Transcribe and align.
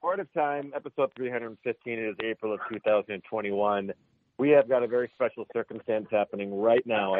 Part 0.00 0.18
of 0.18 0.32
Time, 0.32 0.72
episode 0.74 1.10
315. 1.14 1.92
It 1.92 1.98
is 1.98 2.16
April 2.24 2.54
of 2.54 2.60
2021. 2.72 3.92
We 4.38 4.48
have 4.48 4.66
got 4.66 4.82
a 4.82 4.86
very 4.86 5.10
special 5.14 5.46
circumstance 5.52 6.06
happening 6.10 6.58
right 6.58 6.86
now. 6.86 7.16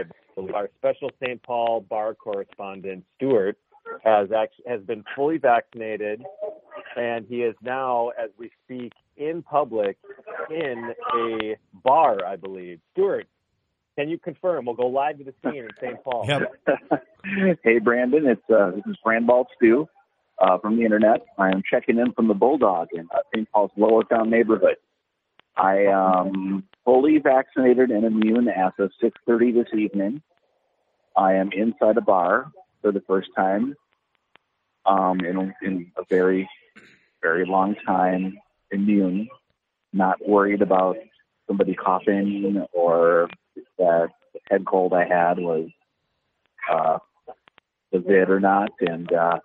Our 0.55 0.71
special 0.79 1.11
St. 1.23 1.43
Paul 1.43 1.83
bar 1.83 2.15
correspondent, 2.15 3.05
Stuart, 3.17 3.59
has 4.03 4.31
actually, 4.33 4.65
has 4.67 4.81
been 4.81 5.05
fully 5.15 5.37
vaccinated, 5.37 6.23
and 6.97 7.27
he 7.29 7.43
is 7.43 7.55
now, 7.61 8.13
as 8.19 8.31
we 8.39 8.51
speak, 8.65 8.93
in 9.19 9.43
public 9.43 9.99
in 10.49 10.95
a 11.15 11.57
bar, 11.85 12.25
I 12.25 12.37
believe. 12.37 12.81
Stuart, 12.93 13.27
can 13.99 14.09
you 14.09 14.19
confirm? 14.19 14.65
We'll 14.65 14.75
go 14.75 14.87
live 14.87 15.19
to 15.19 15.25
the 15.25 15.35
scene 15.45 15.65
in 15.65 15.69
St. 15.83 16.03
Paul. 16.03 16.25
Yep. 16.27 17.61
hey, 17.63 17.79
Brandon. 17.79 18.27
It's 18.27 18.51
uh, 18.51 18.71
this 18.71 18.85
is 18.87 18.97
Brandball 19.05 19.45
Stu 19.57 19.87
uh, 20.41 20.59
from 20.59 20.77
the 20.77 20.85
internet. 20.85 21.21
I 21.39 21.51
am 21.51 21.63
checking 21.69 21.99
in 21.99 22.13
from 22.13 22.29
the 22.29 22.35
Bulldog 22.35 22.89
in 22.93 23.09
uh, 23.15 23.19
St. 23.35 23.51
Paul's 23.53 23.71
Lowertown 23.79 24.29
neighborhood. 24.29 24.77
I 25.57 25.85
am 25.85 26.65
fully 26.85 27.19
vaccinated 27.19 27.91
and 27.91 28.05
immune 28.05 28.49
as 28.49 28.73
of 28.79 28.91
6:30 29.03 29.55
this 29.55 29.75
evening. 29.79 30.23
I 31.17 31.35
am 31.35 31.51
inside 31.53 31.97
a 31.97 32.01
bar 32.01 32.51
for 32.81 32.93
the 32.93 33.03
first 33.03 33.29
time 33.37 33.75
um, 34.87 35.21
in, 35.21 35.55
in 35.63 35.93
a 35.97 36.03
very, 36.09 36.49
very 37.21 37.45
long 37.45 37.75
time, 37.87 38.39
immune, 38.71 39.29
not 39.93 40.17
worried 40.27 40.63
about 40.63 40.97
somebody 41.47 41.75
coughing 41.75 42.65
or 42.73 43.29
that 43.77 44.11
head 44.49 44.65
cold 44.65 44.93
I 44.93 45.05
had 45.05 45.39
was 45.39 45.69
uh, 46.71 46.99
was 47.91 48.05
it 48.07 48.31
or 48.31 48.41
not. 48.41 48.71
And 48.81 49.13
uh, 49.13 49.41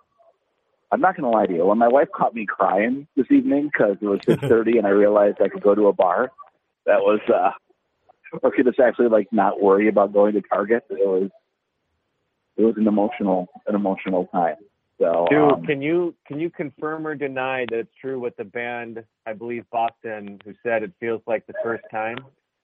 I'm 0.92 1.00
not 1.00 1.16
going 1.16 1.30
to 1.30 1.36
lie 1.36 1.46
to 1.46 1.52
you. 1.52 1.66
When 1.66 1.78
my 1.78 1.88
wife 1.88 2.08
caught 2.14 2.34
me 2.34 2.46
crying 2.46 3.06
this 3.16 3.26
evening 3.30 3.70
because 3.72 3.96
it 4.00 4.06
was 4.06 4.20
6:30 4.20 4.78
and 4.78 4.86
I 4.86 4.90
realized 4.90 5.38
I 5.40 5.48
could 5.48 5.62
go 5.62 5.74
to 5.74 5.88
a 5.88 5.92
bar, 5.92 6.30
that 6.86 7.00
was 7.00 7.20
uh, 7.28 7.50
or 8.42 8.50
could 8.50 8.66
just 8.66 8.78
actually 8.78 9.08
like 9.08 9.28
not 9.32 9.60
worry 9.60 9.88
about 9.88 10.12
going 10.12 10.34
to 10.34 10.42
Target. 10.42 10.84
It 10.90 11.06
was 11.06 11.30
it 12.56 12.62
was 12.62 12.74
an 12.76 12.86
emotional 12.86 13.48
an 13.66 13.74
emotional 13.74 14.26
time. 14.26 14.56
So, 14.98 15.26
Stu, 15.28 15.44
um, 15.44 15.66
can 15.66 15.82
you 15.82 16.14
can 16.26 16.40
you 16.40 16.48
confirm 16.48 17.06
or 17.06 17.14
deny 17.14 17.66
that 17.70 17.78
it's 17.78 17.94
true 18.00 18.18
with 18.18 18.36
the 18.36 18.44
band? 18.44 19.04
I 19.26 19.34
believe 19.34 19.64
Boston, 19.70 20.40
who 20.44 20.54
said 20.62 20.82
it 20.82 20.92
feels 21.00 21.20
like 21.26 21.46
the 21.46 21.54
first 21.62 21.84
time. 21.90 22.16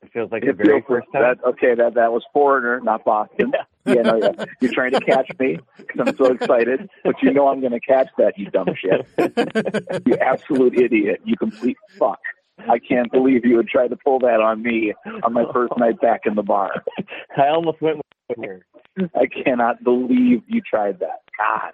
It 0.03 0.11
feels 0.13 0.33
like 0.33 0.43
the 0.43 0.51
it 0.51 0.57
very 0.57 0.83
first 0.87 1.07
time. 1.13 1.23
That, 1.23 1.45
okay, 1.45 1.75
that 1.75 1.95
that 1.95 2.13
was 2.13 2.25
foreigner, 2.33 2.81
not 2.81 3.05
Boston. 3.05 3.53
Yeah, 3.87 4.03
no, 4.03 4.17
yeah. 4.17 4.45
You're 4.61 4.73
trying 4.73 4.93
to 4.93 5.01
catch 5.01 5.31
me 5.39 5.59
because 5.77 6.09
I'm 6.09 6.17
so 6.17 6.33
excited, 6.33 6.89
but 7.05 7.15
you 7.23 7.33
know 7.33 7.49
I'm 7.49 7.61
going 7.61 7.73
to 7.73 7.81
catch 7.81 8.09
that. 8.19 8.37
You 8.37 8.51
dumb 8.51 8.69
shit. 8.77 9.07
you 10.07 10.17
absolute 10.17 10.79
idiot. 10.79 11.21
You 11.25 11.37
complete 11.37 11.77
fuck. 11.99 12.21
I 12.69 12.79
can't 12.79 13.11
believe 13.11 13.45
you 13.45 13.57
would 13.57 13.69
try 13.69 13.89
to 13.89 13.97
pull 13.97 14.19
that 14.21 14.41
on 14.41 14.63
me 14.63 14.93
on 15.25 15.33
my 15.33 15.45
first 15.53 15.73
night 15.79 16.01
back 16.01 16.23
in 16.27 16.35
the 16.35 16.43
bar. 16.43 16.71
I 17.37 17.49
almost 17.49 17.81
went 17.81 17.99
with 18.29 18.39
here. 18.39 18.67
I 19.15 19.27
cannot 19.27 19.83
believe 19.83 20.43
you 20.47 20.61
tried 20.61 21.01
that. 21.01 21.23
God. 21.39 21.73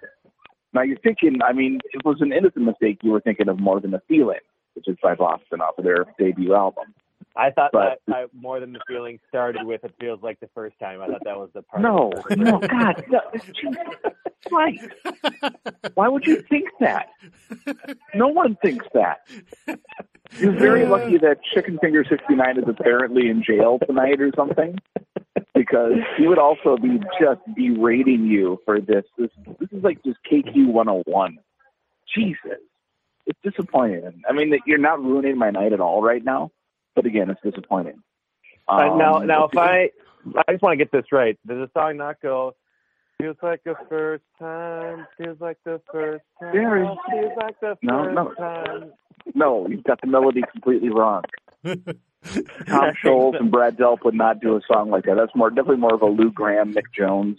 Now 0.73 0.83
you're 0.83 0.99
thinking, 0.99 1.39
I 1.43 1.53
mean, 1.53 1.79
it 1.93 2.05
was 2.05 2.17
an 2.21 2.31
innocent 2.31 2.65
mistake. 2.65 2.99
You 3.01 3.11
were 3.11 3.21
thinking 3.21 3.49
of 3.49 3.59
More 3.59 3.79
Than 3.79 3.93
a 3.93 4.01
Feeling, 4.07 4.39
which 4.75 4.87
is 4.87 4.97
by 5.01 5.15
Boston 5.15 5.61
off 5.61 5.77
of 5.77 5.83
their 5.83 6.05
debut 6.17 6.53
album. 6.53 6.93
I 7.35 7.51
thought 7.51 7.71
But- 7.71 7.99
that 8.07 8.13
I, 8.15 8.25
more 8.33 8.59
than 8.59 8.73
the 8.73 8.79
feeling 8.87 9.19
started 9.29 9.63
with 9.65 9.83
it 9.83 9.93
feels 9.99 10.21
like 10.21 10.39
the 10.39 10.49
first 10.55 10.77
time. 10.79 11.01
I 11.01 11.07
thought 11.07 11.23
that 11.25 11.37
was 11.37 11.49
the 11.53 11.61
part. 11.61 11.81
No, 11.81 12.11
the 12.27 12.35
no, 12.35 12.59
God, 12.59 13.03
no. 13.09 13.21
Christ. 14.47 14.87
Why 15.95 16.07
would 16.07 16.25
you 16.25 16.41
think 16.49 16.69
that? 16.79 17.07
No 18.15 18.27
one 18.29 18.55
thinks 18.61 18.85
that. 18.93 19.19
You're 20.37 20.57
very 20.57 20.85
lucky 20.85 21.17
that 21.17 21.37
Chicken 21.53 21.77
Finger 21.79 22.05
69 22.07 22.57
is 22.57 22.63
apparently 22.67 23.29
in 23.29 23.43
jail 23.43 23.79
tonight 23.85 24.21
or 24.21 24.31
something, 24.35 24.77
because 25.53 25.93
he 26.17 26.27
would 26.27 26.39
also 26.39 26.77
be 26.77 26.99
just 27.19 27.41
berating 27.55 28.25
you 28.25 28.59
for 28.65 28.79
this. 28.79 29.03
This, 29.17 29.29
this 29.59 29.69
is 29.71 29.83
like 29.83 30.01
just 30.03 30.17
KQ 30.31 30.67
101. 30.67 31.37
Jesus. 32.15 32.59
It's 33.25 33.39
disappointing. 33.43 34.21
I 34.27 34.33
mean, 34.33 34.51
that 34.51 34.61
you're 34.65 34.77
not 34.79 35.03
ruining 35.03 35.37
my 35.37 35.51
night 35.51 35.73
at 35.73 35.79
all 35.79 36.01
right 36.01 36.23
now, 36.23 36.51
but 37.01 37.05
again, 37.05 37.29
it's 37.29 37.39
disappointing. 37.41 38.01
Uh, 38.67 38.95
now, 38.97 39.15
Um, 39.15 39.27
now, 39.27 39.45
if 39.45 39.57
I, 39.57 39.89
I 40.47 40.51
just 40.51 40.61
want 40.61 40.73
to 40.77 40.83
get 40.85 40.91
this 40.91 41.05
right. 41.13 41.39
Does 41.47 41.57
the 41.57 41.69
song 41.73 41.95
not 41.97 42.21
go? 42.21 42.55
Feels 43.21 43.37
like 43.41 43.61
the 43.63 43.75
first 43.89 44.23
time. 44.37 45.07
Feels 45.17 45.39
like 45.39 45.57
the 45.63 45.81
first 45.91 46.23
time. 46.41 46.51
Very- 46.51 46.87
Feels 47.09 47.31
like 47.37 47.59
the 47.61 47.77
No, 47.81 48.03
first 48.03 48.15
no. 48.15 48.33
time. 48.35 48.91
No, 49.33 49.67
you've 49.67 49.83
got 49.83 49.99
the 50.01 50.07
melody 50.07 50.41
completely 50.51 50.89
wrong. 50.89 51.23
Tom 51.63 51.85
Scholz 53.03 53.39
and 53.39 53.49
Brad 53.51 53.77
Delp 53.77 54.03
would 54.03 54.13
not 54.13 54.41
do 54.41 54.55
a 54.57 54.61
song 54.71 54.89
like 54.89 55.05
that. 55.05 55.15
That's 55.15 55.35
more 55.35 55.49
definitely 55.49 55.77
more 55.77 55.93
of 55.95 56.01
a 56.01 56.05
Lou 56.05 56.31
Gramm, 56.31 56.73
Mick 56.73 56.91
Jones. 56.97 57.37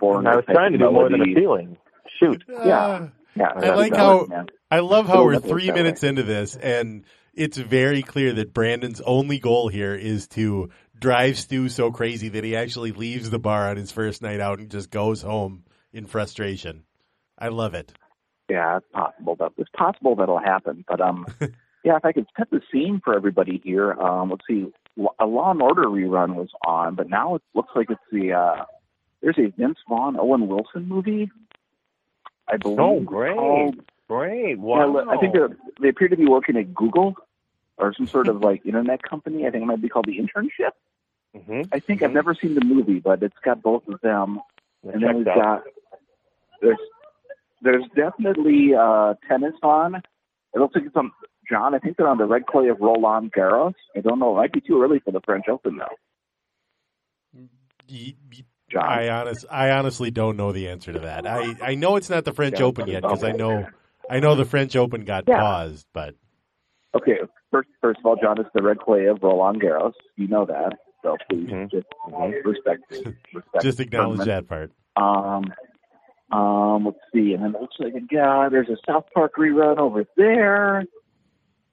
Foreigner 0.00 0.30
I 0.30 0.36
was 0.36 0.44
trying 0.50 0.72
to 0.72 0.78
do 0.78 0.90
more 0.90 1.08
than 1.08 1.20
a 1.20 1.24
feeling. 1.34 1.76
Shoot. 2.18 2.42
Yeah. 2.48 3.08
Yeah, 3.34 3.48
I 3.56 3.70
like 3.74 3.94
how 3.96 4.26
man. 4.26 4.46
I 4.70 4.80
love 4.80 5.06
how 5.06 5.24
we're 5.24 5.38
three 5.38 5.70
minutes 5.70 6.02
way. 6.02 6.10
into 6.10 6.22
this, 6.22 6.54
and 6.56 7.04
it's 7.34 7.56
very 7.56 8.02
clear 8.02 8.32
that 8.34 8.52
Brandon's 8.52 9.00
only 9.00 9.38
goal 9.38 9.68
here 9.68 9.94
is 9.94 10.28
to 10.28 10.70
drive 10.98 11.38
Stu 11.38 11.68
so 11.68 11.90
crazy 11.90 12.28
that 12.30 12.44
he 12.44 12.56
actually 12.56 12.92
leaves 12.92 13.30
the 13.30 13.38
bar 13.38 13.68
on 13.68 13.76
his 13.76 13.90
first 13.90 14.22
night 14.22 14.40
out 14.40 14.58
and 14.58 14.70
just 14.70 14.90
goes 14.90 15.22
home 15.22 15.64
in 15.92 16.06
frustration. 16.06 16.84
I 17.38 17.48
love 17.48 17.74
it. 17.74 17.92
Yeah, 18.48 18.78
it's 18.78 18.86
possible 18.92 19.36
that 19.36 19.52
it's 19.56 19.70
possible 19.76 20.14
that'll 20.14 20.38
happen. 20.38 20.84
But 20.86 21.00
um, 21.00 21.26
yeah, 21.84 21.96
if 21.96 22.04
I 22.04 22.12
could 22.12 22.26
set 22.38 22.50
the 22.50 22.60
scene 22.70 23.00
for 23.02 23.16
everybody 23.16 23.60
here, 23.64 23.92
um, 23.92 24.30
let's 24.30 24.44
see. 24.48 24.66
A 25.18 25.24
Law 25.24 25.50
and 25.50 25.62
Order 25.62 25.84
rerun 25.84 26.34
was 26.34 26.50
on, 26.66 26.94
but 26.96 27.08
now 27.08 27.36
it 27.36 27.42
looks 27.54 27.70
like 27.74 27.88
it's 27.88 28.00
the 28.10 28.32
uh, 28.32 28.64
there's 29.22 29.38
a 29.38 29.50
Vince 29.58 29.78
Vaughn 29.88 30.18
Owen 30.20 30.48
Wilson 30.48 30.86
movie. 30.86 31.30
I 32.46 32.58
believe. 32.58 32.78
Oh, 32.78 33.00
great. 33.00 33.36
called 33.36 33.76
Great. 34.12 34.58
Yeah, 34.58 34.62
Wow. 34.62 35.08
I 35.08 35.16
think 35.16 35.32
they're, 35.32 35.88
appear 35.88 36.08
to 36.08 36.16
be 36.16 36.26
working 36.26 36.56
at 36.56 36.74
Google 36.74 37.14
or 37.78 37.94
some 37.94 38.06
sort 38.06 38.28
of 38.28 38.40
like 38.42 38.66
internet 38.66 39.02
company. 39.02 39.46
I 39.46 39.50
think 39.50 39.62
it 39.62 39.66
might 39.66 39.80
be 39.80 39.88
called 39.88 40.04
the 40.06 40.18
Internship. 40.18 40.72
Mhm. 41.34 41.68
I 41.72 41.78
think 41.78 42.02
I've 42.02 42.12
never 42.12 42.34
seen 42.34 42.54
the 42.54 42.62
movie, 42.64 43.00
but 43.00 43.22
it's 43.22 43.38
got 43.42 43.62
both 43.62 43.88
of 43.88 44.00
them. 44.02 44.38
Check 44.84 44.94
and 44.94 45.02
then 45.02 45.16
we've 45.16 45.24
that. 45.24 45.34
got 45.34 45.62
there's 46.60 46.78
there's 47.62 47.84
definitely 47.96 48.74
uh, 48.74 49.14
tennis 49.26 49.54
on. 49.62 49.94
It 49.94 50.58
looks 50.58 50.74
like 50.74 50.84
it's 50.84 50.96
on 50.96 51.10
John. 51.48 51.74
I 51.74 51.78
think 51.78 51.96
they're 51.96 52.06
on 52.08 52.18
the 52.18 52.26
red 52.26 52.44
clay 52.46 52.68
of 52.68 52.80
Roland 52.80 53.32
Garros. 53.32 53.74
I 53.96 54.00
don't 54.00 54.18
know. 54.18 54.32
It 54.34 54.40
might 54.40 54.52
be 54.52 54.60
too 54.60 54.82
early 54.82 54.98
for 54.98 55.10
the 55.12 55.20
French 55.22 55.48
Open 55.48 55.78
though. 55.78 55.96
Y- 57.88 58.14
y- 58.30 58.44
John. 58.70 58.84
I 58.84 59.08
honest, 59.08 59.44
I 59.50 59.70
honestly 59.70 60.10
don't 60.10 60.36
know 60.36 60.52
the 60.52 60.68
answer 60.68 60.92
to 60.92 60.98
that. 61.00 61.26
I, 61.26 61.56
I 61.62 61.74
know 61.74 61.96
it's 61.96 62.08
not 62.10 62.24
the 62.24 62.32
French 62.32 62.58
Yeah. 62.58 62.66
Open 62.66 62.88
yet 62.88 63.02
because 63.02 63.22
I 63.24 63.32
know, 63.32 63.66
I 64.10 64.20
know 64.20 64.34
the 64.34 64.44
French 64.44 64.76
Open 64.76 65.04
got 65.04 65.24
Yeah. 65.28 65.38
paused, 65.40 65.86
but 65.92 66.14
Okay, 66.94 67.18
first 67.50 67.68
first 67.80 68.00
of 68.00 68.06
all, 68.06 68.16
John, 68.16 68.38
it's 68.38 68.50
the 68.54 68.62
red 68.62 68.78
clay 68.78 69.06
of 69.06 69.22
Roland 69.22 69.62
Garros. 69.62 69.94
You 70.16 70.28
know 70.28 70.44
that, 70.44 70.78
so 71.02 71.16
please 71.30 71.48
Mhm. 71.48 71.70
just 71.70 71.86
respect 72.44 72.82
respect. 73.32 73.62
just 73.62 73.80
acknowledge 73.80 74.26
that 74.26 74.46
part. 74.48 74.70
Um, 74.96 75.44
Um, 76.30 76.86
let's 76.86 76.98
see, 77.12 77.34
and 77.34 77.42
then 77.44 77.54
it 77.54 77.60
looks 77.60 77.76
like 77.78 77.92
yeah, 78.10 78.48
there's 78.50 78.68
a 78.70 78.76
South 78.86 79.04
Park 79.12 79.34
rerun 79.36 79.76
over 79.78 80.04
there, 80.16 80.78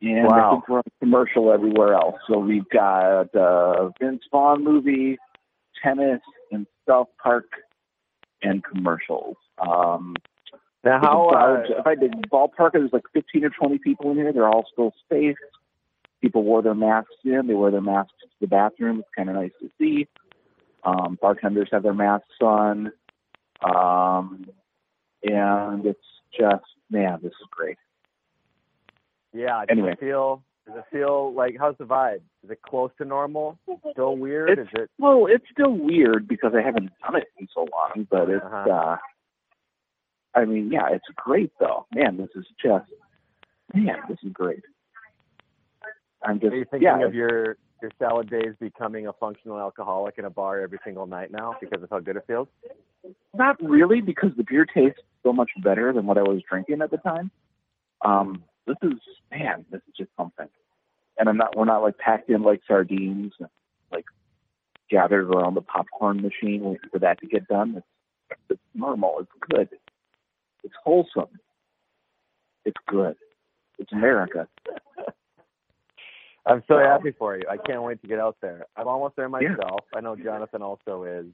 and 0.01 0.27
I 0.27 0.51
think 0.51 0.67
we're 0.67 0.79
on 0.79 0.83
commercial 0.99 1.51
everywhere 1.53 1.93
else. 1.93 2.15
So 2.27 2.39
we've 2.39 2.67
got 2.69 3.33
uh, 3.33 3.89
Vince 4.01 4.23
Vaughn 4.31 4.63
movie, 4.63 5.17
tennis, 5.81 6.19
and 6.51 6.67
South 6.87 7.07
Park, 7.23 7.45
and 8.41 8.61
commercials. 8.63 9.37
Um, 9.59 10.15
Now, 10.83 10.99
How? 11.01 11.27
Uh, 11.29 11.63
if 11.79 11.85
I 11.87 11.95
did 11.95 12.13
ballpark, 12.31 12.71
there's 12.73 12.93
like 12.93 13.03
15 13.13 13.43
or 13.45 13.49
20 13.49 13.79
people 13.79 14.11
in 14.11 14.17
here. 14.17 14.31
They're 14.31 14.47
all 14.47 14.65
still 14.71 14.93
spaced. 15.05 15.39
People 16.21 16.43
wore 16.43 16.61
their 16.61 16.75
masks 16.75 17.13
in. 17.25 17.47
They 17.47 17.53
wear 17.53 17.71
their 17.71 17.81
masks 17.81 18.13
to 18.21 18.27
the 18.41 18.47
bathroom. 18.47 18.99
It's 18.99 19.09
kind 19.15 19.29
of 19.29 19.35
nice 19.35 19.51
to 19.61 19.69
see. 19.77 20.07
Um, 20.83 21.17
bartenders 21.21 21.69
have 21.71 21.83
their 21.83 21.93
masks 21.93 22.27
on. 22.41 22.91
Um, 23.61 24.45
and 25.23 25.85
it's 25.85 25.99
just, 26.37 26.63
man, 26.89 27.19
this 27.21 27.31
is 27.31 27.47
great. 27.51 27.77
yeah. 29.33 29.59
Does 29.61 29.67
anyway. 29.71 29.91
it 29.93 29.99
feel? 29.99 30.41
Does 30.65 30.77
it 30.77 30.85
feel 30.91 31.33
like? 31.33 31.55
How's 31.59 31.75
the 31.77 31.83
vibe? 31.83 32.21
Is 32.43 32.51
it 32.51 32.61
close 32.61 32.91
to 32.99 33.05
normal? 33.05 33.57
Still 33.91 34.15
weird? 34.15 34.51
It's, 34.59 34.61
Is 34.61 34.67
it? 34.83 34.89
well, 34.97 35.25
it's 35.29 35.43
still 35.51 35.71
weird 35.73 36.27
because 36.27 36.53
I 36.55 36.61
haven't 36.61 36.91
done 37.03 37.17
it 37.17 37.27
in 37.37 37.47
so 37.53 37.61
long, 37.71 38.07
but 38.09 38.29
it's, 38.29 38.43
Uh-huh. 38.45 38.69
uh, 38.71 38.97
I 40.35 40.45
mean, 40.45 40.71
yeah, 40.71 40.87
it's 40.91 41.05
great 41.15 41.51
though. 41.59 41.85
Man, 41.93 42.17
this 42.17 42.29
is 42.35 42.45
just, 42.63 42.89
man, 43.73 43.97
this 44.07 44.17
is 44.23 44.31
great. 44.31 44.63
I'm 46.23 46.39
just, 46.39 46.53
Are 46.53 46.57
you 46.57 46.65
thinking 46.69 46.85
yeah, 46.85 47.05
of 47.05 47.13
your 47.13 47.57
your 47.81 47.91
salad 47.97 48.29
days 48.29 48.53
becoming 48.59 49.07
a 49.07 49.13
functional 49.13 49.57
alcoholic 49.57 50.17
in 50.17 50.25
a 50.25 50.29
bar 50.29 50.59
every 50.59 50.79
single 50.83 51.05
night 51.07 51.31
now 51.31 51.55
because 51.61 51.81
of 51.81 51.89
how 51.89 51.99
good 51.99 52.17
it 52.17 52.25
feels? 52.27 52.47
Not 53.33 53.55
really, 53.61 54.01
because 54.01 54.31
the 54.35 54.43
beer 54.43 54.65
tastes 54.65 54.99
so 55.23 55.31
much 55.31 55.49
better 55.63 55.93
than 55.93 56.05
what 56.05 56.17
I 56.17 56.23
was 56.23 56.41
drinking 56.49 56.81
at 56.81 56.91
the 56.91 56.97
time. 56.97 57.31
Um, 58.03 58.43
this 58.67 58.77
is 58.83 58.99
man, 59.31 59.65
this 59.71 59.81
is 59.87 59.93
just 59.97 60.09
something. 60.17 60.47
And 61.17 61.27
I'm 61.27 61.37
not 61.37 61.55
we're 61.57 61.65
not 61.65 61.81
like 61.81 61.97
packed 61.97 62.29
in 62.29 62.43
like 62.43 62.61
sardines 62.67 63.33
and 63.39 63.49
like 63.91 64.05
gathered 64.89 65.25
around 65.25 65.55
the 65.55 65.61
popcorn 65.61 66.21
machine 66.21 66.63
waiting 66.63 66.89
for 66.91 66.99
that 66.99 67.19
to 67.19 67.27
get 67.27 67.47
done. 67.47 67.75
It's 67.77 68.39
it's 68.49 68.61
normal, 68.73 69.19
it's 69.19 69.31
good. 69.49 69.69
It's 70.63 70.73
wholesome. 70.83 71.27
It's 72.65 72.77
good. 72.87 73.15
It's 73.77 73.91
America. 73.93 74.47
I'm 76.45 76.63
so 76.67 76.79
happy 76.79 77.11
for 77.17 77.37
you. 77.37 77.43
I 77.49 77.57
can't 77.57 77.83
wait 77.83 78.01
to 78.01 78.07
get 78.07 78.19
out 78.19 78.37
there. 78.41 78.65
I'm 78.75 78.87
almost 78.87 79.15
there 79.15 79.25
Yeah. 79.25 79.49
myself. 79.49 79.81
I 79.93 80.01
know 80.01 80.15
Jonathan 80.15 80.61
also 80.61 81.03
is. 81.03 81.27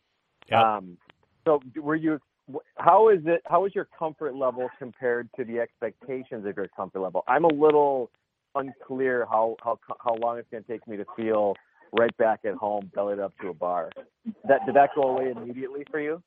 Yep. 0.49 0.59
Um, 0.59 0.97
so 1.45 1.61
were 1.75 1.95
you? 1.95 2.19
How 2.77 3.09
is 3.09 3.21
it? 3.25 3.41
How 3.45 3.65
is 3.65 3.73
your 3.73 3.85
comfort 3.97 4.35
level 4.35 4.69
compared 4.77 5.29
to 5.33 5.43
the 5.43 5.59
expectations 5.59 6.45
of 6.45 6.55
your 6.55 6.67
comfort 6.67 6.99
level? 6.99 7.23
I'm 7.27 7.45
a 7.45 7.53
little 7.53 8.11
unclear 8.55 9.25
how 9.25 9.55
how 9.63 9.79
how 9.99 10.15
long 10.15 10.37
it's 10.37 10.49
going 10.49 10.63
to 10.63 10.71
take 10.71 10.87
me 10.87 10.97
to 10.97 11.05
feel 11.15 11.55
right 11.97 12.15
back 12.17 12.41
at 12.45 12.55
home, 12.55 12.91
bellied 12.93 13.19
up 13.19 13.33
to 13.41 13.49
a 13.49 13.53
bar. 13.53 13.89
That 14.47 14.65
did 14.65 14.75
that 14.75 14.91
go 14.95 15.03
away 15.03 15.31
immediately 15.31 15.85
for 15.89 15.99
you? 15.99 16.21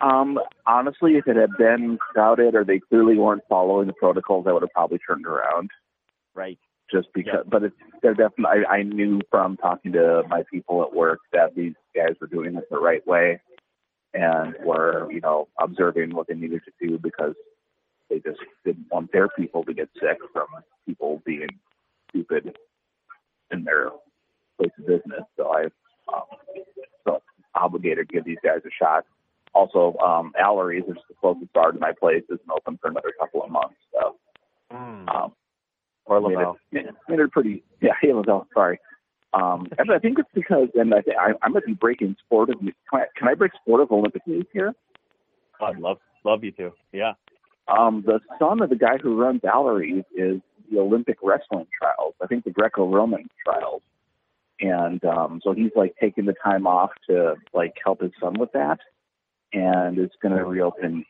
Um, 0.00 0.38
honestly, 0.66 1.16
if 1.16 1.26
it 1.26 1.36
had 1.36 1.56
been 1.58 1.98
crowded 1.98 2.54
or 2.54 2.64
they 2.64 2.78
clearly 2.78 3.16
weren't 3.16 3.42
following 3.48 3.86
the 3.88 3.92
protocols, 3.94 4.46
I 4.48 4.52
would 4.52 4.62
have 4.62 4.72
probably 4.72 4.98
turned 4.98 5.26
around. 5.26 5.70
Right. 6.34 6.58
just 6.92 7.08
because. 7.12 7.44
But 7.46 7.64
it's 7.64 7.76
they're 8.02 8.14
definitely. 8.14 8.64
I, 8.68 8.76
I 8.76 8.82
knew 8.82 9.20
from 9.30 9.56
talking 9.56 9.92
to 9.92 10.22
my 10.28 10.42
people 10.50 10.82
at 10.82 10.94
work 10.94 11.20
that 11.32 11.54
these 11.56 11.74
guys 11.94 12.14
were 12.20 12.28
doing 12.28 12.54
it 12.54 12.64
the 12.70 12.78
right 12.78 13.04
way, 13.06 13.40
and 14.14 14.54
were 14.64 15.10
you 15.10 15.20
know 15.20 15.48
observing 15.60 16.14
what 16.14 16.28
they 16.28 16.34
needed 16.34 16.62
to 16.64 16.86
do 16.86 16.98
because 16.98 17.34
they 18.08 18.20
just 18.20 18.40
didn't 18.64 18.86
want 18.90 19.12
their 19.12 19.28
people 19.28 19.64
to 19.64 19.74
get 19.74 19.88
sick 19.94 20.18
from 20.32 20.46
people 20.86 21.22
being 21.26 21.48
stupid 22.10 22.56
in 23.50 23.64
their 23.64 23.90
place 24.56 24.70
of 24.78 24.86
business. 24.86 25.22
So 25.36 25.52
I 25.52 25.64
um, 26.12 26.22
felt 27.04 27.22
obligated 27.54 28.08
to 28.08 28.14
give 28.14 28.24
these 28.24 28.38
guys 28.42 28.60
a 28.64 28.70
shot. 28.78 29.04
Also, 29.58 29.98
um, 29.98 30.32
Allery's, 30.38 30.84
which 30.86 30.98
is 30.98 31.04
the 31.08 31.14
closest 31.14 31.52
bar 31.52 31.72
to 31.72 31.78
my 31.80 31.92
place, 31.98 32.22
isn't 32.26 32.50
open 32.54 32.78
for 32.80 32.90
another 32.90 33.12
couple 33.18 33.42
of 33.42 33.50
months. 33.50 33.74
So 33.92 34.14
um, 34.70 35.32
Or 36.04 36.20
made 36.20 36.38
it, 36.86 36.94
made 37.08 37.18
it 37.18 37.32
pretty. 37.32 37.64
Yeah, 37.80 37.92
hey, 38.00 38.12
Lavelle. 38.12 38.46
Sorry. 38.54 38.78
Um, 39.34 39.66
actually, 39.78 39.96
I 39.96 39.98
think 39.98 40.18
it's 40.20 40.28
because, 40.32 40.68
and 40.74 40.94
I, 40.94 40.98
I, 41.18 41.32
I 41.42 41.48
might 41.48 41.66
be 41.66 41.74
breaking 41.74 42.14
sport 42.24 42.50
of. 42.50 42.60
Can 42.60 42.72
I, 42.92 43.04
can 43.16 43.28
I 43.28 43.34
break 43.34 43.52
sport 43.60 43.80
of 43.80 43.90
Olympic 43.90 44.24
news 44.26 44.46
here? 44.52 44.74
I'd 45.60 45.78
love 45.78 45.98
love 46.24 46.44
you 46.44 46.52
to. 46.52 46.72
Yeah. 46.92 47.14
Um, 47.66 48.04
the 48.06 48.20
son 48.38 48.62
of 48.62 48.70
the 48.70 48.76
guy 48.76 48.96
who 49.02 49.20
runs 49.20 49.42
Allery's 49.44 50.04
is 50.14 50.40
the 50.70 50.78
Olympic 50.78 51.18
wrestling 51.22 51.66
trials. 51.76 52.14
I 52.22 52.26
think 52.26 52.44
the 52.44 52.50
Greco-Roman 52.50 53.28
trials, 53.44 53.82
and 54.60 55.04
um, 55.04 55.40
so 55.42 55.52
he's 55.52 55.72
like 55.76 55.94
taking 56.00 56.26
the 56.26 56.34
time 56.42 56.66
off 56.66 56.90
to 57.10 57.34
like 57.52 57.74
help 57.84 58.00
his 58.00 58.12
son 58.20 58.34
with 58.38 58.52
that, 58.52 58.78
and 59.52 59.98
it's 59.98 60.14
going 60.22 60.36
to 60.36 60.44
reopen 60.44 61.04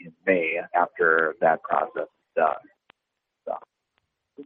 in 0.00 0.12
May 0.26 0.58
after 0.74 1.34
that 1.40 1.62
process 1.62 2.04
is 2.04 2.34
done. 2.36 2.54
So, 3.44 4.44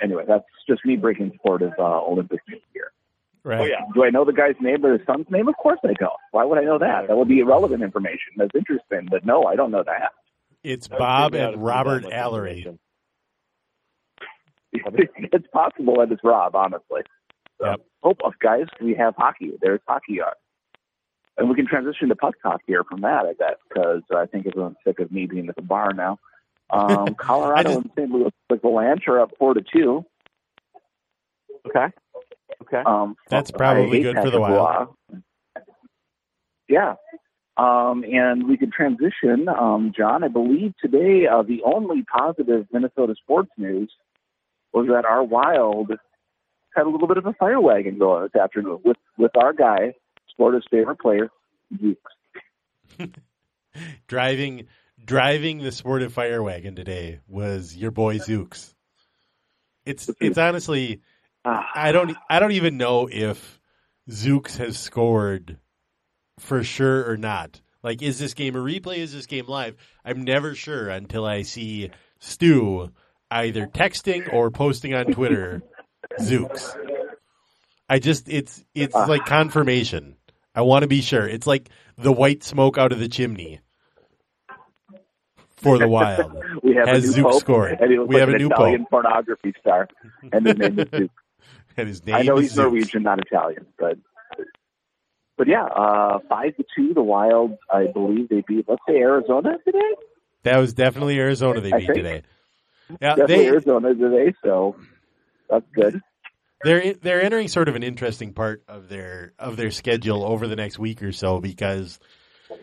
anyway, 0.00 0.24
that's 0.26 0.44
just 0.68 0.84
me 0.84 0.96
breaking 0.96 1.32
sport 1.36 1.62
of 1.62 1.72
uh, 1.78 1.82
Olympic 1.82 2.40
news 2.48 2.60
here. 2.72 2.92
Right. 3.44 3.60
Oh 3.60 3.64
yeah. 3.64 3.84
Do 3.94 4.04
I 4.04 4.10
know 4.10 4.24
the 4.24 4.32
guy's 4.32 4.56
name 4.60 4.84
or 4.84 4.92
his 4.98 5.06
son's 5.06 5.26
name? 5.30 5.48
Of 5.48 5.56
course 5.56 5.78
I 5.84 5.94
don't. 5.98 6.12
Why 6.32 6.44
would 6.44 6.58
I 6.58 6.64
know 6.64 6.78
that? 6.78 7.08
That 7.08 7.16
would 7.16 7.28
be 7.28 7.38
irrelevant 7.38 7.82
information. 7.82 8.34
That's 8.36 8.54
interesting, 8.54 9.08
but 9.10 9.24
no, 9.24 9.44
I 9.44 9.56
don't 9.56 9.70
know 9.70 9.84
that. 9.84 10.12
It's 10.62 10.88
That 10.88 10.98
Bob 10.98 11.32
take 11.32 11.40
me 11.40 11.46
out 11.46 11.54
and 11.54 11.64
Robert 11.64 12.02
some 12.02 12.12
Allery. 12.12 12.78
it's 14.72 15.46
possible 15.52 15.96
that 15.98 16.12
it's 16.12 16.22
Rob, 16.22 16.54
honestly. 16.54 17.02
So, 17.60 17.66
Yep. 17.66 17.80
Hope 18.02 18.18
of 18.24 18.34
guys, 18.40 18.66
we 18.80 18.94
have 18.94 19.14
hockey. 19.16 19.52
There's 19.60 19.80
hockey 19.86 20.20
on. 20.20 20.32
And 21.38 21.48
we 21.48 21.54
can 21.54 21.66
transition 21.66 22.08
to 22.08 22.16
puck 22.16 22.34
talk 22.42 22.60
here 22.66 22.82
from 22.84 23.00
that, 23.02 23.24
I 23.24 23.32
bet, 23.32 23.58
because 23.68 24.02
I 24.14 24.26
think 24.26 24.46
everyone's 24.46 24.76
sick 24.84 24.98
of 24.98 25.12
me 25.12 25.26
being 25.26 25.48
at 25.48 25.56
the 25.56 25.62
bar 25.62 25.92
now. 25.94 26.18
Um, 26.70 27.14
Colorado 27.18 27.62
just- 27.62 27.76
and 27.76 27.90
St. 27.96 28.10
Louis 28.10 28.32
Avalanche 28.50 29.06
are 29.06 29.20
up 29.20 29.30
four 29.38 29.54
to 29.54 29.62
two. 29.62 30.04
Okay. 31.66 31.86
Okay. 32.62 32.82
Um, 32.84 33.16
That's 33.28 33.50
probably 33.50 34.02
good 34.02 34.16
for 34.16 34.30
the 34.30 34.40
Patrick 34.40 34.58
Wild. 34.58 34.94
Yeah. 36.68 36.94
Um, 37.56 38.04
and 38.04 38.46
we 38.48 38.56
could 38.56 38.72
transition, 38.72 39.48
um, 39.48 39.92
John. 39.96 40.22
I 40.22 40.28
believe 40.28 40.74
today 40.80 41.26
uh, 41.26 41.42
the 41.42 41.62
only 41.64 42.02
positive 42.02 42.66
Minnesota 42.72 43.14
sports 43.20 43.50
news 43.56 43.90
was 44.72 44.86
that 44.88 45.04
our 45.04 45.24
Wild 45.24 45.92
had 46.74 46.86
a 46.86 46.88
little 46.88 47.08
bit 47.08 47.16
of 47.16 47.26
a 47.26 47.32
fire 47.32 47.60
wagon 47.60 47.98
going 47.98 48.22
this 48.22 48.40
afternoon 48.40 48.78
with 48.84 48.96
with 49.16 49.36
our 49.36 49.52
guy, 49.52 49.94
Florida's 50.36 50.64
favorite 50.70 51.00
player, 51.00 51.30
Dukes. 51.76 52.00
driving 54.08 54.66
driving 55.04 55.58
the 55.58 55.72
sportive 55.72 56.12
fire 56.12 56.42
wagon 56.42 56.74
today 56.74 57.20
was 57.28 57.76
your 57.76 57.90
boy 57.90 58.18
Zooks. 58.18 58.74
It's 59.84 60.10
it's 60.20 60.38
honestly 60.38 61.00
Ah, 61.44 61.66
I 61.74 61.92
don't 61.92 62.16
I 62.28 62.40
don't 62.40 62.52
even 62.52 62.76
know 62.76 63.08
if 63.10 63.60
Zooks 64.10 64.56
has 64.56 64.78
scored 64.78 65.58
for 66.38 66.62
sure 66.64 67.08
or 67.08 67.16
not. 67.16 67.60
Like 67.82 68.02
is 68.02 68.18
this 68.18 68.34
game 68.34 68.56
a 68.56 68.58
replay? 68.58 68.98
Is 68.98 69.12
this 69.12 69.26
game 69.26 69.46
live? 69.46 69.76
I'm 70.04 70.22
never 70.24 70.54
sure 70.54 70.88
until 70.88 71.24
I 71.24 71.42
see 71.42 71.90
Stu 72.18 72.90
either 73.30 73.66
texting 73.66 74.32
or 74.32 74.50
posting 74.50 74.94
on 74.94 75.06
Twitter 75.06 75.62
Zooks. 76.20 76.76
I 77.88 77.98
just 78.00 78.28
it's 78.28 78.64
it's 78.74 78.94
Ah. 78.96 79.04
like 79.04 79.24
confirmation. 79.26 80.16
I 80.58 80.62
want 80.62 80.82
to 80.82 80.88
be 80.88 81.02
sure. 81.02 81.24
It's 81.24 81.46
like 81.46 81.68
the 81.96 82.10
white 82.10 82.42
smoke 82.42 82.78
out 82.78 82.90
of 82.90 82.98
the 82.98 83.06
chimney 83.08 83.60
for 85.56 85.78
the 85.78 85.86
wild. 85.86 86.32
we 86.64 86.74
have 86.74 86.88
Has 86.88 87.04
a 87.04 87.06
new 87.06 87.12
Zook 87.12 87.30
pope, 87.30 87.40
scored? 87.40 87.78
and 87.80 87.90
he 87.92 87.96
looks 87.98 88.08
We 88.08 88.16
like 88.16 88.20
have 88.20 88.28
an 88.30 88.34
a 88.34 88.38
new 88.38 88.46
Italian 88.48 88.80
pope. 88.82 88.90
pornography 88.90 89.54
star, 89.60 89.86
and 90.32 90.44
his 90.48 90.56
name 90.58 90.78
is 90.80 90.88
Duke. 90.90 91.10
And 91.76 91.88
his 91.88 92.04
name 92.04 92.16
I 92.16 92.22
know 92.22 92.38
is 92.38 92.42
he's 92.46 92.52
Zooks. 92.54 92.56
Norwegian, 92.56 93.02
not 93.04 93.20
Italian, 93.20 93.66
but 93.78 93.98
but 95.36 95.46
yeah, 95.46 95.62
uh, 95.64 96.18
five 96.28 96.56
to 96.56 96.64
two. 96.76 96.92
The 96.92 97.02
Wild, 97.02 97.52
I 97.72 97.86
believe 97.86 98.28
they 98.28 98.42
beat. 98.46 98.64
Let's 98.68 98.82
say 98.88 98.96
Arizona 98.96 99.58
today. 99.64 99.78
That 100.42 100.58
was 100.58 100.72
definitely 100.72 101.20
Arizona 101.20 101.60
they 101.60 101.72
I 101.72 101.78
beat 101.78 101.86
think. 101.86 101.96
today. 101.98 102.22
Yeah, 103.00 103.14
Definitely 103.14 103.36
they 103.36 103.46
Arizona 103.46 103.94
today, 103.94 104.34
so 104.42 104.74
that's 105.48 105.66
good. 105.72 106.00
They're 106.62 106.94
they're 106.94 107.22
entering 107.22 107.48
sort 107.48 107.68
of 107.68 107.76
an 107.76 107.82
interesting 107.82 108.32
part 108.32 108.62
of 108.68 108.88
their 108.88 109.32
of 109.38 109.56
their 109.56 109.70
schedule 109.70 110.24
over 110.24 110.46
the 110.46 110.56
next 110.56 110.78
week 110.78 111.02
or 111.02 111.12
so 111.12 111.40
because 111.40 111.98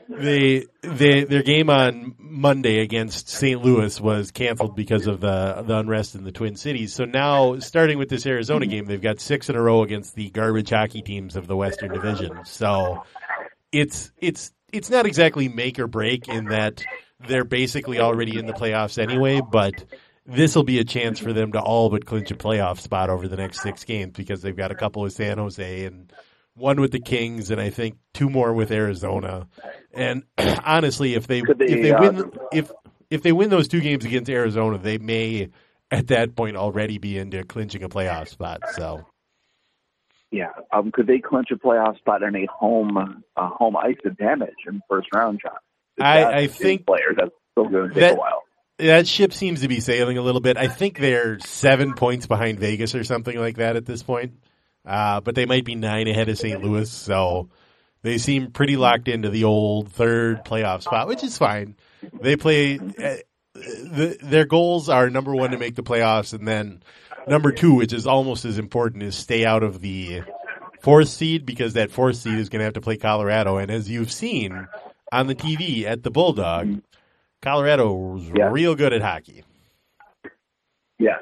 they 0.09 0.65
they 0.81 1.23
their 1.23 1.43
game 1.43 1.69
on 1.69 2.15
Monday 2.17 2.79
against 2.79 3.29
St. 3.29 3.63
Louis 3.63 3.99
was 4.01 4.31
canceled 4.31 4.75
because 4.75 5.07
of 5.07 5.21
the 5.21 5.63
the 5.65 5.77
unrest 5.77 6.15
in 6.15 6.23
the 6.23 6.31
Twin 6.31 6.55
Cities. 6.55 6.93
So 6.93 7.05
now 7.05 7.59
starting 7.59 7.97
with 7.97 8.09
this 8.09 8.25
Arizona 8.25 8.65
game, 8.65 8.85
they've 8.85 9.01
got 9.01 9.19
six 9.19 9.49
in 9.49 9.55
a 9.55 9.61
row 9.61 9.83
against 9.83 10.15
the 10.15 10.29
garbage 10.29 10.69
hockey 10.71 11.01
teams 11.01 11.35
of 11.35 11.47
the 11.47 11.55
Western 11.55 11.91
Division. 11.93 12.45
So 12.45 13.03
it's 13.71 14.11
it's 14.17 14.51
it's 14.71 14.89
not 14.89 15.05
exactly 15.05 15.47
make 15.47 15.79
or 15.79 15.87
break 15.87 16.27
in 16.27 16.45
that 16.45 16.83
they're 17.27 17.45
basically 17.45 17.99
already 17.99 18.37
in 18.37 18.45
the 18.45 18.53
playoffs 18.53 19.01
anyway, 19.01 19.41
but 19.41 19.85
this 20.25 20.55
will 20.55 20.63
be 20.63 20.79
a 20.79 20.83
chance 20.83 21.19
for 21.19 21.33
them 21.33 21.51
to 21.51 21.59
all 21.59 21.89
but 21.89 22.05
clinch 22.05 22.31
a 22.31 22.35
playoff 22.35 22.79
spot 22.79 23.09
over 23.09 23.27
the 23.27 23.37
next 23.37 23.61
six 23.61 23.83
games 23.83 24.13
because 24.15 24.41
they've 24.41 24.55
got 24.55 24.71
a 24.71 24.75
couple 24.75 25.01
with 25.03 25.13
San 25.13 25.37
Jose 25.37 25.85
and 25.85 26.11
one 26.55 26.79
with 26.79 26.91
the 26.91 26.99
Kings 26.99 27.51
and 27.51 27.59
I 27.61 27.69
think 27.69 27.97
two 28.13 28.29
more 28.29 28.53
with 28.53 28.71
Arizona. 28.71 29.47
And 29.93 30.23
honestly, 30.37 31.13
if 31.13 31.27
they, 31.27 31.41
they, 31.41 31.65
if 31.65 31.81
they 31.81 31.91
uh, 31.91 32.01
win 32.01 32.31
if 32.51 32.71
if 33.09 33.21
they 33.21 33.31
win 33.31 33.49
those 33.49 33.67
two 33.67 33.81
games 33.81 34.03
against 34.05 34.29
Arizona, 34.29 34.77
they 34.77 34.97
may 34.97 35.49
at 35.91 36.07
that 36.07 36.35
point 36.35 36.57
already 36.57 36.97
be 36.97 37.17
into 37.17 37.43
clinching 37.43 37.83
a 37.83 37.89
playoff 37.89 38.27
spot. 38.29 38.61
So 38.75 39.05
Yeah. 40.31 40.49
Um, 40.73 40.91
could 40.91 41.05
they 41.07 41.19
clinch 41.19 41.49
a 41.51 41.55
playoff 41.55 41.97
spot 41.97 42.23
in 42.23 42.35
a 42.35 42.47
home 42.47 42.97
uh, 43.37 43.49
home 43.49 43.77
ice 43.77 43.97
advantage 44.05 44.55
in 44.67 44.81
first 44.89 45.07
round, 45.13 45.41
John? 45.43 45.53
I- 45.99 46.23
I 46.23 46.39
a 46.41 46.47
think 46.47 46.85
player 46.87 47.13
that's 47.15 47.31
still 47.51 47.69
going 47.69 47.89
to 47.89 47.93
take 47.93 48.01
that- 48.01 48.13
a 48.13 48.19
while. 48.19 48.41
That 48.77 49.07
ship 49.07 49.33
seems 49.33 49.61
to 49.61 49.67
be 49.67 49.79
sailing 49.79 50.17
a 50.17 50.21
little 50.21 50.41
bit. 50.41 50.57
I 50.57 50.67
think 50.67 50.97
they're 50.97 51.39
seven 51.39 51.93
points 51.93 52.27
behind 52.27 52.59
Vegas 52.59 52.95
or 52.95 53.03
something 53.03 53.37
like 53.37 53.57
that 53.57 53.75
at 53.75 53.85
this 53.85 54.03
point. 54.03 54.33
Uh, 54.85 55.19
but 55.21 55.35
they 55.35 55.45
might 55.45 55.65
be 55.65 55.75
nine 55.75 56.07
ahead 56.07 56.29
of 56.29 56.37
St. 56.37 56.63
Louis, 56.63 56.89
so 56.91 57.49
they 58.03 58.19
seem 58.19 58.51
pretty 58.51 58.77
locked 58.77 59.07
into 59.07 59.29
the 59.29 59.45
old 59.45 59.91
third 59.91 60.45
playoff 60.45 60.83
spot, 60.83 61.07
which 61.07 61.23
is 61.23 61.37
fine. 61.37 61.75
They 62.21 62.35
play. 62.35 62.77
Uh, 62.77 63.15
the, 63.55 64.17
their 64.21 64.45
goals 64.45 64.89
are 64.89 65.09
number 65.09 65.33
one 65.33 65.51
to 65.51 65.57
make 65.57 65.75
the 65.75 65.81
playoffs, 65.81 66.33
and 66.33 66.47
then 66.47 66.83
number 67.25 67.51
two, 67.51 67.73
which 67.73 67.93
is 67.93 68.05
almost 68.05 68.45
as 68.45 68.59
important, 68.59 69.01
is 69.01 69.15
stay 69.15 69.43
out 69.43 69.63
of 69.63 69.81
the 69.81 70.21
fourth 70.81 71.09
seed 71.09 71.47
because 71.47 71.73
that 71.73 71.89
fourth 71.89 72.17
seed 72.17 72.37
is 72.37 72.49
going 72.49 72.59
to 72.59 72.65
have 72.65 72.73
to 72.73 72.81
play 72.81 72.97
Colorado. 72.97 73.57
And 73.57 73.71
as 73.71 73.89
you've 73.89 74.11
seen 74.11 74.67
on 75.11 75.25
the 75.25 75.33
TV 75.33 75.85
at 75.85 76.03
the 76.03 76.11
Bulldog, 76.11 76.83
Colorado's 77.45 78.23
Yeah. 78.35 78.49
real 78.51 78.75
good 78.75 78.91
at 78.91 79.01
hockey. 79.01 79.43
Yes. 80.97 81.21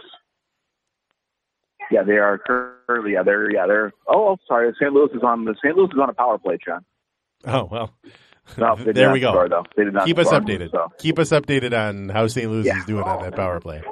Yeah, 1.92 2.03
they 2.03 2.13
are 2.18 2.38
currently. 2.39 3.13
Yeah, 3.13 3.24
they're. 3.24 3.51
Yeah, 3.51 3.68
they're. 3.68 3.92
Oh, 4.08 4.38
sorry. 4.48 4.72
St. 4.80 4.92
Louis 4.94 5.10
is 5.13 5.22
on 5.22 5.46
the. 5.46 5.53
St. 5.63 5.75
Louis 5.75 5.89
is 5.94 6.00
on 6.01 6.10
a 6.10 6.13
power 6.13 6.38
play, 6.38 6.58
John. 6.65 6.86
Oh 7.46 7.65
well, 7.70 7.94
No, 8.58 8.75
there 8.80 9.12
we 9.12 9.20
go. 9.20 9.32
Score, 9.32 9.50
though. 9.50 9.65
They 9.75 9.84
did 9.84 9.94
not 9.94 10.06
Keep 10.06 10.18
us 10.20 10.30
updated. 10.30 10.72
So. 10.72 10.92
Keep 10.98 11.20
us 11.20 11.30
updated 11.32 11.77
on 11.77 12.08
how 12.10 12.27
St. 12.27 12.50
Louis 12.50 12.65
Yeah. 12.65 12.80
is 12.80 12.86
doing 12.86 13.03
on 13.03 13.22
that 13.24 13.36
power 13.36 13.60
play. 13.60 13.84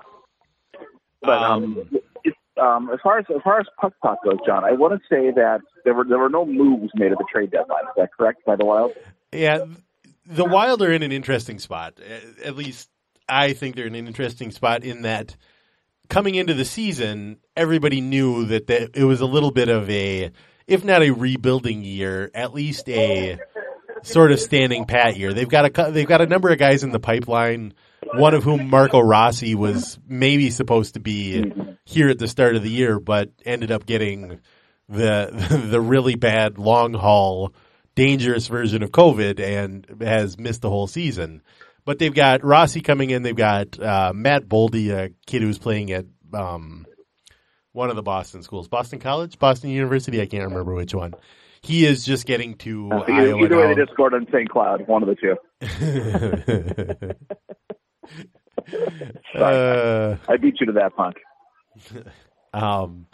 But 1.21 1.43
um, 1.43 1.85
it, 2.23 2.33
um, 2.59 2.89
as 2.93 2.99
far 3.03 3.19
as 3.19 3.25
as 3.29 3.41
far 3.43 3.59
as 3.59 3.67
puck 3.79 3.93
talk 4.01 4.23
goes, 4.23 4.37
John, 4.47 4.63
I 4.63 4.71
want 4.71 4.93
to 4.93 4.99
say 5.13 5.31
that 5.35 5.59
there 5.83 5.93
were 5.93 6.05
there 6.05 6.17
were 6.17 6.29
no 6.29 6.45
moves 6.45 6.91
made 6.95 7.11
at 7.11 7.17
the 7.17 7.25
trade 7.31 7.51
deadline. 7.51 7.83
Is 7.83 7.89
that 7.97 8.09
correct 8.17 8.45
by 8.45 8.55
the 8.55 8.65
Wild? 8.65 8.93
Yeah, 9.33 9.65
the 10.31 10.45
Wild 10.45 10.81
are 10.81 10.91
in 10.91 11.03
an 11.03 11.11
interesting 11.11 11.59
spot. 11.59 11.99
At 12.43 12.55
least 12.55 12.89
I 13.27 13.53
think 13.53 13.75
they're 13.75 13.87
in 13.87 13.95
an 13.95 14.07
interesting 14.07 14.51
spot 14.51 14.83
in 14.83 15.03
that 15.03 15.35
coming 16.09 16.35
into 16.35 16.53
the 16.53 16.65
season, 16.65 17.37
everybody 17.55 18.01
knew 18.01 18.45
that 18.45 18.69
it 18.69 19.03
was 19.03 19.21
a 19.21 19.25
little 19.25 19.51
bit 19.51 19.69
of 19.69 19.89
a, 19.89 20.31
if 20.67 20.83
not 20.83 21.01
a 21.01 21.11
rebuilding 21.11 21.83
year, 21.83 22.29
at 22.33 22.53
least 22.53 22.87
a 22.89 23.39
sort 24.03 24.31
of 24.31 24.39
standing 24.39 24.85
pat 24.85 25.17
year. 25.17 25.33
They've 25.33 25.49
got 25.49 25.77
a 25.77 25.91
they've 25.91 26.07
got 26.07 26.21
a 26.21 26.25
number 26.25 26.49
of 26.49 26.57
guys 26.57 26.83
in 26.83 26.91
the 26.91 26.99
pipeline. 26.99 27.73
One 28.13 28.33
of 28.33 28.43
whom 28.43 28.69
Marco 28.69 28.99
Rossi 28.99 29.55
was 29.55 29.97
maybe 30.05 30.49
supposed 30.49 30.95
to 30.95 30.99
be 30.99 31.53
here 31.85 32.09
at 32.09 32.19
the 32.19 32.27
start 32.27 32.55
of 32.55 32.63
the 32.63 32.69
year, 32.69 32.99
but 32.99 33.29
ended 33.45 33.71
up 33.71 33.85
getting 33.85 34.39
the 34.89 35.67
the 35.69 35.79
really 35.79 36.15
bad 36.15 36.57
long 36.57 36.93
haul 36.93 37.53
dangerous 37.95 38.47
version 38.47 38.83
of 38.83 38.91
COVID 38.91 39.39
and 39.39 40.01
has 40.01 40.37
missed 40.37 40.61
the 40.61 40.69
whole 40.69 40.87
season. 40.87 41.41
But 41.83 41.99
they've 41.99 42.13
got 42.13 42.43
Rossi 42.43 42.81
coming 42.81 43.09
in. 43.09 43.23
They've 43.23 43.35
got 43.35 43.79
uh, 43.79 44.11
Matt 44.13 44.47
Boldy, 44.47 44.91
a 44.91 45.11
kid 45.25 45.41
who's 45.41 45.57
playing 45.57 45.91
at 45.91 46.05
um, 46.33 46.85
one 47.71 47.89
of 47.89 47.95
the 47.95 48.03
Boston 48.03 48.43
schools, 48.43 48.67
Boston 48.67 48.99
College, 48.99 49.39
Boston 49.39 49.71
University. 49.71 50.21
I 50.21 50.27
can't 50.27 50.43
remember 50.43 50.73
which 50.75 50.93
one. 50.93 51.13
He 51.61 51.85
is 51.85 52.05
just 52.05 52.25
getting 52.25 52.55
to 52.59 52.89
Either, 52.91 53.11
Iowa 53.13 53.45
either 53.45 53.57
way, 53.57 53.63
they 53.67 53.75
now. 53.75 53.85
just 53.85 53.93
scored 53.93 54.13
on 54.13 54.25
St. 54.31 54.49
Cloud. 54.49 54.87
One 54.87 55.03
of 55.03 55.09
the 55.09 55.15
two. 55.15 55.37
uh, 59.39 60.17
I 60.27 60.37
beat 60.37 60.59
you 60.59 60.65
to 60.67 60.73
that 60.73 60.95
punk. 60.95 61.17
Um, 62.53 63.07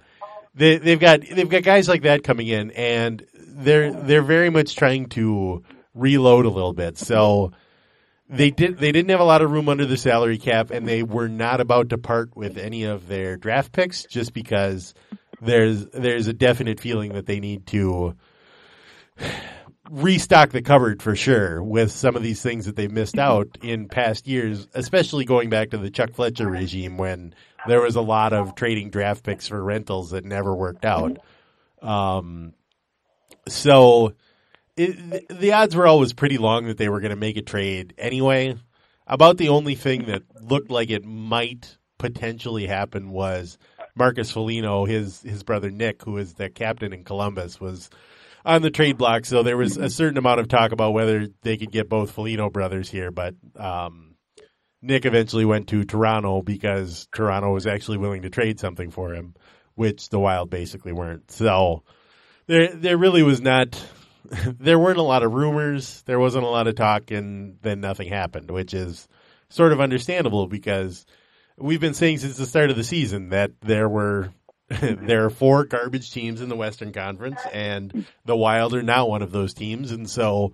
they 0.58 0.78
they've 0.78 1.00
got 1.00 1.22
they've 1.22 1.50
got 1.50 1.64
guys 1.64 1.88
like 1.88 2.02
that 2.04 2.24
coming 2.24 2.48
in, 2.48 2.72
and 2.72 3.26
they're 3.34 3.92
they're 3.94 4.24
very 4.24 4.50
much 4.50 4.76
trying 4.76 5.08
to 5.10 5.64
reload 5.94 6.46
a 6.46 6.50
little 6.50 6.74
bit. 6.74 6.98
So 6.98 7.52
they 8.30 8.50
did 8.50 8.78
they 8.78 8.92
didn't 8.92 9.10
have 9.10 9.20
a 9.20 9.26
lot 9.26 9.42
of 9.42 9.52
room 9.52 9.70
under 9.70 9.86
the 9.86 9.98
salary 9.98 10.38
cap, 10.38 10.72
and 10.72 10.88
they 10.88 11.04
were 11.04 11.30
not 11.30 11.62
about 11.62 11.90
to 11.90 11.98
part 11.98 12.36
with 12.36 12.58
any 12.58 12.84
of 12.84 13.08
their 13.08 13.38
draft 13.38 13.72
picks 13.72 14.04
just 14.06 14.34
because 14.34 14.94
there's 15.42 15.86
there's 15.88 16.28
a 16.28 16.34
definite 16.34 16.80
feeling 16.80 17.14
that 17.14 17.28
they 17.28 17.40
need 17.40 17.68
to 17.68 18.16
restock 19.90 20.50
the 20.50 20.62
cupboard 20.62 21.02
for 21.02 21.16
sure 21.16 21.64
with 21.64 21.92
some 21.92 22.16
of 22.16 22.24
these 22.24 22.42
things 22.42 22.66
that 22.66 22.76
they've 22.76 22.92
missed 22.92 23.18
out 23.18 23.58
in 23.62 23.88
past 23.88 24.28
years, 24.28 24.68
especially 24.74 25.24
going 25.24 25.50
back 25.50 25.70
to 25.70 25.78
the 25.78 25.90
Chuck 25.90 26.14
Fletcher 26.14 26.48
regime 26.48 26.98
when 26.98 27.34
there 27.66 27.82
was 27.82 27.96
a 27.96 28.02
lot 28.02 28.34
of 28.34 28.56
trading 28.56 28.90
draft 28.90 29.24
picks 29.24 29.48
for 29.48 29.62
rentals 29.62 30.12
that 30.12 30.26
never 30.26 30.54
worked 30.54 30.86
out. 30.86 31.18
Um, 31.82 32.54
so 33.48 34.14
it, 34.76 35.28
the 35.30 35.54
odds 35.54 35.76
were 35.76 35.88
always 35.88 36.14
pretty 36.14 36.38
long 36.38 36.68
that 36.68 36.78
they 36.78 36.90
were 36.90 37.00
going 37.00 37.12
to 37.12 37.16
make 37.16 37.38
a 37.38 37.42
trade 37.42 37.94
anyway. 37.98 38.56
About 39.08 39.38
the 39.38 39.50
only 39.50 39.76
thing 39.76 40.06
that 40.06 40.24
looked 40.42 40.70
like 40.70 40.90
it 40.90 41.06
might 41.06 41.78
potentially 41.98 42.68
happen 42.68 43.10
was 43.10 43.58
Marcus 43.96 44.32
Foligno, 44.32 44.86
his 44.86 45.22
his 45.22 45.44
brother 45.44 45.72
Nick, 45.72 46.04
who 46.04 46.18
is 46.18 46.34
the 46.34 46.50
captain 46.50 46.94
in 46.94 47.04
Columbus, 47.04 47.60
was 47.60 47.90
on 48.46 48.62
the 48.62 48.70
trade 48.70 48.98
block. 48.98 49.26
So 49.26 49.44
there 49.44 49.58
was 49.58 49.78
a 49.78 49.90
certain 49.90 50.18
amount 50.18 50.40
of 50.40 50.48
talk 50.48 50.72
about 50.72 50.94
whether 50.94 51.28
they 51.42 51.58
could 51.58 51.72
get 51.72 51.90
both 51.90 52.12
Foligno 52.12 52.50
brothers 52.50 52.90
here, 52.90 53.12
but 53.12 53.34
um, 53.56 54.07
Nick 54.82 55.06
eventually 55.06 55.46
went 55.46 55.68
to 55.70 55.84
Toronto 55.84 56.42
because 56.42 57.08
Toronto 57.12 57.54
was 57.54 57.66
actually 57.66 57.98
willing 57.98 58.22
to 58.24 58.30
trade 58.30 58.60
something 58.60 58.92
for 58.92 59.14
him, 59.14 59.34
which 59.76 60.10
the 60.10 60.20
Wild 60.20 60.50
basically 60.50 60.92
weren't. 60.92 61.32
So 61.32 61.84
there 62.46 62.74
there 62.74 62.98
really 62.98 63.24
was 63.24 63.42
not 63.42 63.84
there 64.60 64.80
weren't 64.80 64.98
a 65.00 65.04
lot 65.04 65.24
of 65.24 65.34
rumors, 65.34 66.04
there 66.04 66.20
wasn't 66.20 66.44
a 66.44 66.50
lot 66.50 66.68
of 66.68 66.76
talk 66.76 67.12
and 67.12 67.58
then 67.62 67.80
nothing 67.80 68.10
happened, 68.10 68.52
which 68.52 68.74
is 68.74 69.08
sort 69.50 69.72
of 69.72 69.82
understandable 69.82 70.48
because 70.48 71.06
we've 71.58 71.82
been 71.82 71.94
saying 71.94 72.20
since 72.20 72.38
the 72.38 72.46
start 72.46 72.70
of 72.70 72.76
the 72.76 72.84
season 72.84 73.30
that 73.30 73.52
there 73.62 73.90
were 73.90 74.32
there 74.70 75.26
are 75.26 75.30
four 75.30 75.64
garbage 75.64 76.12
teams 76.12 76.42
in 76.42 76.50
the 76.50 76.56
Western 76.56 76.92
Conference 76.92 77.40
and 77.54 78.06
the 78.26 78.36
Wild 78.36 78.74
are 78.74 78.84
now 78.84 79.08
one 79.08 79.22
of 79.22 79.32
those 79.32 79.54
teams 79.54 79.92
and 79.92 80.10
so 80.10 80.54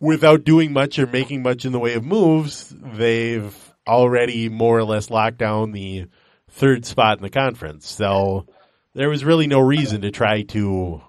without 0.00 0.44
doing 0.44 0.72
much 0.72 0.98
or 0.98 1.06
making 1.06 1.42
much 1.42 1.64
in 1.64 1.72
the 1.72 1.78
way 1.78 1.94
of 1.94 2.04
moves, 2.04 2.74
they've 2.76 3.56
already 3.86 4.48
more 4.48 4.78
or 4.78 4.84
less 4.84 5.10
locked 5.10 5.38
down 5.38 5.72
the 5.72 6.06
third 6.48 6.84
spot 6.84 7.18
in 7.18 7.22
the 7.22 7.30
conference. 7.30 7.88
So 7.88 8.46
there 8.94 9.08
was 9.08 9.24
really 9.24 9.46
no 9.46 9.60
reason 9.60 10.00
to 10.00 10.10
try 10.10 10.42
to 10.42 11.02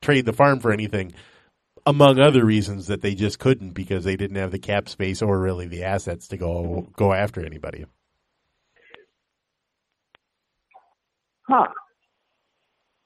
trade 0.00 0.24
the 0.24 0.32
farm 0.32 0.60
for 0.60 0.72
anything, 0.72 1.12
among 1.86 2.18
other 2.18 2.44
reasons 2.44 2.86
that 2.88 3.02
they 3.02 3.14
just 3.14 3.38
couldn't 3.38 3.70
because 3.70 4.04
they 4.04 4.16
didn't 4.16 4.36
have 4.36 4.50
the 4.50 4.58
cap 4.58 4.88
space 4.88 5.22
or 5.22 5.38
really 5.38 5.68
the 5.68 5.84
assets 5.84 6.28
to 6.28 6.36
go 6.36 6.88
go 6.96 7.12
after 7.12 7.44
anybody. 7.44 7.84
Huh. 11.48 11.66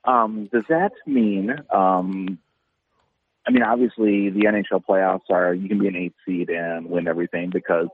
Um, 0.04 0.48
does 0.52 0.62
that 0.68 0.92
mean? 1.06 1.50
Um, 1.74 2.38
I 3.46 3.52
mean, 3.52 3.62
obviously, 3.62 4.30
the 4.30 4.40
NHL 4.40 4.82
playoffs 4.88 5.30
are 5.30 5.54
you 5.54 5.68
can 5.68 5.78
be 5.78 5.88
an 5.88 5.96
eight 5.96 6.14
seed 6.26 6.50
and 6.50 6.86
win 6.90 7.06
everything 7.06 7.50
because 7.52 7.88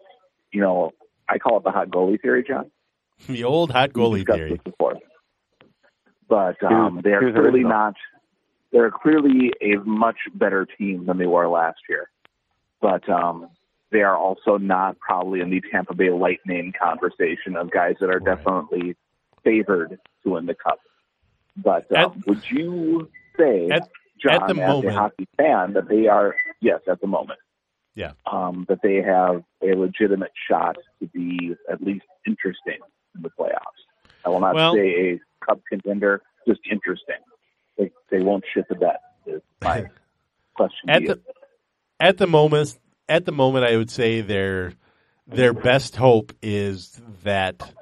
you 0.50 0.60
know 0.60 0.92
I 1.28 1.38
call 1.38 1.58
it 1.58 1.64
the 1.64 1.70
hot 1.70 1.88
goalie 1.90 2.20
theory, 2.20 2.44
John. 2.46 2.70
The 3.28 3.44
old 3.44 3.70
hot 3.70 3.92
goalie 3.92 4.26
theory. 4.26 4.50
this 4.52 4.58
before. 4.64 4.94
But 6.28 6.62
um, 6.64 7.00
they 7.04 7.10
are 7.12 7.20
who's 7.20 7.34
clearly 7.34 7.62
not. 7.62 7.94
They're 8.72 8.90
clearly 8.90 9.52
a 9.60 9.76
much 9.84 10.16
better 10.34 10.66
team 10.66 11.06
than 11.06 11.18
they 11.18 11.26
were 11.26 11.46
last 11.48 11.78
year. 11.88 12.10
But 12.80 13.06
um, 13.08 13.48
they 13.90 14.00
are 14.00 14.16
also 14.16 14.56
not 14.56 14.98
probably 14.98 15.40
in 15.40 15.50
the 15.50 15.62
Tampa 15.70 15.94
Bay 15.94 16.10
Lightning 16.10 16.72
conversation 16.80 17.54
of 17.56 17.70
guys 17.70 17.96
that 18.00 18.06
are 18.08 18.18
Right. 18.18 18.36
definitely 18.36 18.96
favored 19.44 20.00
to 20.24 20.30
win 20.30 20.46
the 20.46 20.54
cup. 20.54 20.80
But 21.56 21.94
um, 21.96 22.12
At- 22.18 22.26
would 22.26 22.50
you 22.50 23.08
say, 23.38 23.68
at- 23.70 23.88
John, 24.22 24.42
at 24.42 24.48
the 24.48 24.54
moment- 24.54 24.96
a 24.96 24.98
hockey 24.98 25.28
fan, 25.36 25.72
that 25.74 25.88
they 25.88 26.06
are 26.06 26.36
yes 26.60 26.80
at 26.88 27.00
the 27.00 27.06
moment? 27.06 27.38
Yeah. 27.94 28.12
Um, 28.30 28.64
that 28.68 28.80
they 28.82 29.02
have 29.02 29.42
a 29.62 29.74
legitimate 29.74 30.32
shot 30.48 30.76
to 31.00 31.06
be 31.08 31.54
at 31.70 31.82
least 31.82 32.06
interesting 32.26 32.78
in 33.14 33.22
the 33.22 33.30
playoffs. 33.30 33.82
I 34.24 34.28
will 34.30 34.40
not 34.40 34.54
Well- 34.54 34.74
say 34.74 35.14
a 35.14 35.20
cup 35.44 35.60
contender, 35.68 36.22
just 36.46 36.60
interesting. 36.70 37.16
They 37.76 37.90
they 38.10 38.22
won't 38.22 38.44
shit 38.52 38.68
the 38.68 38.74
bed. 38.76 38.96
Is 39.26 39.42
my 39.62 39.86
question 40.54 40.90
At 40.90 41.04
the 41.06 41.20
at 42.00 42.18
the 42.18 42.26
moment, 42.26 42.78
at 43.08 43.24
the 43.24 43.32
moment, 43.32 43.64
I 43.64 43.76
would 43.76 43.90
say 43.90 44.20
their 44.20 44.72
their 45.26 45.52
best 45.52 45.96
hope 45.96 46.32
is 46.42 47.00
that 47.22 47.72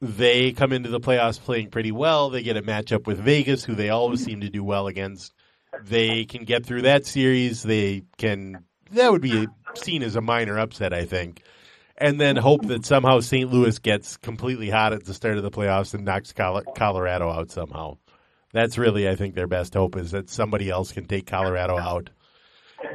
they 0.00 0.52
come 0.52 0.72
into 0.72 0.88
the 0.88 1.00
playoffs 1.00 1.38
playing 1.40 1.70
pretty 1.70 1.92
well. 1.92 2.30
They 2.30 2.42
get 2.42 2.56
a 2.56 2.62
matchup 2.62 3.06
with 3.06 3.18
Vegas, 3.18 3.64
who 3.64 3.74
they 3.74 3.90
always 3.90 4.24
seem 4.24 4.40
to 4.40 4.48
do 4.50 4.64
well 4.64 4.86
against. 4.88 5.32
They 5.80 6.24
can 6.24 6.44
get 6.44 6.66
through 6.66 6.82
that 6.82 7.06
series. 7.06 7.62
They 7.62 8.04
can. 8.18 8.64
That 8.90 9.10
would 9.10 9.22
be 9.22 9.48
seen 9.74 10.02
as 10.02 10.16
a 10.16 10.20
minor 10.20 10.58
upset, 10.58 10.92
I 10.92 11.06
think. 11.06 11.42
And 11.96 12.20
then 12.20 12.36
hope 12.36 12.66
that 12.66 12.84
somehow 12.84 13.20
St. 13.20 13.50
Louis 13.50 13.78
gets 13.78 14.16
completely 14.16 14.68
hot 14.68 14.92
at 14.92 15.04
the 15.04 15.14
start 15.14 15.36
of 15.36 15.42
the 15.42 15.50
playoffs 15.50 15.94
and 15.94 16.04
knocks 16.04 16.32
Colorado 16.32 17.30
out 17.30 17.50
somehow. 17.50 17.98
That's 18.52 18.76
really, 18.76 19.08
I 19.08 19.14
think, 19.14 19.34
their 19.34 19.46
best 19.46 19.74
hope 19.74 19.96
is 19.96 20.10
that 20.10 20.28
somebody 20.28 20.68
else 20.68 20.92
can 20.92 21.06
take 21.06 21.26
Colorado 21.26 21.78
out 21.78 22.10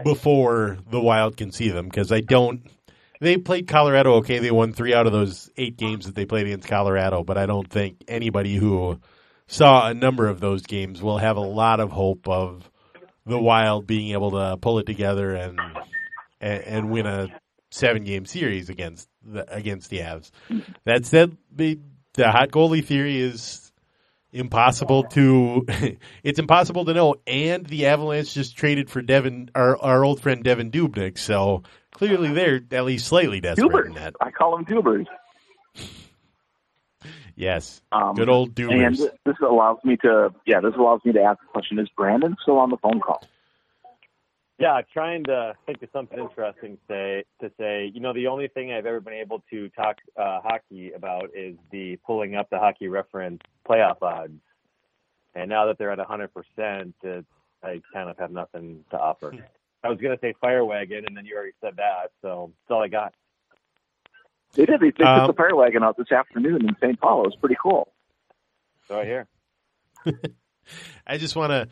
before 0.04 0.78
the 0.90 1.00
Wild 1.00 1.38
can 1.38 1.52
see 1.52 1.70
them. 1.70 1.86
Because 1.86 2.12
I 2.12 2.22
don't. 2.22 2.70
They 3.20 3.38
played 3.38 3.68
Colorado 3.68 4.16
okay. 4.16 4.38
They 4.38 4.52
won 4.52 4.74
three 4.74 4.94
out 4.94 5.08
of 5.08 5.14
those 5.14 5.50
eight 5.58 5.78
games 5.78 6.06
that 6.06 6.14
they 6.14 6.26
played 6.26 6.46
against 6.46 6.68
Colorado, 6.68 7.24
but 7.24 7.38
I 7.38 7.48
don't 7.48 7.68
think 7.68 8.04
anybody 8.08 8.56
who 8.56 9.00
saw 9.48 9.88
a 9.88 9.94
number 9.94 10.28
of 10.28 10.40
those 10.40 10.64
games 10.64 11.02
will 11.02 11.18
have 11.18 11.38
a 11.38 11.42
lot 11.42 11.80
of 11.80 11.92
hope 11.92 12.28
of 12.28 12.70
the 13.26 13.40
Wild 13.40 13.88
being 13.88 14.12
able 14.12 14.32
to 14.32 14.58
pull 14.58 14.80
it 14.80 14.86
together 14.86 15.36
and 15.36 15.60
and, 16.40 16.64
and 16.64 16.90
win 16.90 17.06
a 17.06 17.28
seven 17.72 18.04
game 18.04 18.26
series 18.26 18.70
against 18.70 19.10
the 19.24 19.52
against 19.54 19.90
the 19.90 20.00
Avs. 20.00 20.32
That 20.86 21.06
said, 21.06 21.38
the, 21.52 21.80
the 22.14 22.32
hot 22.32 22.52
goalie 22.52 22.84
theory 22.84 23.20
is 23.20 23.72
impossible 24.32 25.04
to 25.04 25.66
it's 26.24 26.40
impossible 26.40 26.86
to 26.86 26.94
know. 26.94 27.16
And 27.26 27.66
the 27.66 27.88
Avalanche 27.88 28.34
just 28.34 28.56
traded 28.56 28.90
for 28.90 29.02
Devin 29.02 29.52
our 29.56 29.78
our 29.78 30.04
old 30.04 30.22
friend 30.22 30.44
Devan 30.44 30.72
Dubnyk, 30.72 31.18
so 31.18 31.64
clearly 31.92 32.34
they're 32.34 32.62
at 32.72 32.86
least 32.86 33.08
slightly 33.08 33.42
desperate 33.42 33.70
Dubers. 33.70 33.86
in 33.88 33.94
that. 33.96 34.14
I 34.22 34.32
call 34.32 34.56
them 34.56 34.66
Dubers. 34.66 35.06
Yes, 37.38 37.84
Um, 37.92 38.16
good 38.16 38.30
old 38.30 38.60
And 38.60 38.98
this 38.98 39.36
allows 39.48 39.78
me 39.84 39.96
to, 39.98 40.34
yeah, 40.48 40.60
this 40.60 40.74
allows 40.76 41.02
me 41.06 41.14
to 41.14 41.22
ask 41.22 41.40
the 41.40 41.46
question: 41.46 41.78
Is 41.78 41.88
Brandon 41.96 42.36
still 42.42 42.58
on 42.58 42.72
the 42.72 42.78
phone 42.78 43.00
call? 43.00 43.24
Yeah, 44.58 44.82
trying 44.92 45.24
to 45.26 45.54
think 45.68 45.84
of 45.84 45.90
something 45.94 46.18
interesting 46.18 46.78
to 46.78 46.82
say. 46.88 47.24
To 47.42 47.52
say, 47.60 47.92
you 47.94 48.00
know, 48.00 48.12
the 48.12 48.26
only 48.26 48.48
thing 48.48 48.74
I've 48.74 48.88
ever 48.88 49.00
been 49.00 49.14
able 49.14 49.44
to 49.52 49.70
talk 49.70 49.98
uh, 50.20 50.42
hockey 50.42 50.94
about 50.94 51.30
is 51.36 51.56
the 51.72 51.98
pulling 52.08 52.36
up 52.36 52.50
the 52.50 52.58
hockey 52.58 52.88
reference 52.88 53.44
playoff 53.70 54.02
odds. 54.02 54.42
And 55.36 55.48
now 55.48 55.68
that 55.68 55.78
they're 55.78 55.92
at 55.92 56.00
100%, 56.00 56.94
uh, 57.06 57.22
I 57.62 57.82
kind 57.94 58.10
of 58.10 58.18
have 58.18 58.32
nothing 58.32 58.84
to 58.90 58.98
offer. 58.98 59.32
I 59.84 59.90
was 59.90 60.00
going 60.00 60.18
to 60.18 60.20
say 60.20 60.34
fire 60.42 60.66
wagon, 60.66 61.06
and 61.06 61.16
then 61.16 61.24
you 61.24 61.36
already 61.36 61.54
said 61.62 61.76
that, 61.78 62.10
so 62.24 62.52
that's 62.64 62.76
all 62.76 62.82
I 62.82 62.88
got. 62.88 63.14
They 64.54 64.66
did. 64.66 64.80
They, 64.80 64.92
they 64.98 65.04
Um, 65.04 65.28
took 65.28 65.36
the 65.36 65.42
fire 65.44 65.56
wagon 65.56 65.84
out 65.84 65.98
this 65.98 66.12
afternoon 66.12 66.68
in 66.68 66.76
St. 66.82 67.00
Paul. 67.00 67.22
It 67.24 67.28
was 67.28 67.36
pretty 67.40 67.58
cool. 67.62 67.88
So 68.88 69.00
I 69.00 69.06
hear. 69.06 69.28
I 71.06 71.18
just 71.18 71.36
want 71.36 71.52
to. 71.52 71.68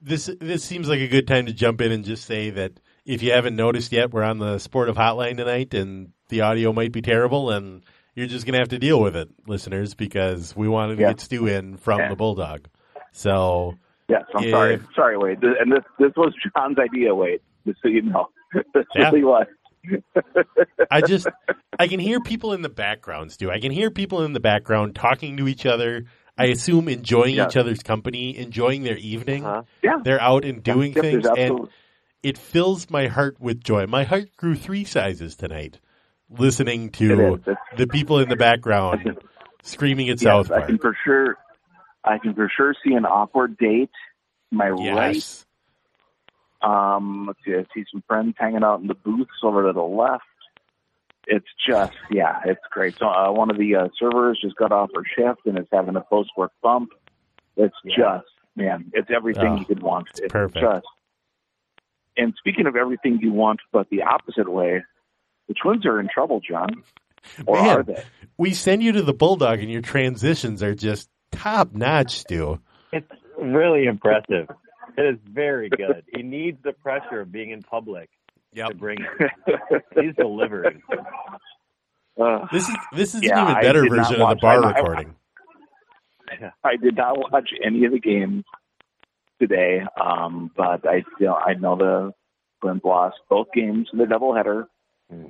This 0.00 0.28
this 0.40 0.64
seems 0.64 0.88
like 0.88 1.00
a 1.00 1.06
good 1.08 1.28
time 1.28 1.46
to 1.46 1.52
jump 1.52 1.80
in 1.80 1.92
and 1.92 2.04
just 2.04 2.24
say 2.24 2.50
that 2.50 2.72
if 3.04 3.22
you 3.22 3.32
haven't 3.32 3.54
noticed 3.54 3.92
yet, 3.92 4.12
we're 4.12 4.22
on 4.24 4.38
the 4.38 4.58
Sportive 4.58 4.96
Hotline 4.96 5.36
tonight, 5.36 5.74
and 5.74 6.12
the 6.28 6.40
audio 6.40 6.72
might 6.72 6.90
be 6.92 7.02
terrible, 7.02 7.50
and 7.50 7.84
you're 8.14 8.26
just 8.26 8.44
gonna 8.44 8.58
have 8.58 8.70
to 8.70 8.78
deal 8.78 9.00
with 9.00 9.14
it, 9.16 9.28
listeners, 9.46 9.94
because 9.94 10.56
we 10.56 10.68
wanted 10.68 10.96
to 10.96 11.02
Yeah. 11.02 11.08
get 11.10 11.20
Stu 11.20 11.46
in 11.46 11.76
from 11.76 12.00
Yeah. 12.00 12.08
the 12.08 12.16
Bulldog. 12.16 12.66
So 13.12 13.74
Yes, 14.08 14.24
I'm 14.34 14.44
If- 14.44 14.50
sorry. 14.50 14.80
Sorry, 14.94 15.16
Wade. 15.16 15.42
And 15.42 15.70
this 15.72 15.84
this 15.98 16.12
was 16.16 16.34
John's 16.56 16.78
idea, 16.78 17.14
Wade. 17.14 17.40
Just 17.66 17.80
so 17.80 17.88
you 17.88 18.02
know, 18.02 18.28
this 18.74 18.84
Yeah. 18.94 19.04
really 19.10 19.22
was. 19.24 19.46
I 20.90 21.00
just 21.00 21.26
I 21.78 21.88
can 21.88 22.00
hear 22.00 22.20
people 22.20 22.52
in 22.52 22.62
the 22.62 22.68
background, 22.68 23.32
Stu. 23.32 23.50
I 23.50 23.60
can 23.60 23.72
hear 23.72 23.90
people 23.90 24.24
in 24.24 24.32
the 24.32 24.40
background 24.40 24.94
talking 24.94 25.36
to 25.38 25.48
each 25.48 25.66
other. 25.66 26.04
I 26.38 26.46
assume 26.46 26.88
enjoying 26.88 27.34
Yeah. 27.36 27.46
each 27.46 27.56
other's 27.56 27.82
company, 27.82 28.36
enjoying 28.36 28.82
their 28.84 28.96
evening. 28.96 29.44
Uh-huh. 29.44 29.62
Yeah. 29.82 29.98
They're 30.02 30.20
out 30.20 30.44
and 30.44 30.62
doing 30.62 30.92
Yep, 30.92 31.02
there's 31.02 31.12
things, 31.24 31.26
and 31.26 31.38
absolute- 31.38 31.70
it 32.22 32.38
fills 32.38 32.88
my 32.90 33.08
heart 33.08 33.40
with 33.40 33.62
joy. 33.62 33.86
My 33.86 34.04
heart 34.04 34.36
grew 34.36 34.54
three 34.54 34.84
sizes 34.84 35.36
tonight 35.36 35.78
listening 36.30 36.90
to 36.90 37.34
is. 37.34 37.56
The 37.76 37.86
people 37.86 38.18
in 38.20 38.28
the 38.28 38.36
background 38.36 39.18
screaming 39.62 40.08
at 40.08 40.20
yes, 40.20 40.22
South 40.22 40.50
I 40.50 40.62
can 40.66 40.78
for 40.78 40.96
sure. 41.04 41.36
I 42.04 42.18
can 42.18 42.34
for 42.34 42.50
sure 42.56 42.74
see 42.84 42.94
an 42.94 43.04
awkward 43.04 43.58
date. 43.58 43.90
My 44.50 44.70
right. 44.70 45.44
Yes. 46.62 46.70
Um, 46.70 47.26
let's 47.26 47.38
see. 47.44 47.54
I 47.54 47.64
see 47.74 47.84
some 47.90 48.02
friends 48.06 48.34
hanging 48.38 48.62
out 48.62 48.80
in 48.80 48.86
the 48.86 48.94
booths 48.94 49.30
over 49.42 49.66
to 49.66 49.72
the 49.72 49.82
left. 49.82 50.24
It's 51.26 51.46
just, 51.68 51.92
yeah, 52.10 52.40
it's 52.44 52.60
great. 52.70 52.96
So 52.98 53.06
uh, 53.06 53.30
one 53.30 53.50
of 53.50 53.56
the 53.56 53.76
uh, 53.76 53.88
servers 53.98 54.40
just 54.42 54.56
got 54.56 54.72
off 54.72 54.90
her 54.94 55.04
shift 55.16 55.46
and 55.46 55.56
is 55.58 55.66
having 55.72 55.94
a 55.94 56.00
post-work 56.00 56.50
bump. 56.62 56.90
It's 57.56 57.76
just, 57.86 58.26
man, 58.56 58.90
it's 58.92 59.08
everything 59.14 59.46
Oh, 59.52 59.56
you 59.56 59.64
could 59.64 59.82
want. 59.82 60.08
It's 60.16 60.32
perfect. 60.32 60.60
just. 60.64 60.86
And 62.16 62.34
speaking 62.38 62.66
of 62.66 62.74
everything 62.76 63.20
you 63.22 63.32
want, 63.32 63.60
but 63.72 63.88
the 63.90 64.02
opposite 64.02 64.50
way, 64.50 64.82
the 65.48 65.54
Twins 65.54 65.86
are 65.86 66.00
in 66.00 66.08
trouble, 66.12 66.40
John. 66.40 66.82
Or 67.46 67.62
Man. 67.62 67.68
are 67.78 67.82
they? 67.84 68.02
We 68.36 68.52
send 68.52 68.82
you 68.82 68.92
to 68.92 69.02
the 69.02 69.14
Bulldog, 69.14 69.60
and 69.60 69.70
your 69.70 69.80
transitions 69.80 70.62
are 70.62 70.74
just 70.74 71.08
top 71.30 71.72
notch, 71.72 72.18
Stu. 72.18 72.58
It's 72.92 73.10
really 73.38 73.84
impressive. 73.84 74.48
It 74.96 75.02
is 75.06 75.18
very 75.30 75.68
good. 75.70 76.04
He 76.14 76.22
needs 76.22 76.58
the 76.62 76.72
pressure 76.72 77.20
of 77.20 77.32
being 77.32 77.50
in 77.50 77.62
public 77.62 78.10
to 78.54 78.74
bring 78.74 78.98
it. 79.00 79.32
He's 80.00 80.14
delivering. 80.16 80.82
Uh, 82.20 82.46
This 82.52 82.68
is 82.68 82.76
this 82.94 83.14
is 83.14 83.22
Yeah, 83.22 83.42
an 83.44 83.50
even 83.52 83.62
better 83.62 83.82
did 83.82 83.92
not 83.92 84.08
version 84.08 84.20
of 84.22 84.28
the 84.30 84.36
bar 84.36 84.64
I- 84.64 84.66
I- 84.66 84.78
recording. 84.78 85.14
I 86.64 86.76
did 86.76 86.96
not 86.96 87.30
watch 87.32 87.50
any 87.62 87.84
of 87.84 87.92
the 87.92 87.98
games 88.00 88.44
today, 89.40 89.82
um, 90.00 90.50
but 90.56 90.86
I 90.88 91.04
still 91.16 91.34
I 91.34 91.54
know 91.54 91.76
the 91.76 92.12
Twins 92.60 92.80
lost 92.84 93.16
both 93.28 93.48
games 93.54 93.88
in 93.92 93.98
the 93.98 94.04
doubleheader. 94.06 94.66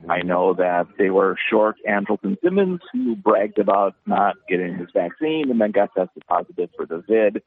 I 0.08 0.22
know 0.22 0.54
that 0.54 0.86
they 0.96 1.10
were 1.10 1.36
short 1.50 1.74
Andrelton 1.88 2.36
Simmons, 2.40 2.80
who 2.92 3.16
bragged 3.16 3.58
about 3.58 3.96
not 4.06 4.36
getting 4.48 4.76
his 4.76 4.86
vaccine 4.94 5.50
and 5.50 5.60
then 5.60 5.72
got 5.72 5.92
tested 5.96 6.22
positive 6.28 6.70
for 6.76 6.86
the 6.86 7.02
vid. 7.08 7.42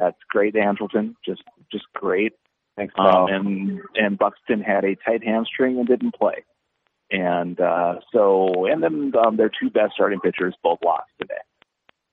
That's 0.00 0.16
great, 0.28 0.54
Andrelton. 0.54 1.14
Just 1.24 1.42
just 1.70 1.84
great. 1.94 2.32
Thanks, 2.76 2.94
Um, 2.98 3.28
and 3.28 3.80
and 3.94 4.18
Buxton 4.18 4.62
had 4.62 4.84
a 4.84 4.96
tight 4.96 5.22
hamstring 5.22 5.78
and 5.78 5.86
didn't 5.86 6.14
play. 6.14 6.44
And 7.12 7.60
uh, 7.60 7.96
so, 8.12 8.66
and 8.66 8.82
then 8.82 9.12
um, 9.24 9.36
their 9.36 9.50
two 9.50 9.68
best 9.68 9.92
starting 9.94 10.20
pitchers 10.20 10.54
both 10.62 10.78
lost 10.84 11.10
today. 11.20 11.34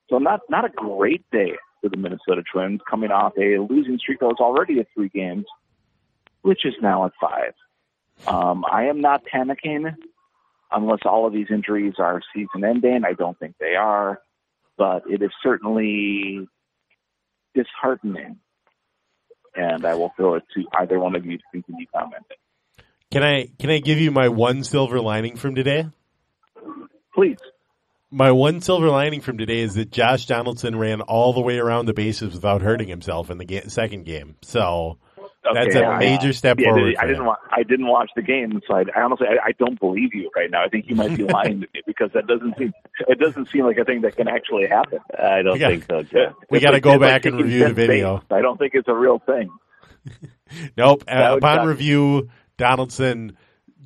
So 0.10 0.18
not 0.18 0.42
not 0.50 0.66
a 0.66 0.70
great 0.70 1.24
day 1.32 1.54
for 1.82 1.90
the 1.90 1.98
Minnesota 1.98 2.44
Twins, 2.52 2.82
coming 2.90 3.12
off 3.12 3.34
a 3.38 3.60
losing 3.60 3.98
streak 4.00 4.20
that 4.20 4.26
was 4.26 4.40
already 4.40 4.80
at 4.80 4.88
three 4.94 5.10
games, 5.10 5.46
which 6.42 6.66
is 6.66 6.74
now 6.82 7.06
at 7.06 7.14
five. 7.22 7.54
Um, 8.28 8.66
I 8.70 8.86
am 8.86 9.00
not 9.00 9.24
panicking 9.32 9.96
unless 10.72 11.00
all 11.06 11.26
of 11.26 11.32
these 11.32 11.48
injuries 11.50 11.94
are 12.00 12.22
season 12.36 12.66
ending. 12.66 13.04
I 13.06 13.14
don't 13.14 13.38
think 13.40 13.56
they 13.60 13.76
are, 13.76 14.20
but 14.78 15.04
it 15.10 15.22
is 15.22 15.32
certainly 15.42 16.48
disheartening. 17.58 18.38
And 19.56 19.86
I 19.86 19.96
will 19.96 20.14
throw 20.16 20.36
it 20.36 20.44
to 20.56 20.64
either 20.80 21.00
one 21.00 21.16
of 21.16 21.26
you 21.26 21.38
to 21.38 21.44
continue 21.52 21.88
commenting. 21.94 22.38
Can 23.10 23.24
I 23.24 23.50
can 23.58 23.70
I 23.70 23.80
give 23.80 24.00
you 24.00 24.12
my 24.12 24.28
one 24.28 24.64
silver 24.64 25.00
lining 25.00 25.38
from 25.38 25.56
today? 25.56 25.88
Please. 27.16 27.38
My 28.12 28.32
one 28.32 28.62
silver 28.62 28.90
lining 28.90 29.22
from 29.22 29.38
today 29.38 29.60
is 29.60 29.74
that 29.76 29.92
Josh 29.92 30.28
Donaldson 30.28 30.78
ran 30.78 31.02
all 31.02 31.34
the 31.34 31.42
way 31.42 31.58
around 31.58 31.88
the 31.88 31.94
bases 31.94 32.34
without 32.34 32.62
hurting 32.62 32.88
himself 32.88 33.30
in 33.30 33.38
the 33.38 33.46
ga- 33.46 33.68
second 33.68 34.06
game. 34.06 34.36
So 34.42 34.98
that's 35.54 35.76
a 35.76 35.82
a 35.82 35.86
I- 35.88 36.00
major 36.00 36.34
step 36.34 36.60
Yeah, 36.60 36.70
forward. 36.70 36.96
I 36.98 37.06
didn't. 37.06 37.20
him. 37.22 37.26
Wa- 37.28 37.38
I 37.52 37.64
didn't 37.64 37.88
watch 37.88 38.10
the 38.16 38.22
game, 38.22 38.62
so 38.68 38.76
I, 38.76 38.84
I 38.96 39.02
honestly 39.02 39.28
I, 39.28 39.48
I 39.48 39.52
don't 39.60 39.80
believe 39.80 40.14
you 40.14 40.30
right 40.36 40.50
now. 40.52 40.64
I 40.64 40.70
think 40.70 40.86
you 40.88 40.96
might 40.96 41.16
be 41.16 41.24
lying 41.24 41.62
to 41.62 41.68
me 41.74 41.82
because 41.86 42.12
that 42.14 42.28
doesn't 42.28 42.58
seem. 42.58 42.74
It 43.08 43.20
doesn't 43.20 43.50
seem 43.50 43.66
like 43.66 43.78
a 43.78 43.86
thing 43.86 44.02
that 44.02 44.16
can 44.16 44.28
actually 44.28 44.68
happen. 44.68 45.00
I 45.18 45.42
don't 45.42 45.54
We 45.54 45.60
got- 45.60 45.70
think 45.72 45.86
so, 45.90 46.04
Jeff. 46.04 46.34
We 46.50 46.60
got 46.60 46.70
to 46.70 46.74
like- 46.76 46.84
go 46.84 46.94
it's 46.94 47.02
like 47.02 47.10
back 47.10 47.26
and 47.26 47.38
review 47.38 47.68
the 47.68 47.74
video. 47.74 48.18
base. 48.18 48.26
I 48.32 48.42
don't 48.42 48.58
think 48.58 48.74
it's 48.76 48.88
a 48.88 48.96
real 48.96 49.20
thing. 49.20 49.50
Nope. 50.78 51.04
That 51.08 51.32
Uh, 51.34 51.38
upon 51.38 51.58
suck. 51.58 51.68
review, 51.68 52.30
Donaldson 52.58 53.36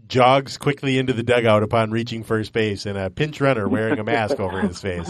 jogs 0.07 0.57
quickly 0.59 0.99
into 0.99 1.13
the 1.13 1.23
dugout 1.23 1.63
upon 1.63 1.89
reaching 1.89 2.23
first 2.23 2.53
base, 2.53 2.85
and 2.85 2.97
a 2.97 3.09
pinch 3.09 3.41
runner 3.41 3.67
wearing 3.67 3.97
a 3.97 4.03
mask 4.03 4.39
over 4.39 4.61
his 4.61 4.79
face 4.79 5.09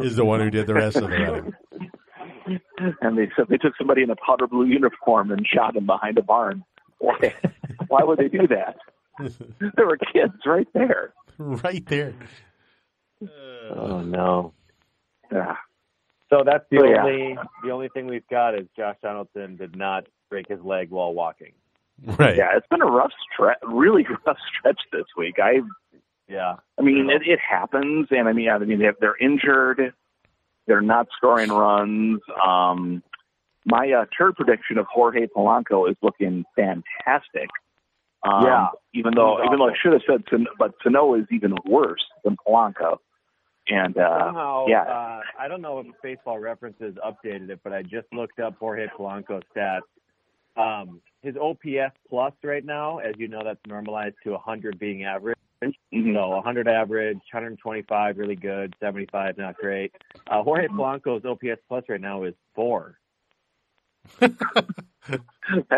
is 0.00 0.16
the 0.16 0.24
one 0.24 0.40
who 0.40 0.50
did 0.50 0.66
the 0.66 0.74
rest 0.74 0.96
of 0.96 1.04
the 1.04 1.16
running. 1.18 1.54
And 3.02 3.18
they 3.18 3.30
said 3.36 3.46
they 3.48 3.58
took 3.58 3.76
somebody 3.76 4.02
in 4.02 4.10
a 4.10 4.16
powder 4.16 4.46
blue 4.46 4.66
uniform 4.66 5.30
and 5.30 5.46
shot 5.46 5.76
him 5.76 5.86
behind 5.86 6.18
a 6.18 6.22
barn. 6.22 6.64
Why? 6.98 7.34
Why 7.88 8.02
would 8.04 8.18
they 8.18 8.28
do 8.28 8.46
that? 8.48 8.76
There 9.76 9.86
were 9.86 9.98
kids 9.98 10.32
right 10.46 10.68
there. 10.72 11.12
Right 11.38 11.84
there. 11.86 12.14
Oh 13.76 14.00
no. 14.00 14.52
Yeah. 15.30 15.56
So 16.30 16.42
that's 16.44 16.64
the 16.70 16.78
So, 16.78 16.86
yeah. 16.86 17.02
only 17.02 17.36
the 17.64 17.70
only 17.70 17.88
thing 17.88 18.06
we've 18.06 18.26
got 18.28 18.54
is 18.54 18.66
Josh 18.76 18.96
Donaldson 19.02 19.56
did 19.56 19.76
not 19.76 20.06
break 20.30 20.48
his 20.48 20.60
leg 20.62 20.90
while 20.90 21.12
walking. 21.12 21.52
Right. 22.02 22.36
Yeah, 22.36 22.56
it's 22.56 22.66
been 22.68 22.80
a 22.80 22.86
rough 22.86 23.12
stretch, 23.30 23.58
really 23.62 24.06
rough 24.26 24.38
stretch 24.58 24.80
this 24.92 25.04
week. 25.18 25.34
I, 25.42 25.60
Yeah. 26.28 26.56
I 26.78 26.82
mean, 26.82 27.10
it, 27.10 27.22
it 27.26 27.40
happens, 27.40 28.06
and 28.10 28.26
I 28.28 28.32
mean, 28.32 28.48
I 28.48 28.56
mean, 28.58 28.80
they're 29.00 29.16
injured, 29.20 29.92
they're 30.66 30.80
not 30.80 31.08
scoring 31.16 31.50
runs. 31.50 32.20
Um, 32.44 33.02
my 33.66 33.90
uh, 33.90 34.06
turd 34.16 34.36
prediction 34.36 34.78
of 34.78 34.86
Jorge 34.86 35.26
Polanco 35.26 35.90
is 35.90 35.96
looking 36.02 36.44
fantastic. 36.56 37.48
Um, 38.22 38.44
Yeah. 38.44 38.68
even 38.94 39.14
though 39.14 39.36
He's 39.38 39.46
even 39.46 39.58
though 39.58 39.68
I 39.68 39.74
should 39.80 39.92
have 39.92 40.02
said, 40.06 40.24
San- 40.30 40.46
but 40.58 40.74
Sano 40.82 41.14
is 41.14 41.26
even 41.30 41.54
worse 41.64 42.04
than 42.24 42.36
Polanco. 42.46 42.98
And 43.68 43.96
uh, 43.96 44.18
Somehow, 44.26 44.66
yeah, 44.66 44.82
uh, 44.82 45.20
I 45.38 45.46
don't 45.46 45.60
know 45.60 45.78
if 45.78 45.86
Baseball 46.02 46.38
References 46.38 46.96
updated 46.96 47.50
it, 47.50 47.60
but 47.62 47.72
I 47.72 47.82
just 47.82 48.06
looked 48.12 48.40
up 48.40 48.56
Jorge 48.58 48.88
Polanco's 48.98 49.44
stats. 49.54 49.82
Um, 50.56 51.00
his 51.22 51.36
OPS 51.36 51.94
plus 52.08 52.32
right 52.42 52.64
now, 52.64 52.98
as 52.98 53.14
you 53.18 53.28
know, 53.28 53.42
that's 53.44 53.60
normalized 53.68 54.16
to 54.24 54.30
100 54.32 54.78
being 54.78 55.04
average. 55.04 55.38
So 55.62 56.28
100 56.28 56.68
average, 56.68 57.18
125 57.32 58.18
really 58.18 58.36
good, 58.36 58.74
75 58.80 59.36
not 59.38 59.56
great. 59.56 59.92
Uh, 60.30 60.42
Jorge 60.42 60.68
Polanco's 60.68 61.24
OPS 61.24 61.60
plus 61.68 61.84
right 61.88 62.00
now 62.00 62.24
is 62.24 62.34
four. 62.54 62.96
that 64.20 64.32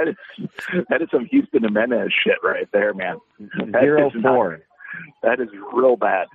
is 0.08 0.16
that 0.88 1.02
is 1.02 1.08
some 1.10 1.24
Houston 1.26 1.64
Jimenez 1.64 2.12
shit 2.24 2.38
right 2.44 2.68
there, 2.72 2.94
man. 2.94 3.16
That 3.40 3.80
Zero 3.82 4.06
is 4.08 4.12
not- 4.16 4.34
four. 4.34 4.60
That 5.22 5.40
is 5.40 5.48
real 5.72 5.96
bad. 5.96 6.28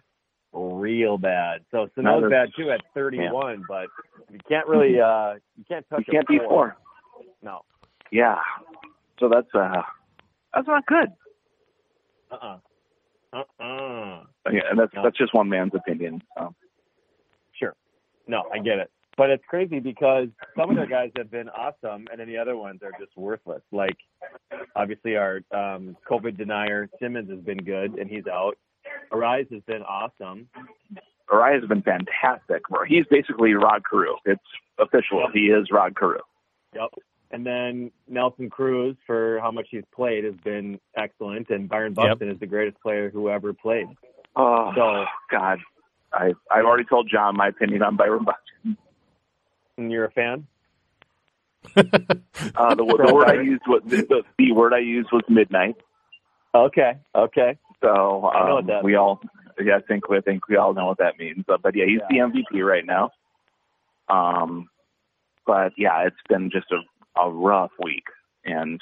Real 0.52 1.18
bad. 1.18 1.62
So 1.72 1.88
Sano's 1.96 2.18
Another- 2.18 2.30
bad 2.30 2.50
too 2.58 2.72
at 2.72 2.82
31, 2.94 3.64
but 3.70 3.88
you 4.32 4.40
can't 4.50 4.68
really, 4.68 5.00
uh, 5.00 5.36
you 5.56 5.64
can't 5.68 5.86
touch 5.90 6.04
You 6.08 6.14
can't 6.14 6.28
beat 6.28 6.42
four. 6.42 6.76
No. 7.42 7.62
Yeah. 8.12 8.40
So 9.20 9.30
that's 9.30 9.48
uh 9.54 9.82
that's 10.54 10.68
not 10.68 10.86
good. 10.86 11.10
Uh-uh. 12.32 12.58
Uh-uh. 13.34 14.24
Yeah, 14.52 14.62
and 14.70 14.80
that's 14.80 14.94
No. 14.94 15.04
that's 15.04 15.18
just 15.18 15.34
one 15.34 15.50
man's 15.50 15.74
opinion. 15.76 16.24
So. 16.38 16.56
Sure. 17.54 17.76
No, 18.28 18.44
I 18.54 18.60
get 18.60 18.80
it. 18.80 18.90
But 19.18 19.32
it's 19.32 19.44
crazy 19.50 19.80
because 19.80 20.28
some 20.56 20.70
of 20.70 20.76
their 20.76 20.86
guys 20.86 21.12
have 21.18 21.32
been 21.32 21.50
awesome, 21.50 22.08
and 22.12 22.20
then 22.20 22.28
the 22.28 22.38
other 22.38 22.56
ones 22.56 22.82
are 22.84 22.92
just 23.00 23.18
worthless. 23.18 23.63
Like, 23.72 23.98
obviously, 24.76 25.16
our 25.16 25.42
um, 25.52 25.98
COVID 26.10 26.38
denier 26.38 26.88
Simmons 27.00 27.30
has 27.32 27.40
been 27.40 27.58
good, 27.58 27.96
and 27.96 28.08
he's 28.10 28.28
out. 28.28 28.58
Arraez 29.12 29.52
has 29.52 29.63
been 29.63 29.82
awesome. 29.82 30.48
Arraez 31.32 31.62
has 31.62 31.68
been 31.68 31.82
fantastic. 31.82 32.62
He's 32.88 33.06
basically 33.10 33.54
Rod 33.54 33.82
Carew. 33.90 34.16
It's 34.26 34.40
official. 34.78 35.28
He 35.34 35.48
is 35.48 35.68
Rod 35.72 35.96
Carew. 35.98 36.20
Yep. 36.76 36.90
And 37.32 37.46
then 37.46 37.92
Nelson 38.08 38.50
Cruz, 38.50 38.96
for 39.06 39.40
how 39.42 39.52
much 39.52 39.68
he's 39.70 39.84
played, 39.94 40.24
has 40.24 40.36
been 40.44 40.80
excellent. 40.96 41.50
And 41.50 41.68
Byron 41.68 41.94
Yep. 41.98 42.08
Buxton 42.08 42.30
is 42.32 42.40
the 42.40 42.48
greatest 42.48 42.82
player 42.82 43.10
who 43.10 43.30
ever 43.30 43.54
played. 43.54 43.88
Oh 44.36 44.72
So- 44.76 45.06
God. 45.30 45.60
I 46.13 46.34
I've 46.50 46.63
already 46.66 46.86
told 46.86 47.10
John 47.12 47.36
my 47.36 47.50
opinion 47.50 47.84
on 47.84 47.98
Byron 47.98 48.24
Buxton. 48.24 48.78
And 49.78 49.92
you're 49.92 50.06
a 50.06 50.12
fan? 50.12 50.48
Uh, 52.56 52.74
the, 52.76 52.86
the 52.86 53.13
word 53.13 53.30
I 53.30 53.42
used 53.42 53.63
was 53.68 53.82
the, 53.86 53.98
the, 53.98 54.24
the 54.38 54.52
word 54.54 54.74
I 54.74 54.80
used 54.80 55.10
was 55.12 55.24
midnight. 55.28 55.76
Okay. 56.56 56.94
Okay. 57.13 57.58
So 57.82 57.90
I 58.34 58.46
know 58.48 58.50
um, 58.50 58.54
what 58.56 58.68
that 58.68 58.84
we 58.84 58.96
all, 58.96 59.20
yeah, 59.62 59.78
I 59.78 59.82
think 59.82 60.06
I 60.10 60.22
think 60.22 60.48
we 60.48 60.56
all 60.56 60.74
know 60.74 60.86
what 60.88 61.00
that 61.00 61.18
means. 61.20 61.44
But, 61.46 61.62
but 61.62 61.76
yeah, 61.76 61.86
he's 61.86 62.00
Yeah. 62.10 62.28
the 62.30 62.42
MVP 62.56 62.63
right 62.66 62.86
now. 62.86 63.12
Um, 64.08 64.70
but 65.46 65.74
yeah, 65.78 66.06
it's 66.08 66.16
been 66.30 66.50
just 66.52 66.68
a, 66.72 66.78
a 67.20 67.30
rough 67.32 67.72
week, 67.84 68.06
and 68.46 68.82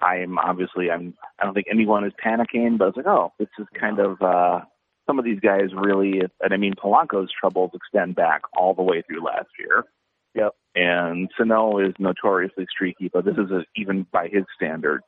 I'm 0.00 0.38
obviously 0.38 0.90
I'm 0.90 1.14
I 1.38 1.44
don't 1.44 1.54
think 1.54 1.66
anyone 1.70 2.04
is 2.04 2.12
panicking, 2.24 2.78
but 2.78 2.88
it's 2.88 2.96
like, 2.96 3.06
oh, 3.06 3.32
this 3.38 3.48
is 3.58 3.66
kind 3.78 3.98
of 3.98 4.20
uh, 4.22 4.60
some 5.06 5.18
of 5.18 5.24
these 5.24 5.40
guys 5.40 5.70
really, 5.74 6.20
and 6.40 6.52
I 6.54 6.56
mean 6.56 6.74
Polanco's 6.74 7.30
troubles 7.38 7.70
extend 7.74 8.14
back 8.14 8.42
all 8.56 8.74
the 8.74 8.82
way 8.82 9.02
through 9.02 9.24
last 9.24 9.48
year. 9.58 9.84
Yep. 10.34 10.54
And 10.76 11.28
Sano 11.36 11.78
is 11.78 11.92
notoriously 11.98 12.66
streaky, 12.70 13.10
but 13.12 13.24
this 13.24 13.34
is 13.34 13.50
a, 13.50 13.64
even 13.76 14.06
by 14.12 14.28
his 14.28 14.44
standards 14.54 15.04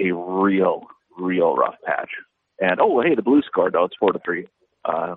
a 0.00 0.10
real, 0.12 0.84
real 1.18 1.54
rough 1.54 1.74
patch. 1.84 2.10
And 2.58 2.80
oh, 2.80 3.00
hey, 3.02 3.14
the 3.14 3.22
Blues 3.22 3.44
scored. 3.46 3.74
though. 3.74 3.84
it's 3.84 3.96
four 4.00 4.12
to 4.12 4.18
three. 4.24 4.46
Uh, 4.84 5.16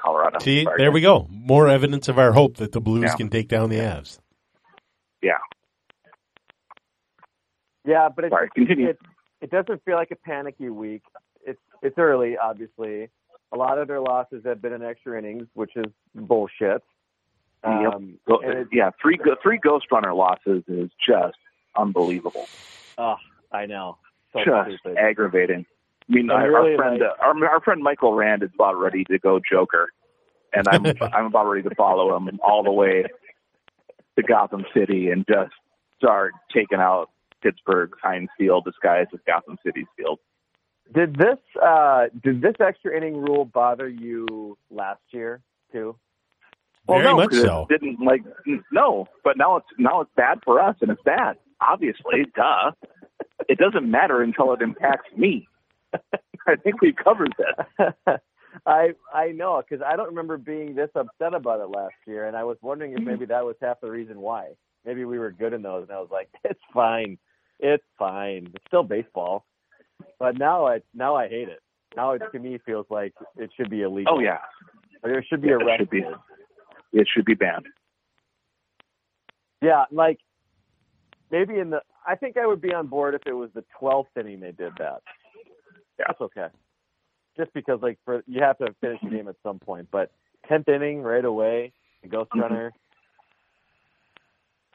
Colorado. 0.00 0.38
See, 0.40 0.66
there 0.76 0.92
we 0.92 1.00
go. 1.00 1.26
More 1.30 1.68
evidence 1.68 2.08
of 2.08 2.18
our 2.18 2.32
hope 2.32 2.56
that 2.58 2.72
the 2.72 2.80
Blues 2.80 3.04
Yeah. 3.10 3.16
can 3.16 3.28
take 3.28 3.48
down 3.48 3.70
the 3.70 3.76
Avs. 3.76 4.18
Yeah. 5.22 5.38
Yeah, 7.84 8.08
but 8.14 8.24
it's, 8.26 8.32
Sorry. 8.32 8.48
Continue. 8.54 8.88
it, 8.88 8.98
it 9.40 9.50
doesn't 9.50 9.84
feel 9.84 9.96
like 9.96 10.10
a 10.10 10.16
panicky 10.16 10.68
week. 10.68 11.02
It's 11.44 11.60
it's 11.82 11.96
early, 11.98 12.36
obviously. 12.36 13.08
A 13.52 13.56
lot 13.56 13.78
of 13.78 13.88
their 13.88 14.00
losses 14.00 14.42
have 14.44 14.60
been 14.60 14.74
in 14.74 14.82
extra 14.82 15.16
innings, 15.18 15.46
which 15.54 15.74
is 15.76 15.86
bullshit. 16.14 16.82
Yep. 17.64 17.94
Um, 17.94 18.18
it, 18.28 18.68
yeah, 18.72 18.90
three 19.00 19.18
three 19.42 19.58
Ghost 19.58 19.86
Runner 19.90 20.12
losses 20.14 20.62
is 20.68 20.90
just 21.04 21.38
unbelievable. 21.76 22.46
oh, 22.98 23.16
I 23.50 23.66
know. 23.66 23.98
So 24.32 24.40
just 24.44 24.80
stupid. 24.80 24.98
aggravating. 24.98 25.64
I 26.10 26.14
mean, 26.14 26.30
our, 26.30 26.48
really, 26.48 26.72
our 26.72 26.76
friend, 26.76 27.00
like- 27.00 27.10
uh, 27.10 27.24
our, 27.24 27.48
our 27.48 27.60
friend 27.60 27.82
Michael 27.82 28.14
Rand 28.14 28.42
is 28.42 28.50
about 28.54 28.76
ready 28.78 29.04
to 29.04 29.18
go 29.18 29.40
Joker, 29.40 29.90
and 30.52 30.68
I'm 30.68 30.84
I'm 31.12 31.26
about 31.26 31.46
ready 31.46 31.66
to 31.66 31.74
follow 31.74 32.14
him 32.16 32.38
all 32.42 32.62
the 32.62 32.72
way 32.72 33.04
to 34.18 34.22
Gotham 34.24 34.64
City 34.74 35.10
and 35.10 35.24
just 35.28 35.52
start 35.96 36.32
taking 36.52 36.78
out 36.78 37.10
Pittsburgh's 37.42 37.98
Heinz 38.02 38.28
Field 38.36 38.64
disguised 38.64 39.10
as 39.14 39.20
Gotham 39.26 39.56
City's 39.64 39.86
field. 39.96 40.18
Did 40.94 41.16
this 41.16 41.38
uh, 41.62 42.06
did 42.22 42.40
this 42.40 42.54
extra 42.60 42.96
inning 42.96 43.16
rule 43.16 43.44
bother 43.44 43.88
you 43.88 44.56
last 44.70 45.02
year 45.10 45.40
too? 45.70 45.96
Very 46.86 47.04
no, 47.04 47.16
much 47.16 47.30
'cause 47.30 47.38
it 47.40 47.46
so. 47.46 47.66
Didn't 47.68 48.00
like 48.00 48.22
no, 48.72 49.06
but 49.22 49.36
now 49.36 49.56
it's 49.56 49.66
now 49.78 50.00
it's 50.00 50.10
bad 50.16 50.40
for 50.44 50.60
us, 50.60 50.76
and 50.80 50.90
it's 50.90 51.02
bad. 51.02 51.36
Obviously, 51.60 52.24
duh. 52.34 52.72
It 53.48 53.58
doesn't 53.58 53.90
matter 53.90 54.22
until 54.22 54.52
it 54.54 54.62
impacts 54.62 55.14
me. 55.16 55.46
I 56.46 56.56
think 56.56 56.80
we 56.80 56.92
covered 56.92 57.34
this. 57.38 57.86
I 58.66 58.90
I 59.12 59.28
know 59.32 59.62
because 59.66 59.84
I 59.86 59.96
don't 59.96 60.08
remember 60.08 60.36
being 60.38 60.74
this 60.74 60.90
upset 60.94 61.34
about 61.34 61.60
it 61.60 61.68
last 61.68 61.94
year, 62.06 62.26
and 62.26 62.36
I 62.36 62.44
was 62.44 62.56
wondering 62.62 62.92
if 62.92 63.00
maybe 63.00 63.26
that 63.26 63.44
was 63.44 63.56
half 63.60 63.80
the 63.80 63.90
reason 63.90 64.20
why. 64.20 64.50
Maybe 64.84 65.04
we 65.04 65.18
were 65.18 65.30
good 65.30 65.52
in 65.52 65.62
those, 65.62 65.82
and 65.88 65.92
I 65.92 66.00
was 66.00 66.08
like, 66.10 66.28
it's 66.44 66.60
fine, 66.72 67.18
it's 67.58 67.84
fine. 67.98 68.50
It's 68.54 68.64
still 68.66 68.82
baseball, 68.82 69.44
but 70.18 70.38
now 70.38 70.66
I 70.66 70.80
now 70.94 71.16
I 71.16 71.28
hate 71.28 71.48
it. 71.48 71.60
Now 71.96 72.12
it 72.12 72.22
to 72.32 72.38
me 72.38 72.58
feels 72.64 72.86
like 72.90 73.14
it 73.36 73.50
should 73.56 73.70
be 73.70 73.82
illegal. 73.82 74.14
Oh 74.16 74.20
yeah, 74.20 74.38
or 75.02 75.10
it 75.10 75.26
should 75.28 75.42
be 75.42 75.48
Yeah, 75.48 75.56
it 75.60 75.78
should 75.78 75.90
be. 75.90 76.04
it 76.92 77.08
should 77.14 77.24
be 77.24 77.34
banned. 77.34 77.66
Yeah, 79.60 79.84
like 79.90 80.18
maybe 81.30 81.58
in 81.58 81.70
the. 81.70 81.80
I 82.06 82.14
think 82.14 82.36
I 82.36 82.46
would 82.46 82.60
be 82.62 82.72
on 82.72 82.86
board 82.86 83.14
if 83.14 83.22
it 83.26 83.32
was 83.32 83.50
the 83.54 83.64
twelfth 83.78 84.16
inning 84.18 84.40
they 84.40 84.52
did 84.52 84.72
that. 84.78 85.02
Yeah. 85.98 86.04
That's 86.08 86.20
okay. 86.20 86.46
Just 87.38 87.52
because, 87.54 87.78
like, 87.82 87.98
for 88.04 88.22
you 88.26 88.42
have 88.42 88.58
to 88.58 88.74
finish 88.80 88.98
the 89.02 89.10
game 89.10 89.28
at 89.28 89.36
some 89.42 89.58
point, 89.60 89.88
but 89.92 90.10
tenth 90.48 90.68
inning 90.68 91.02
right 91.02 91.24
away, 91.24 91.72
the 92.02 92.08
ghost 92.08 92.30
Mm-hmm. 92.34 92.40
runner, 92.40 92.72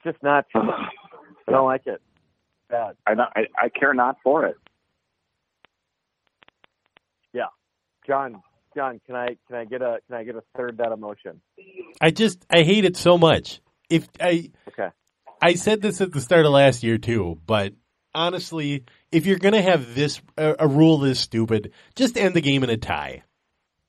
just 0.04 0.18
not. 0.24 0.46
I 0.56 1.52
don't 1.52 1.66
like 1.66 1.86
it. 1.88 2.02
Bad. 2.70 2.96
I, 3.06 3.14
not, 3.16 3.34
I 3.36 3.42
I 3.66 3.70
care 3.70 3.94
not 3.94 4.18
for 4.24 4.46
it. 4.46 4.56
Yeah, 7.34 7.48
John, 8.08 8.42
John, 8.76 9.02
can 9.06 9.16
I 9.16 9.38
can 9.48 9.56
I 9.58 9.66
get 9.66 9.82
a 9.82 10.00
can 10.08 10.16
I 10.18 10.24
get 10.24 10.36
a 10.36 10.44
third 10.56 10.78
that 10.78 10.92
emotion? 10.92 11.42
I 12.02 12.12
just 12.12 12.46
I 12.50 12.64
hate 12.64 12.86
it 12.86 12.98
so 12.98 13.18
much. 13.18 13.62
If 13.90 14.08
I 14.20 14.52
Okay. 14.70 14.90
I 15.42 15.56
said 15.56 15.82
this 15.82 16.02
at 16.02 16.14
the 16.14 16.22
start 16.22 16.46
of 16.46 16.54
last 16.54 16.84
year 16.84 16.98
too, 16.98 17.40
but 17.46 17.74
honestly, 18.16 18.86
if 19.14 19.26
you're 19.26 19.38
going 19.40 19.54
to 19.54 19.62
have 19.62 19.96
this 19.96 20.22
a, 20.38 20.56
a 20.60 20.68
rule 20.68 20.98
this 20.98 21.20
stupid, 21.20 21.72
just 21.96 22.18
end 22.18 22.34
the 22.36 22.42
game 22.42 22.64
in 22.64 22.70
a 22.70 22.78
tie. 22.78 23.24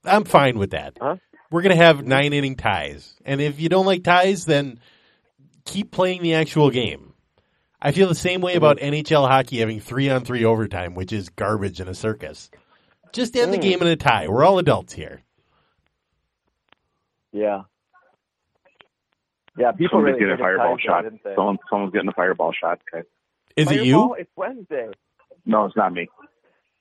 I'm 0.05 0.25
fine 0.25 0.59
with 0.59 0.71
that. 0.71 0.99
Huh? 1.01 1.17
We're 1.51 1.63
going 1.63 1.77
to 1.77 1.83
have 1.85 2.05
nine 2.07 2.33
inning 2.33 2.57
ties, 2.57 3.15
and 3.25 3.41
if 3.41 3.61
you 3.61 3.69
don't 3.69 3.87
like 3.87 4.03
ties, 4.05 4.45
then 4.45 4.81
keep 5.65 5.91
playing 5.91 6.23
the 6.23 6.35
actual 6.35 6.71
game. 6.71 7.13
I 7.81 7.93
feel 7.93 8.09
the 8.09 8.15
same 8.15 8.41
way 8.41 8.55
about 8.55 8.79
NHL 8.79 9.29
hockey 9.29 9.59
having 9.61 9.79
three 9.81 10.09
on 10.11 10.25
three 10.25 10.45
overtime, 10.45 10.95
which 10.95 11.13
is 11.13 11.29
garbage 11.29 11.81
in 11.81 11.89
a 11.89 11.95
circus. 11.95 12.51
Just 13.13 13.37
end 13.37 13.53
the 13.53 13.59
Mm. 13.59 13.63
game 13.63 13.83
in 13.83 13.89
a 13.89 13.97
tie. 13.97 14.27
We're 14.29 14.43
all 14.45 14.59
adults 14.59 14.93
here. 14.95 15.23
Yeah. 17.33 17.63
Yeah, 19.57 19.71
people 19.73 19.99
Someone's 19.99 20.15
really 20.15 20.21
getting 20.21 20.35
a 20.35 20.39
fireball 20.39 20.77
ties, 20.77 20.85
though, 20.87 20.93
shot. 20.93 21.03
didn't 21.03 21.25
they? 21.25 21.35
Someone 21.37 21.59
someone's 21.71 21.93
getting 21.93 22.09
a 22.09 22.13
fireball 22.13 22.53
shot. 22.53 22.81
Okay. 22.93 23.07
Is 23.57 23.71
it 23.71 23.85
you, 23.85 24.15
It's 24.19 24.31
Wednesday. 24.35 24.89
No, 25.46 25.64
it's 25.66 25.76
not 25.76 25.92
me. 25.92 26.09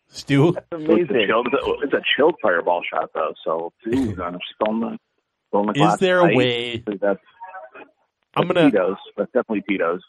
Stu? 0.10 0.54
That's 0.54 0.66
So 0.72 0.78
it's 0.80 0.90
amazing. 0.90 1.16
a 1.16 1.28
chilled. 1.28 1.48
It's 1.84 1.94
a 1.94 2.02
chilled 2.16 2.36
fireball 2.42 2.82
shot 2.90 3.10
though. 3.14 3.34
So 3.44 3.74
ooh, 3.88 4.22
I'm 4.24 4.34
just 4.34 4.44
throwing 4.64 4.80
the 4.82 4.98
throwing 5.52 5.68
the 5.74 5.84
Is 5.94 5.98
there 6.00 6.20
a 6.20 6.26
ice. 6.26 6.36
way? 6.36 6.84
That's 7.02 7.20
I'm 8.36 8.48
gonna 8.48 8.70
Tito's. 8.72 8.98
That's 9.18 9.32
definitely 9.32 9.64
Tito's. 9.68 10.02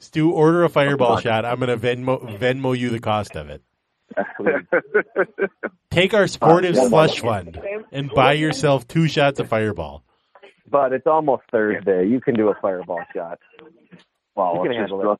Stu, 0.00 0.30
order 0.30 0.62
a 0.64 0.68
fireball 0.68 1.18
shot. 1.18 1.44
I'm 1.44 1.58
going 1.58 1.76
to 1.76 1.76
Venmo, 1.76 2.38
Venmo 2.38 2.78
you 2.78 2.88
the 2.90 3.00
cost 3.00 3.34
of 3.34 3.50
it. 3.50 3.62
Take 5.90 6.14
our 6.14 6.28
sportive 6.28 6.76
slush 6.76 7.18
fund 7.20 7.60
and 7.90 8.08
buy 8.08 8.34
yourself 8.34 8.86
two 8.86 9.08
shots 9.08 9.40
of 9.40 9.48
fireball. 9.48 10.04
But 10.70 10.92
it's 10.92 11.06
almost 11.08 11.42
Thursday. 11.50 12.06
You 12.06 12.20
can 12.20 12.34
do 12.34 12.48
a 12.48 12.54
fireball 12.62 13.00
shot. 13.12 13.40
well, 14.36 14.54
You 14.54 14.62
can 14.62 14.72
just, 14.72 14.78
handle 14.92 15.12
it. 15.14 15.18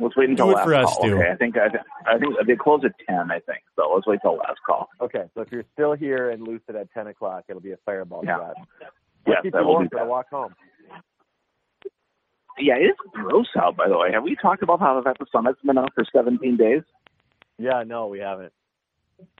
Let's, 0.00 0.02
let's 0.02 0.16
wait 0.16 0.30
until 0.30 0.46
Do 0.46 0.52
it 0.52 0.54
last 0.56 0.64
for 0.64 0.74
us, 0.74 0.84
call. 0.86 1.02
Stu. 1.04 1.14
Okay, 1.16 1.30
I 1.30 1.36
think 1.36 1.56
I, 1.56 1.66
I 2.14 2.18
think 2.18 2.34
they 2.46 2.56
close 2.56 2.80
at 2.84 2.92
ten. 3.08 3.30
I 3.30 3.40
think 3.40 3.60
so. 3.76 3.90
Let's 3.94 4.06
wait 4.06 4.20
till 4.22 4.36
last 4.36 4.58
call. 4.66 4.88
Okay, 5.00 5.24
so 5.34 5.40
if 5.42 5.52
you're 5.52 5.64
still 5.72 5.92
here 5.94 6.30
and 6.30 6.46
lucid 6.46 6.76
at 6.76 6.90
10 6.92 7.06
o'clock, 7.08 7.44
it'll 7.48 7.62
be 7.62 7.72
a 7.72 7.78
fireball 7.86 8.22
Yeah. 8.24 8.36
shot. 8.38 8.54
Yes, 9.26 9.36
Keep 9.42 9.54
I 9.54 9.60
you 9.60 9.64
will 9.66 9.72
warm 9.72 9.84
do 9.84 9.88
for 9.92 9.98
the 10.04 10.06
walk 10.10 10.26
home. 10.30 10.54
Yeah, 12.58 12.74
it's 12.78 12.98
gross 13.12 13.46
out. 13.58 13.76
By 13.76 13.88
the 13.88 13.96
way, 13.96 14.12
have 14.12 14.22
we 14.22 14.36
talked 14.40 14.62
about 14.62 14.80
how 14.80 15.00
that 15.00 15.16
the 15.18 15.26
summit's 15.32 15.60
been 15.64 15.78
out 15.78 15.92
for 15.94 16.04
17 16.12 16.56
days? 16.56 16.82
Yeah, 17.58 17.84
no, 17.86 18.06
we 18.08 18.18
haven't. 18.18 18.52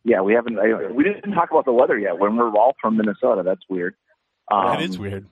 Yeah, 0.05 0.21
we 0.23 0.35
haven't. 0.35 0.59
I, 0.59 0.91
we 0.91 1.05
didn't 1.05 1.33
talk 1.33 1.51
about 1.51 1.65
the 1.65 1.73
weather 1.73 1.99
yet. 1.99 2.19
When 2.19 2.37
we're 2.37 2.51
all 2.51 2.75
from 2.81 2.97
Minnesota, 2.97 3.43
that's 3.43 3.63
weird. 3.69 3.95
Um, 4.51 4.67
that 4.67 4.83
is 4.83 4.99
weird. 4.99 5.27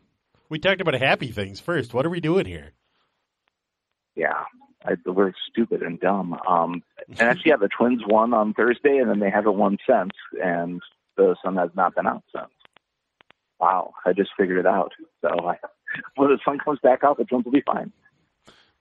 We 0.48 0.58
talked 0.58 0.80
about 0.80 0.94
happy 0.94 1.28
things 1.30 1.60
first. 1.60 1.92
What 1.92 2.06
are 2.06 2.10
we 2.10 2.20
doing 2.20 2.46
here? 2.46 2.72
Yeah, 4.16 4.44
I, 4.84 4.92
we're 5.06 5.32
stupid 5.50 5.82
and 5.82 5.98
dumb. 6.00 6.38
Um, 6.48 6.82
and 7.08 7.20
actually, 7.20 7.50
yeah, 7.50 7.56
the 7.56 7.68
Twins 7.68 8.02
won 8.06 8.32
on 8.32 8.54
Thursday, 8.54 8.98
and 8.98 9.10
then 9.10 9.18
they 9.20 9.30
haven't 9.30 9.56
won 9.56 9.78
since, 9.88 10.12
and 10.42 10.80
the 11.16 11.36
sun 11.44 11.56
has 11.56 11.70
not 11.74 11.94
been 11.94 12.06
out 12.06 12.22
since. 12.34 12.50
Wow, 13.58 13.92
I 14.06 14.12
just 14.12 14.30
figured 14.38 14.58
it 14.58 14.66
out. 14.66 14.92
So 15.20 15.28
I, 15.28 15.56
when 16.16 16.30
the 16.30 16.38
sun 16.44 16.58
comes 16.64 16.78
back 16.82 17.02
out, 17.02 17.18
the 17.18 17.24
Twins 17.24 17.44
will 17.44 17.52
be 17.52 17.62
fine. 17.66 17.92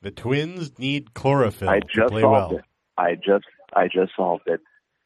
The 0.02 0.12
Twins 0.12 0.78
need 0.78 1.14
chlorophyll 1.16 1.70
I 1.70 1.80
to 1.80 1.88
just 1.88 2.12
play 2.12 2.22
solved 2.22 2.52
well. 2.52 2.60
it. 2.60 2.66
I 2.98 3.16
just, 3.16 3.46
I 3.76 3.88
just 3.88 4.12
solved 4.16 4.44
it. 4.48 4.62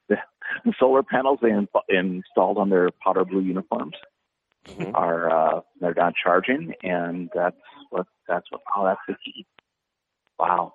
The, 0.10 0.18
the 0.66 0.74
solar 0.78 1.04
panels 1.04 1.40
they 1.42 1.52
in, 1.52 1.68
installed 1.90 2.58
on 2.58 2.70
their 2.70 2.90
powder 3.04 3.24
blue 3.26 3.42
uniforms 3.42 3.96
Mhm. 4.68 4.92
are 4.94 5.30
uh, 5.58 5.62
they're 5.80 5.96
not 5.96 6.14
charging, 6.22 6.74
and 6.84 7.32
that's 7.34 7.58
what 7.90 8.06
that's 8.28 8.46
what. 8.52 8.62
Oh, 8.76 8.86
that's 8.86 9.00
the 9.08 9.16
key. 9.26 9.46
Wow. 10.38 10.74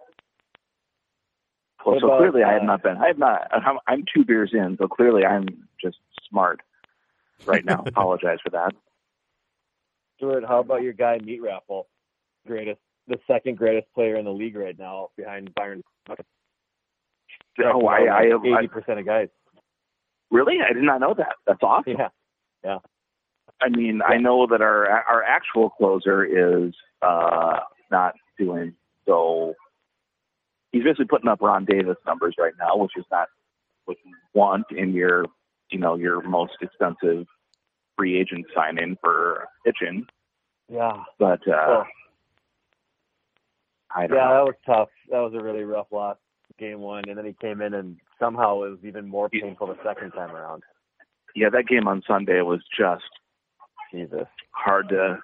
Well, 1.84 1.98
so 2.00 2.06
about, 2.06 2.18
clearly 2.18 2.42
I 2.42 2.54
have 2.54 2.62
uh, 2.62 2.66
not 2.66 2.82
been. 2.82 2.96
I 2.96 3.08
have 3.08 3.18
not. 3.18 3.48
I'm, 3.52 3.78
I'm 3.86 4.04
two 4.12 4.24
beers 4.24 4.50
in, 4.52 4.76
so 4.80 4.88
clearly 4.88 5.24
I'm 5.24 5.46
just 5.82 5.98
smart 6.28 6.60
right 7.44 7.64
now. 7.64 7.82
Apologize 7.86 8.38
for 8.42 8.50
that. 8.50 8.72
Stuart, 10.16 10.44
how 10.46 10.60
about 10.60 10.82
your 10.82 10.92
guy 10.92 11.18
Meat 11.22 11.42
Raffle? 11.42 11.86
Greatest, 12.46 12.80
the 13.06 13.18
second 13.26 13.58
greatest 13.58 13.92
player 13.94 14.16
in 14.16 14.24
the 14.24 14.32
league 14.32 14.56
right 14.56 14.78
now, 14.78 15.08
behind 15.16 15.54
Byron. 15.54 15.82
Oh, 17.64 17.86
I, 17.86 17.98
I, 17.98 18.22
I 18.22 18.58
eighty 18.58 18.68
percent 18.68 18.98
of 18.98 19.06
guys. 19.06 19.28
really 20.30 20.56
I 20.68 20.72
did 20.72 20.82
not 20.82 21.00
know 21.00 21.14
that. 21.16 21.34
That's 21.46 21.62
awesome. 21.62 21.96
Yeah, 21.98 22.08
yeah. 22.64 22.78
I 23.60 23.68
mean, 23.68 24.00
I 24.06 24.18
know 24.18 24.46
that 24.48 24.60
our 24.60 24.88
our 24.88 25.22
actual 25.22 25.70
closer 25.70 26.24
is 26.24 26.74
uh, 27.02 27.60
not 27.90 28.14
doing 28.38 28.74
so. 29.06 29.54
He's 30.76 30.84
basically 30.84 31.06
putting 31.06 31.28
up 31.28 31.40
Ron 31.40 31.64
Davis 31.64 31.96
numbers 32.06 32.34
right 32.38 32.52
now, 32.58 32.76
which 32.76 32.92
is 32.98 33.04
not 33.10 33.28
what 33.86 33.96
you 34.04 34.12
want 34.34 34.66
in 34.70 34.92
your, 34.92 35.24
you 35.70 35.78
know, 35.78 35.96
your 35.96 36.20
most 36.20 36.52
expensive 36.60 37.26
free 37.96 38.20
agent 38.20 38.44
signing 38.54 38.98
for 39.02 39.46
pitching. 39.64 40.06
yeah, 40.70 41.02
But 41.18 41.40
uh, 41.48 41.52
Oh. 41.54 41.84
I 43.94 44.06
don't 44.06 44.18
yeah. 44.18 44.24
know. 44.24 44.34
That 44.34 44.44
was 44.44 44.54
tough. 44.66 44.88
That 45.10 45.20
was 45.20 45.32
a 45.34 45.42
really 45.42 45.62
rough 45.64 45.86
loss, 45.90 46.18
game 46.58 46.80
one, 46.80 47.04
and 47.08 47.16
then 47.16 47.24
he 47.24 47.32
came 47.40 47.62
in 47.62 47.72
and 47.72 47.96
somehow 48.18 48.64
it 48.64 48.68
was 48.70 48.78
even 48.84 49.08
more 49.08 49.30
painful 49.30 49.68
the 49.68 49.78
second 49.82 50.10
time 50.10 50.30
around. 50.36 50.62
Yeah, 51.34 51.48
that 51.50 51.68
game 51.68 51.88
on 51.88 52.02
Sunday 52.06 52.42
was 52.42 52.60
just 52.78 53.04
Jesus. 53.92 54.26
hard 54.50 54.90
to 54.90 55.20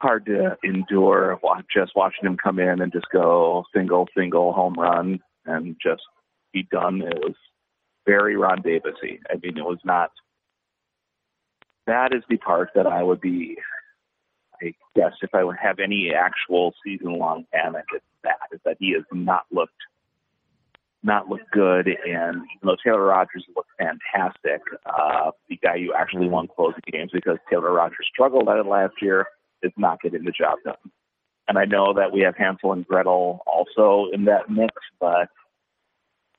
hard 0.00 0.26
to 0.26 0.56
endure. 0.62 1.38
Just 1.72 1.92
watching 1.96 2.26
him 2.26 2.36
come 2.36 2.58
in 2.58 2.80
and 2.80 2.92
just 2.92 3.06
go 3.12 3.64
single, 3.74 4.08
single 4.16 4.52
home 4.52 4.74
run 4.74 5.20
and 5.44 5.76
just 5.82 6.02
be 6.52 6.66
done. 6.70 7.02
It 7.02 7.18
was 7.18 7.34
very 8.06 8.36
Ron 8.36 8.62
Davisy. 8.62 9.20
I 9.30 9.34
mean, 9.42 9.58
it 9.58 9.64
was 9.64 9.80
not. 9.84 10.10
That 11.86 12.12
is 12.12 12.22
the 12.28 12.36
part 12.36 12.70
that 12.74 12.86
I 12.86 13.02
would 13.02 13.20
be. 13.20 13.56
I 14.62 14.74
guess 14.94 15.12
if 15.20 15.34
I 15.34 15.44
would 15.44 15.56
have 15.62 15.78
any 15.78 16.12
actual 16.14 16.72
season 16.84 17.18
long 17.18 17.44
panic, 17.52 17.84
it's 17.92 18.04
that 18.24 18.36
is 18.52 18.60
that 18.64 18.78
he 18.80 18.92
has 18.92 19.04
not 19.12 19.44
looked 19.52 19.74
not 21.02 21.28
looked 21.28 21.50
good, 21.52 21.86
and 21.86 22.36
even 22.36 22.64
though 22.64 22.76
Taylor 22.82 23.04
Rogers 23.04 23.44
looked 23.54 23.70
fantastic, 23.78 24.60
uh, 24.86 25.30
the 25.48 25.56
guy 25.62 25.76
you 25.76 25.94
actually 25.96 26.28
won 26.28 26.48
closing 26.48 26.80
games 26.90 27.10
because 27.12 27.36
Taylor 27.48 27.72
Rogers 27.72 28.08
struggled 28.12 28.48
at 28.48 28.56
it 28.56 28.66
last 28.66 28.94
year 29.00 29.26
is 29.62 29.72
not 29.76 30.00
getting 30.00 30.24
the 30.24 30.32
job 30.32 30.58
done. 30.64 30.74
And 31.48 31.58
I 31.58 31.64
know 31.64 31.94
that 31.94 32.12
we 32.12 32.20
have 32.22 32.36
Hansel 32.36 32.72
and 32.72 32.86
Gretel 32.86 33.40
also 33.46 34.08
in 34.12 34.24
that 34.24 34.50
mix, 34.50 34.74
but 35.00 35.28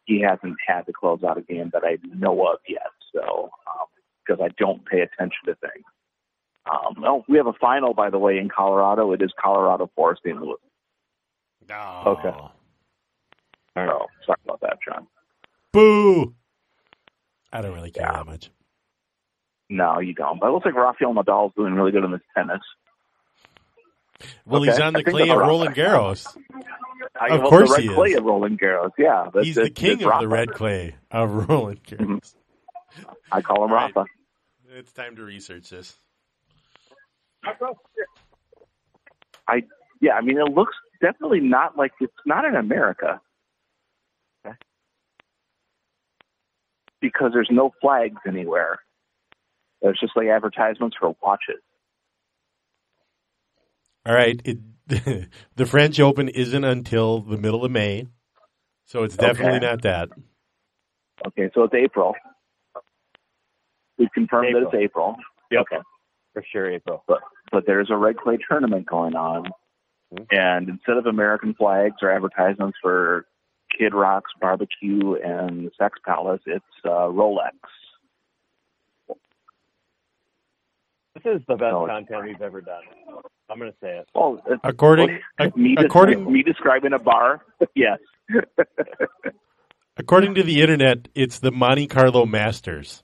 he 0.06 0.22
hasn't 0.22 0.56
had 0.66 0.82
to 0.86 0.94
close 0.94 1.24
out 1.24 1.38
a 1.38 1.42
game 1.42 1.70
that 1.74 1.84
I 1.86 1.98
know 2.14 2.46
of 2.48 2.60
yet. 2.68 2.82
So, 3.14 3.50
because 4.26 4.42
I 4.44 4.50
don't 4.58 4.86
pay 4.86 5.00
attention 5.02 5.40
to 5.46 5.56
things. 5.56 5.86
Um, 6.70 6.96
no, 7.02 7.24
we 7.30 7.38
have 7.38 7.48
a 7.48 7.54
final, 7.54 7.94
by 7.94 8.10
the 8.10 8.20
way, 8.20 8.38
in 8.38 8.50
Colorado. 8.50 9.14
It 9.14 9.22
is 9.22 9.32
Colorado 9.42 9.90
for 9.96 10.18
St. 10.18 10.38
Louis. 10.42 10.56
Oh. 11.72 12.04
Okay. 12.06 12.38
So, 13.76 14.08
sorry 14.26 14.38
about 14.46 14.60
that, 14.62 14.80
John. 14.86 15.08
Boo. 15.72 16.34
I 17.54 17.62
don't 17.62 17.74
really 17.74 17.92
care 17.92 18.06
Yeah. 18.06 18.18
that 18.18 18.26
much. 18.26 18.50
No, 19.70 20.00
you 20.00 20.14
don't. 20.14 20.40
But 20.40 20.48
it 20.48 20.52
looks 20.52 20.66
like 20.66 20.76
Rafael 20.76 21.14
Nadal's 21.14 21.54
doing 21.56 21.74
really 21.74 21.92
good 21.92 22.04
in 22.04 22.12
this 22.12 22.22
tennis. 22.36 22.62
Well, 24.46 24.62
Okay. 24.62 24.72
he's 24.72 24.80
on 24.80 24.94
the 24.94 25.04
clay 25.04 25.24
I'm 25.30 25.32
of 25.32 25.38
Roland 25.48 25.76
Garros. 25.76 26.26
I 27.20 27.28
Of 27.36 27.42
hope 27.42 27.50
course 27.50 27.70
the 27.70 27.74
red 27.76 27.82
he 27.84 27.90
is. 27.90 27.96
clay 27.96 28.14
of 28.14 28.24
Roland 28.24 28.60
Garros. 28.60 28.92
Yeah, 28.98 29.30
that's, 29.34 29.46
He's 29.46 29.56
the 29.56 29.62
that's- 29.64 29.78
king 29.80 29.98
that's 29.98 30.04
of 30.04 30.10
Rafa. 30.10 30.22
the 30.24 30.28
red 30.28 30.54
clay 30.54 30.96
of 31.12 31.30
Roland 31.50 31.84
Garros. 31.84 32.36
Mm-hmm. 32.96 33.10
I 33.32 33.42
call 33.42 33.58
him 33.66 33.72
All 33.72 33.76
right. 33.78 33.96
Rafa. 33.96 34.06
It's 34.72 34.92
time 34.92 35.16
to 35.18 35.24
research 35.24 35.70
this. 35.70 35.98
I 39.48 39.64
yeah, 40.02 40.14
I 40.14 40.22
mean 40.22 40.38
it 40.38 40.52
looks 40.54 40.76
definitely 41.02 41.40
not 41.40 41.78
like 41.78 41.92
it's 42.02 42.14
not 42.26 42.46
in 42.46 42.56
America. 42.56 43.22
Because 47.00 47.32
there's 47.34 47.50
no 47.52 47.72
flags 47.80 48.18
anywhere. 48.28 48.80
There's 49.82 50.00
just 50.00 50.14
like 50.18 50.28
advertisements 50.28 50.98
for 51.00 51.16
watches. 51.22 51.62
All 54.08 54.14
right. 54.16 54.42
It, 54.46 54.58
the 55.58 55.66
French 55.66 56.00
Open 56.00 56.30
isn't 56.30 56.64
until 56.64 57.20
the 57.22 57.38
middle 57.38 57.66
of 57.66 57.72
May, 57.72 58.08
so 58.86 59.04
it's 59.04 59.18
definitely 59.18 59.58
Okay. 59.58 59.66
not 59.66 59.82
that. 59.82 60.10
Okay, 61.28 61.50
so 61.54 61.64
it's 61.64 61.74
April. 61.74 62.16
We've 63.98 64.12
confirmed 64.14 64.56
that 64.56 64.62
it's 64.64 64.74
April. 64.76 65.18
Yep. 65.52 65.62
Okay. 65.72 65.82
For 66.34 66.44
sure, 66.54 66.72
April. 66.72 67.04
But 67.08 67.20
but 67.52 67.66
there's 67.66 67.90
a 67.92 67.98
red 67.98 68.16
clay 68.18 68.38
tournament 68.50 68.86
going 68.86 69.16
on. 69.16 69.50
Mhm. 70.14 70.28
And 70.32 70.70
instead 70.70 70.96
of 70.98 71.06
American 71.06 71.54
flags 71.56 71.96
or 72.02 72.10
advertisements 72.12 72.78
for 72.82 73.26
Kid 73.78 73.94
Rock's 73.94 74.32
barbecue 74.40 75.16
and 75.16 75.68
the 75.68 75.72
Sex 75.78 76.00
Palace, 76.06 76.42
it's 76.46 76.64
uh, 76.86 77.10
Rolex. 77.10 77.52
This 81.16 81.26
is 81.26 81.42
the 81.48 81.56
best 81.56 81.72
No, 81.74 81.88
content 81.88 82.24
we've 82.26 82.42
ever 82.42 82.62
done. 82.62 82.84
I'm 83.50 83.60
going 83.60 83.72
to 83.72 83.78
say 83.82 83.98
it. 83.98 84.08
Well, 84.14 84.42
it's, 84.48 84.60
According 84.64 85.08
me, 85.56 85.76
ac- 85.78 85.86
according 85.86 86.32
me 86.32 86.44
describing 86.44 86.94
a 86.94 87.00
bar, 87.00 87.42
yes. 87.76 87.98
according 89.98 90.36
to 90.36 90.44
the 90.44 90.62
internet, 90.62 91.08
it's 91.16 91.40
the 91.40 91.52
Monte 91.52 91.88
Carlo 91.88 92.26
Masters. 92.26 93.04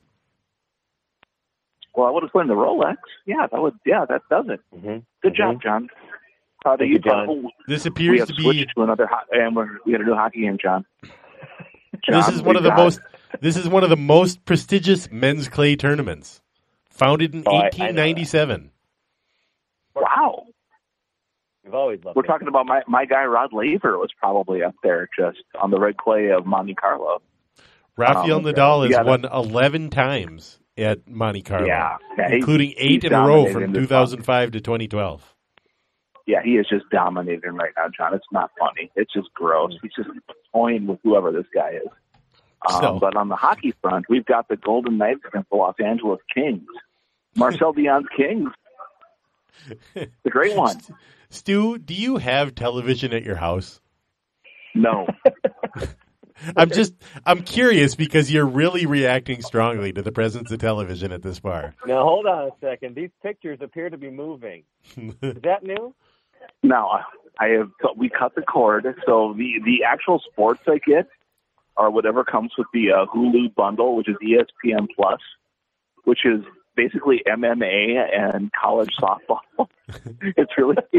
Well, 1.96 2.08
I 2.08 2.12
would 2.12 2.24
have 2.24 2.28
explain 2.30 2.48
the 2.48 2.56
Rolex. 2.56 2.98
Yeah, 3.26 3.48
that 3.52 3.62
would. 3.62 3.76
Yeah, 3.86 4.06
that 4.10 4.22
does 4.30 4.46
it. 4.50 4.60
Mm-hmm. 4.76 4.98
Good 5.22 5.36
job, 5.36 5.62
John. 5.62 5.90
Proud 6.62 6.74
of 6.76 6.80
Thank 6.80 6.90
you, 6.90 6.94
you, 6.96 7.00
John. 7.00 7.28
John. 7.28 7.52
This 7.68 7.84
We 7.86 7.90
appears 7.90 8.20
have 8.20 8.28
to 8.30 8.34
be 8.36 8.66
to 8.76 8.82
another, 8.84 9.08
ho- 9.10 9.26
and 9.32 9.56
we're, 9.56 9.68
we 9.86 9.92
got 9.92 10.02
a 10.02 10.06
new 10.06 10.16
hockey 10.16 10.42
game, 10.42 10.58
John. 10.62 10.86
this 12.08 12.28
is 12.30 12.42
one 12.42 12.56
of 12.56 12.64
the 12.64 12.70
got- 12.70 12.78
most 12.80 13.00
this 13.42 13.58
is 13.58 13.68
one 13.68 13.84
of 13.84 13.90
the 13.90 13.98
most 13.98 14.44
prestigious 14.46 15.10
men's 15.12 15.48
clay 15.50 15.76
tournaments. 15.76 16.42
Founded 16.90 17.34
in 17.34 17.44
Oh, 17.46 17.52
I- 17.52 17.56
I 17.56 17.64
1897. 17.66 18.72
Wow. 19.96 20.46
We've 21.64 21.74
always 21.74 22.04
loved 22.04 22.16
We're 22.18 22.24
it. 22.24 22.28
talking 22.28 22.48
about 22.48 22.66
my 22.66 22.82
my 22.88 23.06
guy 23.06 23.24
Rod 23.26 23.54
Laver 23.54 23.98
was 23.98 24.10
probably 24.20 24.64
up 24.64 24.76
there 24.84 25.08
just 25.18 25.40
on 25.62 25.72
the 25.72 25.80
red 25.80 25.98
clay 25.98 26.30
of 26.32 26.46
Monte 26.46 26.76
Carlo. 26.76 27.22
Rafael 27.98 28.38
Um, 28.38 28.44
Nadal 28.44 28.84
has 28.84 28.92
yeah, 28.92 29.04
won 29.04 29.24
11 29.26 29.90
times 29.92 30.60
at 30.78 31.08
Monte 31.08 31.44
Carlo, 31.44 31.68
Yeah, 31.68 31.98
yeah, 32.18 32.30
he- 32.30 32.36
including 32.38 32.74
eight 32.78 33.04
he's 33.04 33.04
in 33.06 33.14
a 33.14 33.26
row 33.26 33.46
from 33.52 33.72
2005 33.72 34.52
to 34.52 34.60
2012. 34.60 35.36
yeah, 36.26 36.42
he 36.44 36.58
is 36.58 36.66
just 36.68 36.90
dominating 36.90 37.52
right 37.54 37.72
now, 37.78 37.86
John. 37.96 38.14
It's 38.16 38.26
not 38.32 38.50
funny. 38.60 38.92
It's 38.96 39.14
just 39.14 39.32
gross. 39.36 39.74
He's 39.82 39.92
just 39.96 40.10
toying 40.54 40.88
with 40.88 41.00
whoever 41.04 41.32
this 41.32 41.46
guy 41.54 41.74
is. 41.74 41.88
Um, 42.68 42.82
So- 42.82 43.00
But 43.00 43.16
on 43.16 43.30
the 43.30 43.36
hockey 43.36 43.74
front, 43.82 44.06
we've 44.10 44.26
got 44.26 44.48
the 44.48 44.58
Golden 44.58 44.98
Knights 44.98 45.22
against 45.28 45.50
the 45.52 45.56
Los 45.58 45.76
Angeles 45.80 46.20
Kings. 46.34 46.66
Marcel 47.38 47.74
Dionne's 47.76 48.08
Kings. 48.18 48.50
The 49.94 50.30
great 50.30 50.56
one. 50.56 50.80
Stu, 51.30 51.78
do 51.78 51.94
you 51.94 52.18
have 52.18 52.56
television 52.56 53.14
at 53.14 53.24
your 53.24 53.36
house? 53.36 53.82
No. 54.76 55.08
I'm 56.58 56.70
just 56.70 56.94
I'm 57.26 57.44
curious 57.44 57.96
because 57.96 58.32
you're 58.32 58.46
really 58.46 58.86
reacting 58.86 59.42
strongly 59.42 59.94
to 59.94 60.02
the 60.02 60.12
presence 60.12 60.52
of 60.52 60.60
television 60.60 61.12
at 61.12 61.22
this 61.22 61.40
bar. 61.40 61.76
Now 61.86 62.04
hold 62.04 62.26
on 62.26 62.48
a 62.48 62.52
second. 62.60 62.96
These 62.96 63.12
pictures 63.22 63.60
appear 63.62 63.90
to 63.90 63.98
be 63.98 64.10
moving. 64.10 64.64
Is 64.98 65.14
that 65.44 65.64
new? 65.64 65.94
No, 66.62 67.00
I 67.40 67.48
have 67.48 67.70
we 67.96 68.10
cut 68.10 68.36
the 68.36 68.42
cord, 68.42 68.86
so 69.06 69.34
the 69.38 69.60
the 69.64 69.84
actual 69.88 70.22
sports 70.32 70.62
I 70.68 70.80
get 70.86 71.08
are 71.78 71.90
whatever 71.90 72.24
comes 72.24 72.52
with 72.58 72.68
the 72.74 72.92
uh, 72.92 73.06
Hulu 73.14 73.56
bundle, 73.56 73.96
which 73.96 74.08
is 74.08 74.16
ESPN 74.24 74.88
Plus, 74.96 75.20
which 76.04 76.26
is 76.26 76.44
basically 76.76 77.22
MMA 77.28 77.98
and 78.14 78.52
college 78.60 78.92
softball. 79.00 79.40
it's 80.22 80.52
really 80.58 80.78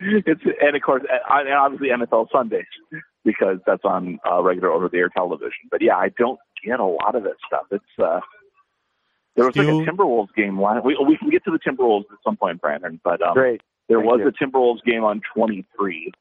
it's 0.00 0.40
and 0.60 0.76
of 0.76 0.82
course 0.82 1.02
and 1.30 1.48
obviously 1.54 1.88
NFL 1.88 2.28
Sundays 2.32 2.64
because 3.24 3.58
that's 3.66 3.84
on 3.84 4.18
uh, 4.30 4.42
regular 4.42 4.70
over 4.72 4.88
the 4.88 4.98
air 4.98 5.08
television. 5.08 5.68
But 5.70 5.82
yeah, 5.82 5.96
I 5.96 6.10
don't 6.18 6.38
get 6.64 6.80
a 6.80 6.84
lot 6.84 7.14
of 7.14 7.22
that 7.24 7.36
stuff. 7.46 7.66
It's 7.70 7.84
uh 8.02 8.20
there 9.36 9.46
was 9.46 9.56
like 9.56 9.66
a 9.66 9.70
Timberwolves 9.70 10.34
game. 10.36 10.60
last- 10.60 10.84
We 10.84 10.96
we 11.06 11.16
can 11.16 11.30
get 11.30 11.44
to 11.44 11.50
the 11.50 11.58
Timberwolves 11.58 12.04
at 12.12 12.18
some 12.24 12.36
point, 12.36 12.60
Brandon. 12.60 13.00
But 13.02 13.22
um, 13.22 13.34
Great. 13.34 13.62
there 13.88 13.98
Thank 13.98 14.10
was 14.10 14.20
you. 14.20 14.28
a 14.28 14.32
Timberwolves 14.32 14.82
game 14.84 15.04
on 15.04 15.22
23. 15.34 16.12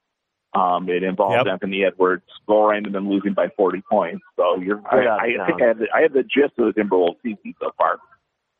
Um, 0.53 0.89
it 0.89 1.03
involved 1.03 1.35
Yep. 1.45 1.47
Anthony 1.47 1.83
Edwards 1.85 2.23
scoring 2.43 2.85
and 2.85 2.93
then 2.95 3.09
losing 3.09 3.33
by 3.33 3.47
40 3.55 3.81
points. 3.89 4.21
So 4.37 4.57
you're, 4.59 4.77
Right 4.77 5.07
I, 5.07 5.43
I 5.43 5.45
think 5.47 5.61
I 5.61 5.65
have, 5.67 5.77
the, 5.79 5.87
I 5.95 6.01
have 6.01 6.13
the 6.13 6.23
gist 6.23 6.53
of 6.57 6.73
the 6.73 6.81
Timberwolves 6.81 7.15
season 7.23 7.53
so 7.61 7.71
far. 7.77 7.99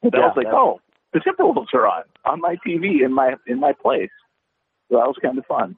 But 0.02 0.16
I 0.16 0.20
was 0.20 0.34
like, 0.36 0.46
that's- 0.46 0.56
oh, 0.58 0.80
the 1.14 1.20
Timberwolves 1.20 1.74
are 1.74 1.88
on 1.88 2.04
on 2.26 2.40
my 2.42 2.56
TV 2.66 3.04
in 3.04 3.14
my 3.14 3.36
in 3.48 3.60
my 3.60 3.74
place. 3.74 4.10
So 4.90 4.98
that 4.98 5.08
was 5.08 5.16
kind 5.22 5.38
of 5.38 5.46
fun. 5.46 5.78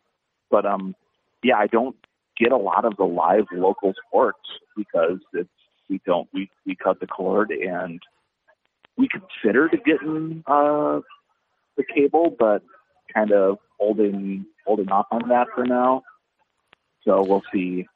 But 0.49 0.65
um, 0.65 0.95
yeah, 1.43 1.57
I 1.57 1.67
don't 1.67 1.95
get 2.37 2.51
a 2.51 2.57
lot 2.57 2.85
of 2.85 2.95
the 2.97 3.03
live 3.03 3.45
local 3.51 3.93
sports 4.07 4.39
because 4.75 5.19
it's 5.33 5.49
we 5.89 5.99
don't 6.05 6.27
we 6.33 6.49
we 6.65 6.75
cut 6.75 6.99
the 6.99 7.07
cord 7.07 7.51
and 7.51 7.99
we 8.97 9.07
considered 9.07 9.79
getting 9.85 10.43
uh 10.47 11.01
the 11.77 11.83
cable, 11.83 12.35
but 12.37 12.61
kind 13.13 13.31
of 13.31 13.57
holding 13.79 14.45
holding 14.65 14.89
off 14.89 15.07
on 15.11 15.27
that 15.29 15.47
for 15.55 15.65
now. 15.65 16.03
So 17.03 17.23
we'll 17.27 17.43
see. 17.51 17.87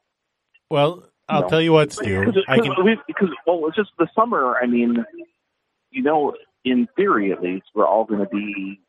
Well, 0.70 1.04
I'll 1.28 1.42
No. 1.42 1.48
tell 1.48 1.62
you 1.62 1.72
what, 1.72 1.92
Stu. 1.92 2.26
Because 2.26 2.44
I 2.48 2.58
can 2.58 2.74
because 3.06 3.30
well, 3.46 3.66
it's 3.68 3.76
just 3.76 3.90
the 3.98 4.08
summer. 4.14 4.56
I 4.60 4.66
mean, 4.66 5.04
you 5.98 6.04
know, 6.04 6.32
in 6.64 6.86
theory 6.94 7.32
at 7.32 7.42
least, 7.42 7.64
we're 7.74 7.84
all 7.84 8.04
going 8.04 8.20
to 8.20 8.28
be 8.28 8.80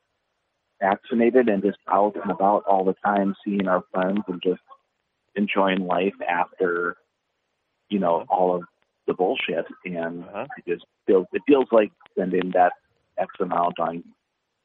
vaccinated 0.79 1.49
and 1.49 1.63
just 1.63 1.79
out 1.91 2.15
and 2.21 2.29
about 2.29 2.63
all 2.65 2.85
the 2.85 2.93
time, 3.03 3.35
seeing 3.43 3.67
our 3.67 3.83
friends 3.91 4.19
and 4.27 4.39
just 4.43 4.61
enjoying 5.35 5.87
life 5.87 6.13
after, 6.29 6.97
you 7.89 7.97
know, 7.97 8.25
all 8.29 8.55
of 8.55 8.61
the 9.07 9.15
bullshit. 9.15 9.65
And 9.85 10.23
Uh-huh. 10.23 10.45
it 10.59 10.71
just 10.71 10.85
feels 11.07 11.25
it 11.33 11.41
feels 11.47 11.65
like 11.71 11.91
spending 12.11 12.51
that 12.53 12.73
X 13.17 13.29
amount 13.39 13.79
on 13.79 14.03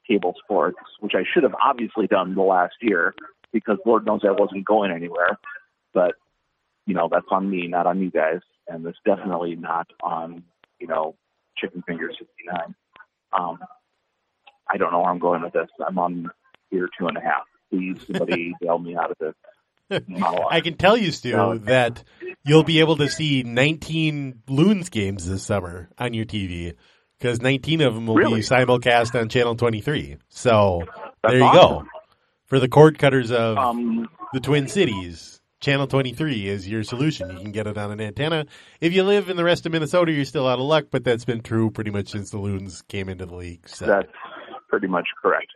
cable 0.07 0.35
sports, 0.45 0.77
which 1.01 1.15
I 1.15 1.25
should 1.33 1.45
have 1.45 1.55
obviously 1.63 2.07
done 2.07 2.35
the 2.35 2.43
last 2.43 2.75
year 2.83 3.15
because 3.55 3.79
Lord 3.87 4.05
knows 4.05 4.21
I 4.23 4.33
wasn't 4.33 4.67
going 4.67 4.91
anywhere. 4.93 5.39
But 5.95 6.13
you 6.85 6.93
know, 6.93 7.09
that's 7.11 7.25
on 7.31 7.49
me, 7.49 7.69
not 7.69 7.87
on 7.87 8.03
you 8.03 8.11
guys. 8.11 8.41
And 8.69 8.85
it's 8.87 8.99
definitely 9.07 9.57
not 9.57 9.87
on, 10.03 10.45
you 10.79 10.87
know, 10.87 11.17
Chicken 11.57 11.83
Finger 11.87 12.11
69. 12.11 12.75
Um, 13.33 13.59
I 14.69 14.77
don't 14.77 14.93
know 14.93 15.01
where 15.01 15.11
I'm 15.11 15.19
going 15.19 15.43
with 15.43 15.53
this. 15.53 15.69
I'm 15.87 15.99
on 15.99 16.31
year 16.71 16.89
two 16.99 17.07
and 17.07 17.17
a 17.17 17.21
half. 17.21 17.43
Please, 17.71 17.97
somebody 18.07 18.55
bail 18.61 18.79
me 18.79 18.97
out 18.97 19.11
of 19.11 19.17
this. 19.19 19.35
I 20.51 20.61
can 20.61 20.77
tell 20.77 20.97
you, 20.97 21.11
Stu, 21.13 21.33
No. 21.33 21.59
that 21.59 22.03
you'll 22.45 22.65
be 22.65 22.81
able 22.81 22.97
to 22.97 23.09
see 23.09 23.43
19 23.43 24.43
Loons 24.49 24.89
games 24.89 25.29
this 25.29 25.43
summer 25.43 25.91
on 25.99 26.15
your 26.15 26.25
TV 26.25 26.75
because 27.19 27.43
19 27.43 27.83
of 27.83 27.95
them 27.95 28.07
will 28.07 28.15
Really? 28.17 28.37
be 28.37 28.41
simulcast 28.47 29.19
on 29.21 29.29
Channel 29.29 29.57
23. 29.57 30.17
So 30.31 30.83
That's 30.87 31.33
there 31.33 31.39
you 31.39 31.45
awesome. 31.45 31.85
go. 31.85 31.91
For 32.47 32.59
the 32.61 32.69
cord 32.69 32.99
cutters 32.99 33.31
of 33.31 33.59
Um, 33.59 34.09
the 34.33 34.41
Twin 34.41 34.69
Cities, 34.69 35.41
Channel 35.65 35.87
23 35.87 36.47
is 36.47 36.69
your 36.69 36.85
solution. 36.85 37.31
You 37.31 37.39
can 37.39 37.51
get 37.51 37.67
it 37.67 37.79
on 37.79 37.91
an 37.91 37.99
antenna. 37.99 38.45
If 38.83 38.93
you 38.93 39.03
live 39.03 39.31
in 39.31 39.39
the 39.39 39.45
rest 39.45 39.65
of 39.65 39.73
Minnesota, 39.73 40.13
you're 40.13 40.27
still 40.27 40.47
out 40.47 40.59
of 40.59 40.67
luck, 40.67 40.89
but 40.91 41.05
that's 41.05 41.25
been 41.25 41.41
true 41.41 41.71
pretty 41.71 41.91
much 41.91 42.11
since 42.11 42.29
the 42.29 42.37
Loons 42.37 42.83
came 42.83 43.09
into 43.09 43.25
the 43.25 43.35
league. 43.35 43.67
So 43.67 43.87
that's 43.87 44.13
pretty 44.69 44.89
much 44.89 45.09
correct. 45.23 45.47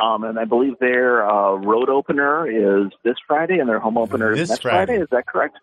Um, 0.00 0.24
and 0.24 0.38
I 0.38 0.46
believe 0.46 0.78
their 0.80 1.28
uh, 1.28 1.56
road 1.56 1.90
opener 1.90 2.46
is 2.48 2.90
this 3.04 3.16
Friday, 3.26 3.58
and 3.58 3.68
their 3.68 3.80
home 3.80 3.98
opener 3.98 4.32
is 4.32 4.38
This 4.38 4.48
next 4.48 4.62
Friday. 4.62 4.96
Is 4.96 5.08
that 5.10 5.26
correct? 5.26 5.58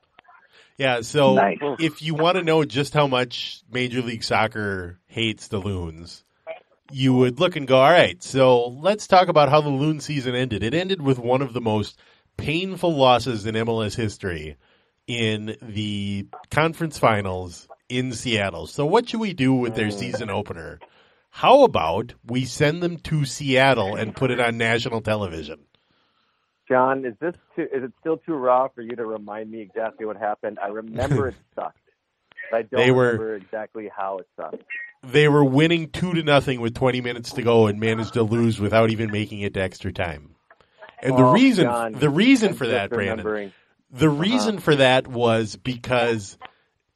Yeah, 0.78 1.02
so 1.02 1.34
Nice. 1.34 1.58
if 1.80 2.04
you 2.04 2.13
want 2.13 2.38
to 2.38 2.44
know 2.44 2.63
just 2.63 2.94
how 2.94 3.08
much 3.08 3.63
Major 3.72 4.04
League 4.04 4.24
Soccer 4.24 5.00
hates 5.08 5.48
the 5.48 5.58
Loons, 5.58 6.24
you 6.91 7.15
would 7.15 7.39
look 7.39 7.56
and 7.56 7.67
go, 7.67 7.80
all 7.80 7.89
right, 7.89 8.22
so 8.22 8.67
let's 8.67 9.08
talk 9.08 9.28
about 9.28 9.50
how 9.50 9.62
the 9.62 9.70
Loon 9.70 10.02
season 10.02 10.36
ended. 10.36 10.62
It 10.62 10.76
ended 10.76 11.02
with 11.02 11.17
one 11.17 11.41
of 11.41 11.54
the 11.54 11.62
most 11.62 12.00
painful 12.38 12.94
losses 12.94 13.46
in 13.46 13.56
MLS 13.56 13.96
history 13.96 14.58
in 15.08 15.58
the 15.62 16.28
conference 16.50 16.98
finals 16.98 17.67
in 17.89 18.13
Seattle. 18.13 18.67
So 18.67 18.86
what 18.86 19.10
should 19.10 19.20
we 19.20 19.34
do 19.34 19.54
with 19.54 19.76
their 19.76 19.89
hmm. 19.89 19.98
season 19.98 20.30
opener? 20.30 20.80
How 21.30 21.63
about 21.63 22.13
we 22.26 22.46
send 22.46 22.84
them 22.84 22.98
to 22.98 23.26
Seattle 23.26 23.96
and 23.96 24.15
put 24.15 24.32
it 24.32 24.39
on 24.39 24.58
national 24.58 25.02
television? 25.02 25.60
John, 26.67 27.06
is 27.06 27.13
this 27.20 27.36
too, 27.56 27.63
is 27.63 27.84
it 27.84 27.91
still 28.00 28.17
too 28.17 28.34
raw 28.34 28.67
for 28.70 28.82
you 28.82 28.96
to 28.96 29.06
remind 29.06 29.52
me 29.52 29.62
exactly 29.62 30.06
what 30.06 30.17
happened? 30.17 30.60
I 30.63 30.67
remember 30.67 31.30
it 31.30 31.36
sucked. 31.56 31.78
But 32.50 32.58
I 32.58 32.62
don't 32.63 32.80
They 32.80 32.91
were- 32.91 33.06
remember 33.06 33.36
exactly 33.36 33.89
how 33.94 34.20
it 34.20 34.28
sucked. 34.38 34.63
they 35.04 35.28
were 35.28 35.44
winning 35.44 35.89
two 35.89 36.13
to 36.13 36.24
nothing 36.24 36.62
with 36.62 36.76
20 36.76 37.02
minutes 37.02 37.32
to 37.34 37.41
go 37.41 37.67
and 37.67 37.80
managed 37.80 38.13
to 38.13 38.24
lose 38.24 38.60
without 38.60 38.89
even 38.89 39.12
making 39.12 39.41
it 39.41 39.54
to 39.56 39.62
extra 39.62 39.91
time. 39.91 40.31
And 41.01 41.17
the 41.17 41.23
Oh, 41.23 41.33
reason, 41.33 41.65
John, 41.65 41.93
the 41.93 42.09
reason 42.09 42.53
for 42.53 42.67
that, 42.67 42.89
Brandon, 42.89 43.51
the 43.91 44.09
reason 44.09 44.59
for 44.59 44.75
that 44.75 45.07
was 45.07 45.55
because 45.55 46.37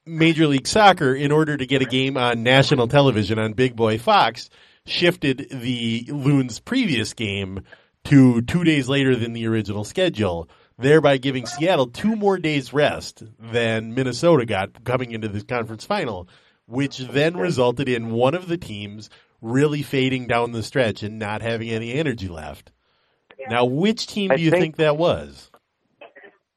Major 0.06 0.48
League 0.48 0.68
Soccer, 0.68 1.14
in 1.14 1.32
order 1.32 1.58
to 1.58 1.66
get 1.66 1.82
a 1.82 1.86
game 1.86 2.18
on 2.18 2.44
national 2.44 2.88
television 2.88 3.40
on 3.40 3.54
Big 3.54 3.76
Boy 3.76 3.98
Fox, 3.98 4.50
shifted 4.86 5.48
the 5.52 6.06
Loons' 6.10 6.60
previous 6.60 7.14
game 7.14 7.62
to 8.06 8.42
two 8.44 8.64
days 8.64 8.88
later 8.88 9.16
than 9.16 9.34
the 9.34 9.48
original 9.48 9.84
schedule, 9.84 10.48
thereby 10.78 11.18
giving 11.18 11.48
Seattle 11.48 11.88
two 11.88 12.16
more 12.16 12.38
days 12.38 12.72
rest 12.72 13.24
than 13.40 13.96
Minnesota 13.96 14.46
got 14.46 14.84
coming 14.84 15.12
into 15.12 15.28
this 15.28 15.44
conference 15.44 15.86
final, 15.86 16.30
which 16.68 17.00
then 17.00 17.36
resulted 17.38 17.90
in 17.90 18.12
one 18.12 18.36
of 18.36 18.48
the 18.48 18.58
teams 18.58 19.10
really 19.42 19.82
fading 19.82 20.28
down 20.28 20.52
the 20.52 20.62
stretch 20.64 21.02
and 21.02 21.18
not 21.18 21.42
having 21.42 21.70
any 21.70 21.94
energy 21.94 22.28
left. 22.28 22.72
Now, 23.50 23.66
which 23.66 24.08
team 24.08 24.32
do 24.36 24.42
you 24.42 24.52
think- 24.52 24.62
think 24.62 24.76
that 24.78 24.98
was? 24.98 25.52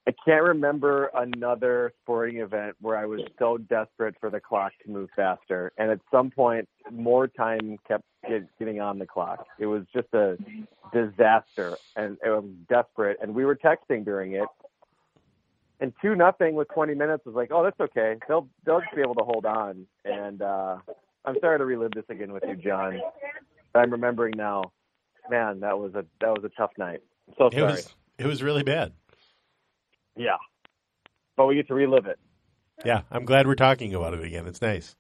I 0.07 0.15
can't 0.25 0.43
remember 0.43 1.11
another 1.13 1.93
sporting 2.03 2.39
event 2.39 2.77
where 2.81 2.97
I 2.97 3.05
was 3.05 3.21
so 3.39 3.59
desperate 3.59 4.15
for 4.19 4.31
the 4.31 4.41
clock 4.41 4.73
to 4.85 4.91
move 4.91 5.11
faster, 5.15 5.71
and 5.77 5.91
at 5.91 6.01
some 6.11 6.31
point, 6.31 6.67
more 6.91 7.27
time 7.29 7.77
kept 7.87 8.05
get- 8.27 8.49
getting 8.59 8.81
on 8.81 8.99
the 8.99 9.05
clock. 9.07 9.47
It 9.59 9.67
was 9.67 9.85
just 9.95 10.09
a 10.15 10.39
disaster, 10.95 11.77
and 11.95 12.17
it 12.25 12.31
was 12.31 12.45
desperate. 12.71 13.19
And 13.21 13.35
we 13.35 13.45
were 13.45 13.55
texting 13.55 14.03
during 14.03 14.33
it, 14.33 14.49
and 15.81 15.93
two 16.01 16.15
nothing 16.15 16.55
with 16.55 16.69
20 16.69 16.95
minutes 16.95 17.27
was 17.27 17.35
like, 17.35 17.51
oh, 17.53 17.63
that's 17.63 17.79
okay. 17.79 18.17
They'll 18.29 18.49
they'll 18.65 18.81
just 18.81 18.95
be 18.95 19.03
able 19.03 19.17
to 19.17 19.25
hold 19.25 19.45
on. 19.45 19.87
And 20.07 20.41
uh, 20.41 20.79
I'm 21.27 21.37
sorry 21.41 21.59
to 21.59 21.67
relive 21.67 21.91
this 21.91 22.07
again 22.09 22.33
with 22.33 22.45
you, 22.49 22.57
John. 22.57 22.99
I'm 23.75 23.91
remembering 23.91 24.33
now. 24.39 24.73
Man, 25.31 25.61
that 25.61 25.79
was 25.79 25.95
a 25.95 26.05
that 26.21 26.31
was 26.31 26.45
a 26.45 26.49
tough 26.51 26.71
night. 26.79 27.01
I'm 27.29 27.35
so 27.37 27.47
It 27.47 27.53
sorry. 27.55 27.63
was 27.65 27.95
it 28.19 28.27
was 28.27 28.43
really 28.43 28.63
bad. 28.63 28.93
Yeah. 30.17 30.37
But 31.37 31.47
we 31.47 31.55
get 31.55 31.69
to 31.69 31.75
relive 31.75 32.07
it. 32.07 32.19
Yeah, 32.85 33.03
I'm 33.11 33.25
glad 33.25 33.47
we're 33.47 33.55
talking 33.55 33.95
about 33.95 34.15
it 34.15 34.23
again. 34.25 34.47
It's 34.47 34.63
nice. 34.63 34.97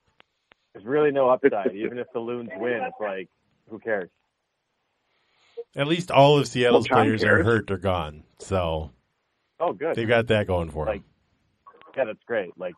There's 0.72 0.84
really 0.84 1.10
no 1.10 1.28
upside. 1.28 1.74
Even 1.74 1.98
if 1.98 2.06
the 2.12 2.20
Loons 2.20 2.50
win, 2.56 2.80
it's 2.82 2.96
like, 3.00 3.28
who 3.68 3.78
cares? 3.78 4.10
At 5.76 5.86
least 5.86 6.10
all 6.10 6.38
of 6.38 6.46
Seattle's 6.46 6.88
Well, 6.90 7.02
players 7.02 7.24
are 7.24 7.42
hurt 7.42 7.70
or 7.70 7.76
gone, 7.78 8.24
so 8.38 8.92
Oh, 9.60 9.72
good. 9.72 9.96
they've 9.96 10.06
got 10.08 10.28
that 10.28 10.46
going 10.46 10.70
for 10.70 10.86
Like- 10.86 11.02
Yeah, 11.96 12.04
that's 12.04 12.22
great. 12.26 12.56
Like, 12.56 12.74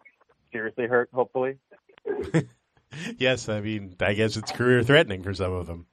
seriously 0.53 0.87
hurt, 0.87 1.09
hopefully. 1.13 1.57
yes, 3.19 3.49
I 3.49 3.61
mean, 3.61 3.97
I 4.01 4.15
guess 4.15 4.37
it's 4.37 4.53
career 4.53 4.83
threatening 4.83 5.23
for 5.23 5.35
some 5.35 5.53
of 5.53 5.67
them. 5.67 5.87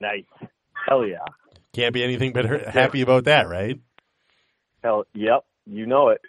Nice. 0.00 0.24
Hell 0.90 1.06
yeah. 1.06 1.18
Can't 1.72 1.94
be 1.94 2.02
anything 2.02 2.32
but 2.32 2.44
happy 2.66 3.00
about 3.00 3.24
that, 3.24 3.48
right? 3.48 3.78
Hell, 4.82 5.04
yep, 5.14 5.44
you 5.64 5.86
know 5.86 6.08
it. 6.08 6.20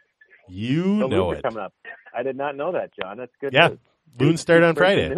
You 0.47 0.99
The 0.99 1.07
know 1.07 1.27
Loons 1.29 1.39
it. 1.39 1.43
coming 1.43 1.59
up. 1.63 1.73
I 2.15 2.21
did 2.23 2.35
not 2.35 2.55
know 2.55 2.71
that, 2.73 2.91
John. 2.95 3.17
That's 3.17 3.31
good. 3.41 3.51
Yeah. 3.53 3.69
news. 3.69 3.79
Loons 4.19 4.41
start 4.41 4.61
on 4.63 4.75
Friday. 4.75 5.15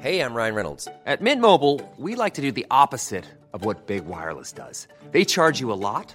Hey, 0.00 0.20
I'm 0.20 0.34
Ryan 0.34 0.54
Reynolds. 0.54 0.88
At 1.06 1.20
Mint 1.22 1.40
Mobile, 1.40 1.80
we 1.98 2.14
like 2.14 2.34
to 2.34 2.42
do 2.42 2.52
the 2.52 2.66
opposite 2.70 3.24
of 3.52 3.64
what 3.64 3.86
Big 3.86 4.06
Wireless 4.06 4.52
does. 4.52 4.88
They 5.12 5.24
charge 5.24 5.60
you 5.60 5.72
a 5.72 5.74
lot, 5.74 6.14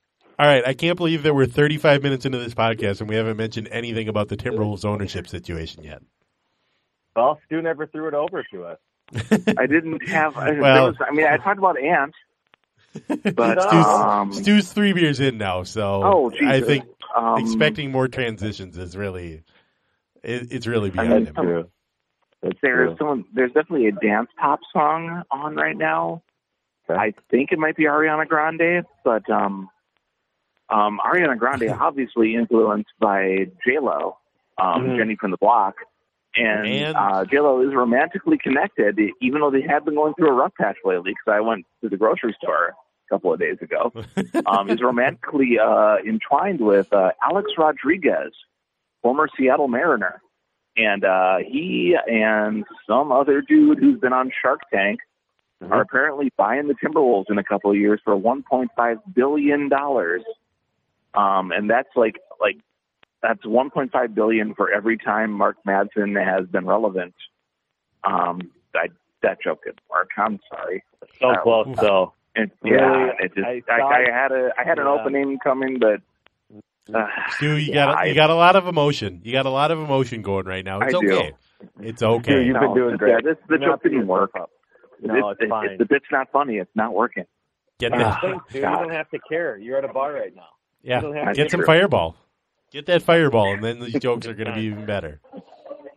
All 0.41 0.47
right, 0.47 0.63
I 0.65 0.73
can't 0.73 0.97
believe 0.97 1.21
that 1.21 1.35
we're 1.35 1.45
35 1.45 2.01
minutes 2.01 2.25
into 2.25 2.39
this 2.39 2.55
podcast 2.55 2.99
and 2.99 3.07
we 3.07 3.15
haven't 3.15 3.37
mentioned 3.37 3.67
anything 3.71 4.07
about 4.07 4.27
the 4.27 4.35
Timberwolves 4.35 4.83
ownership 4.85 5.27
situation 5.27 5.83
yet. 5.83 6.01
Well, 7.15 7.39
Stu 7.45 7.61
never 7.61 7.85
threw 7.85 8.07
it 8.07 8.15
over 8.15 8.43
to 8.51 8.63
us. 8.65 8.79
I 9.55 9.67
didn't 9.67 10.07
have. 10.09 10.35
I, 10.35 10.53
Well- 10.59 10.87
was, 10.87 10.95
I 11.07 11.11
mean, 11.13 11.27
I 11.27 11.37
talked 11.37 11.59
about 11.59 11.79
Ant, 11.79 12.15
but 13.35 13.61
Stu's, 13.61 13.85
um, 13.85 14.33
Stu's 14.33 14.73
three 14.73 14.93
beers 14.93 15.19
in 15.19 15.37
now, 15.37 15.61
so 15.61 16.01
Oh, 16.03 16.31
I 16.43 16.61
think 16.61 16.85
um, 17.15 17.37
expecting 17.37 17.91
more 17.91 18.07
transitions 18.07 18.79
is 18.79 18.97
really 18.97 19.43
it, 20.23 20.47
it's 20.51 20.65
really 20.65 20.91
I 20.97 21.07
mean, 21.07 21.25
him. 21.27 21.35
True. 21.35 21.69
That's 22.41 22.57
There's 22.63 22.89
true. 22.89 22.97
someone. 22.97 23.25
There's 23.31 23.51
definitely 23.51 23.89
a 23.89 23.91
dance 23.91 24.29
pop 24.39 24.61
song 24.73 25.21
on 25.29 25.55
right 25.55 25.77
now. 25.77 26.23
Okay. 26.89 26.99
I 26.99 27.13
think 27.29 27.51
it 27.51 27.59
might 27.59 27.75
be 27.75 27.83
Ariana 27.83 28.27
Grande, 28.27 28.85
but 29.05 29.29
um, 29.29 29.69
um, 30.71 30.99
Ariana 31.05 31.37
Grande 31.37 31.69
obviously 31.79 32.35
influenced 32.35 32.91
by 32.99 33.47
J 33.65 33.79
Lo, 33.81 34.17
um, 34.57 34.83
Mhm. 34.87 34.97
Jenny 34.97 35.15
from 35.15 35.31
the 35.31 35.37
Block, 35.37 35.75
and, 36.35 36.65
And- 36.67 36.95
uh, 36.95 37.25
J 37.25 37.39
Lo 37.41 37.61
is 37.61 37.73
romantically 37.75 38.37
connected, 38.37 38.97
even 39.21 39.41
though 39.41 39.51
they 39.51 39.61
have 39.61 39.85
been 39.85 39.95
going 39.95 40.13
through 40.15 40.29
a 40.29 40.33
rough 40.33 40.53
patch 40.59 40.77
lately. 40.85 41.11
Because 41.11 41.35
I 41.37 41.41
went 41.41 41.65
to 41.81 41.89
the 41.89 41.97
grocery 41.97 42.35
store 42.41 42.67
a 42.69 42.73
couple 43.09 43.33
of 43.33 43.39
days 43.39 43.57
ago. 43.61 43.91
um, 44.45 44.69
is 44.69 44.81
romantically 44.81 45.59
uh, 45.59 45.97
entwined 46.07 46.61
with 46.61 46.91
uh, 46.93 47.11
Alex 47.21 47.51
Rodriguez, 47.57 48.31
former 49.01 49.27
Seattle 49.37 49.67
Mariner. 49.67 50.21
And 50.77 51.03
uh, 51.03 51.39
he 51.45 51.97
and 52.09 52.63
some 52.87 53.11
other 53.11 53.41
dude 53.41 53.77
who's 53.79 53.99
been 53.99 54.13
on 54.13 54.31
Shark 54.41 54.61
Tank 54.73 54.99
Mm-hmm. 55.61 55.73
are 55.73 55.81
apparently 55.81 56.31
buying 56.37 56.67
the 56.67 56.73
Timberwolves 56.73 57.29
in 57.29 57.37
a 57.37 57.43
couple 57.43 57.69
of 57.69 57.77
years 57.77 58.01
for 58.03 58.15
1.5 58.19 58.95
billion 59.13 59.69
dollars. 59.69 60.23
Um, 61.13 61.51
and 61.51 61.69
that's 61.69 61.89
like 61.95 62.15
like 62.39 62.57
that's 63.21 63.43
1.5 63.45 64.13
billion 64.15 64.55
for 64.55 64.71
every 64.71 64.97
time 64.97 65.31
Mark 65.31 65.57
Madsen 65.67 66.15
has 66.23 66.47
been 66.47 66.65
relevant. 66.65 67.13
Um, 68.03 68.51
I, 68.73 68.87
that 69.21 69.37
joke 69.43 69.63
didn't 69.63 69.81
work. 69.91 70.09
I'm 70.17 70.39
sorry. 70.49 70.83
So 71.19 71.29
Uh, 71.29 71.41
close, 71.43 71.67
though. 71.79 72.13
It, 72.35 72.49
Really? 72.63 72.77
yeah, 72.77 73.11
it 73.19 73.35
just 73.35 73.45
I 73.45 73.61
I, 73.71 73.77
thought- 73.77 73.93
I, 73.93 74.11
had 74.11 74.31
a 74.31 74.49
I 74.57 74.63
had 74.63 74.79
an 74.79 74.85
Yeah. 74.85 74.91
opening 74.99 75.37
coming, 75.43 75.77
but 75.79 75.99
uh, 76.95 77.05
Stu, 77.31 77.57
you 77.57 77.73
yeah, 77.73 77.85
got 77.85 77.97
I- 77.99 78.05
you 78.05 78.15
got 78.15 78.29
a 78.31 78.35
lot 78.35 78.55
of 78.55 78.67
emotion. 78.67 79.21
You 79.23 79.33
got 79.33 79.45
a 79.45 79.49
lot 79.51 79.69
of 79.71 79.79
emotion 79.79 80.21
going 80.21 80.45
right 80.45 80.63
now. 80.65 80.79
It's 80.79 80.95
I 80.95 80.99
do. 80.99 81.11
okay. 81.13 81.33
It's 81.81 82.01
okay. 82.01 82.33
Dude, 82.35 82.47
you've 82.47 82.59
been 82.59 82.69
No, 82.69 82.73
doing 82.75 82.91
yeah, 82.91 82.97
great. 82.97 83.23
this- 83.25 83.37
the 83.49 83.59
You're 83.59 83.71
joke 83.73 83.83
didn't 83.83 84.07
work. 84.07 84.31
up. 84.39 84.49
It's- 85.03 85.15
No, 85.19 85.29
it's 85.29 85.41
it's, 85.41 85.49
fine. 85.49 85.69
If 85.71 85.77
the 85.79 85.85
bit's 85.85 86.05
not 86.11 86.31
funny, 86.31 86.55
it's 86.57 86.75
not 86.75 86.93
working. 86.93 87.25
Get 87.79 87.93
Ah. 87.93 87.97
that. 87.97 88.21
Thanks, 88.21 88.45
dude. 88.53 88.63
You 88.63 88.69
don't 88.69 88.91
have 88.91 89.09
to 89.11 89.19
care. 89.29 89.57
You're 89.57 89.77
at 89.77 89.85
a 89.85 89.89
bar 89.93 90.13
right 90.13 90.33
now. 90.35 90.47
Yeah, 90.83 91.01
get 91.33 91.45
to- 91.45 91.49
some 91.49 91.65
fireball. 91.65 92.15
Get 92.71 92.85
that 92.85 93.01
fireball, 93.03 93.53
and 93.53 93.61
then 93.61 93.81
these 93.81 93.99
jokes 93.99 94.25
are 94.27 94.33
going 94.33 94.47
to 94.47 94.53
be 94.53 94.61
even 94.61 94.85
better. 94.85 95.19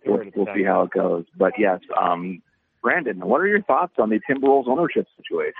We'll, 0.04 0.24
we'll 0.34 0.54
see 0.54 0.64
how 0.64 0.82
it 0.82 0.90
goes. 0.90 1.24
But 1.36 1.52
yes, 1.56 1.78
um, 1.96 2.42
Brandon, 2.82 3.20
what 3.20 3.40
are 3.40 3.46
your 3.46 3.62
thoughts 3.62 3.94
on 3.98 4.10
the 4.10 4.18
Timberwolves 4.28 4.66
ownership 4.66 5.06
situation? 5.16 5.54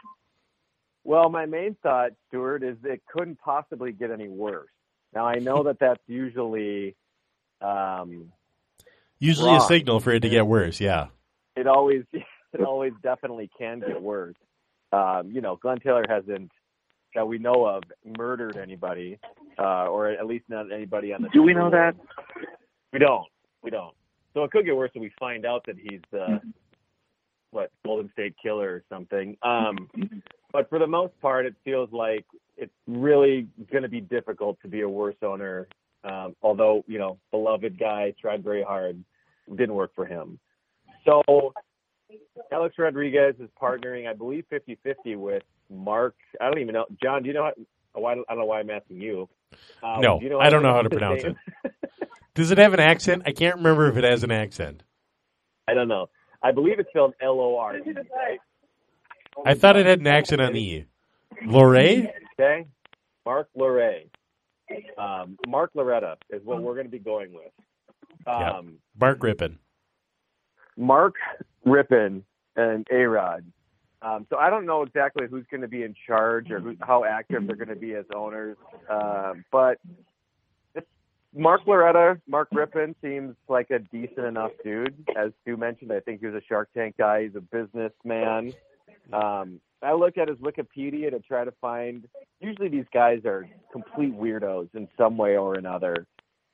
Well, 1.04 1.28
my 1.28 1.46
main 1.46 1.76
thought, 1.82 2.10
Stuart, 2.28 2.64
is 2.64 2.76
it 2.82 3.02
couldn't 3.06 3.38
possibly 3.38 3.92
get 3.92 4.10
any 4.10 4.26
worse. 4.28 4.68
Now 5.14 5.26
I 5.26 5.36
know 5.36 5.62
that 5.64 5.78
that's 5.78 6.02
usually, 6.08 6.96
um, 7.60 8.32
Usually 9.20 9.54
a 9.54 9.60
signal 9.60 10.00
for 10.00 10.10
it 10.12 10.20
to 10.20 10.28
get 10.28 10.46
worse. 10.46 10.80
Yeah. 10.80 11.06
it 11.56 11.66
always, 11.68 12.02
it 12.12 12.60
always 12.60 12.92
definitely 13.02 13.48
can 13.56 13.80
get 13.80 14.02
worse. 14.02 14.36
Um, 14.92 15.30
you 15.30 15.40
know, 15.40 15.56
Glenn 15.56 15.78
Taylor 15.78 16.04
hasn't, 16.08 16.50
that 17.14 17.26
we 17.26 17.38
know 17.38 17.64
of, 17.66 17.82
murdered 18.18 18.56
anybody, 18.56 19.18
uh, 19.58 19.86
or 19.86 20.08
at 20.08 20.26
least 20.26 20.44
not 20.48 20.72
anybody 20.72 21.12
on 21.12 21.22
the. 21.22 21.28
Do 21.28 21.42
we 21.42 21.54
know 21.54 21.70
that? 21.70 21.94
We 22.92 22.98
don't. 22.98 23.26
We 23.62 23.70
don't. 23.70 23.94
So 24.34 24.44
it 24.44 24.50
could 24.50 24.64
get 24.64 24.76
worse 24.76 24.90
if 24.94 25.00
we 25.00 25.12
find 25.18 25.46
out 25.46 25.64
that 25.66 25.76
he's 25.78 26.00
uh, 26.12 26.38
what 27.50 27.70
Golden 27.84 28.10
State 28.12 28.34
Killer 28.42 28.68
or 28.68 28.82
something. 28.88 29.36
Um, 29.42 29.88
but 30.52 30.68
for 30.68 30.78
the 30.78 30.86
most 30.86 31.18
part, 31.20 31.46
it 31.46 31.54
feels 31.64 31.88
like 31.92 32.24
it's 32.56 32.72
really 32.86 33.48
going 33.70 33.82
to 33.82 33.88
be 33.88 34.00
difficult 34.00 34.58
to 34.62 34.68
be 34.68 34.82
a 34.82 34.88
worse 34.88 35.16
owner. 35.22 35.68
Um, 36.02 36.36
although 36.42 36.84
you 36.86 36.98
know, 36.98 37.18
beloved 37.30 37.78
guy 37.78 38.12
tried 38.20 38.42
very 38.42 38.62
hard, 38.62 39.02
didn't 39.48 39.74
work 39.74 39.92
for 39.94 40.04
him. 40.04 40.38
So 41.04 41.52
Alex 42.52 42.76
Rodriguez 42.78 43.34
is 43.38 43.48
partnering, 43.60 44.08
I 44.08 44.14
believe, 44.14 44.44
50-50 44.52 45.16
with 45.16 45.42
Mark. 45.74 46.14
I 46.40 46.46
don't 46.46 46.58
even 46.58 46.74
know. 46.74 46.86
John, 47.02 47.22
do 47.22 47.28
you 47.28 47.34
know? 47.34 47.44
How, 47.44 48.00
why, 48.00 48.12
I 48.12 48.14
don't 48.14 48.38
know 48.38 48.44
why 48.46 48.60
I'm 48.60 48.70
asking 48.70 49.00
you. 49.00 49.28
Um, 49.82 50.00
No, 50.00 50.18
do 50.18 50.24
you 50.24 50.30
know 50.30 50.40
I 50.40 50.50
don't 50.50 50.62
know 50.62 50.72
how 50.72 50.82
to 50.82 50.90
pronounce 50.90 51.22
name? 51.22 51.36
Does 52.34 52.50
it 52.50 52.58
have 52.58 52.74
an 52.74 52.80
accent? 52.80 53.22
I 53.26 53.32
can't 53.32 53.56
remember 53.56 53.88
if 53.88 53.96
it 53.96 54.04
has 54.04 54.24
an 54.24 54.32
accent. 54.32 54.82
I 55.68 55.74
don't 55.74 55.88
know. 55.88 56.08
I 56.42 56.50
believe 56.52 56.78
it's 56.78 56.88
spelled 56.90 57.14
L 57.22 57.40
O 57.40 57.56
R? 57.56 57.76
I 59.46 59.54
thought 59.54 59.76
it 59.76 59.86
had 59.86 60.00
an 60.00 60.06
accent 60.06 60.40
on 60.40 60.52
the 60.52 60.60
E. 60.60 60.84
Lorray? 61.46 62.10
Okay. 62.38 62.66
Mark 63.24 63.48
Lorray. 63.56 64.08
Um, 64.98 65.38
Mark 65.46 65.70
Loretta 65.74 66.16
is 66.30 66.44
what 66.44 66.62
we're 66.62 66.74
going 66.74 66.86
to 66.86 66.90
be 66.90 66.98
going 66.98 67.32
with. 67.32 67.52
Yeah. 68.26 68.50
Um, 68.58 68.78
Mark 68.98 69.22
Rippin. 69.22 69.58
Mark 70.76 71.14
Rippin 71.64 72.24
and 72.56 72.86
A 72.90 73.04
Rod. 73.04 73.44
Um, 74.04 74.26
so 74.28 74.36
I 74.36 74.50
don't 74.50 74.66
know 74.66 74.82
exactly 74.82 75.26
who's 75.30 75.46
going 75.50 75.62
to 75.62 75.68
be 75.68 75.82
in 75.82 75.94
charge 76.06 76.50
or 76.50 76.60
who, 76.60 76.76
how 76.80 77.04
active 77.04 77.46
they're 77.46 77.56
going 77.56 77.68
to 77.68 77.76
be 77.76 77.94
as 77.94 78.04
owners. 78.14 78.56
Uh, 78.90 79.32
but 79.50 79.78
Mark 81.34 81.62
Loretta, 81.66 82.20
Mark 82.28 82.48
Rippon 82.52 82.94
seems 83.02 83.34
like 83.48 83.70
a 83.70 83.78
decent 83.78 84.26
enough 84.26 84.52
dude. 84.62 84.94
As 85.16 85.32
Stu 85.42 85.56
mentioned, 85.56 85.90
I 85.92 86.00
think 86.00 86.20
he 86.20 86.26
was 86.26 86.34
a 86.34 86.44
Shark 86.46 86.68
Tank 86.74 86.96
guy. 86.98 87.24
He's 87.24 87.34
a 87.34 87.40
businessman. 87.40 88.52
Um, 89.12 89.60
I 89.82 89.94
looked 89.94 90.18
at 90.18 90.28
his 90.28 90.38
Wikipedia 90.38 91.10
to 91.10 91.20
try 91.20 91.44
to 91.44 91.52
find. 91.60 92.06
Usually, 92.40 92.68
these 92.68 92.86
guys 92.92 93.24
are 93.24 93.48
complete 93.72 94.14
weirdos 94.14 94.68
in 94.74 94.86
some 94.96 95.16
way 95.16 95.36
or 95.36 95.54
another, 95.54 96.06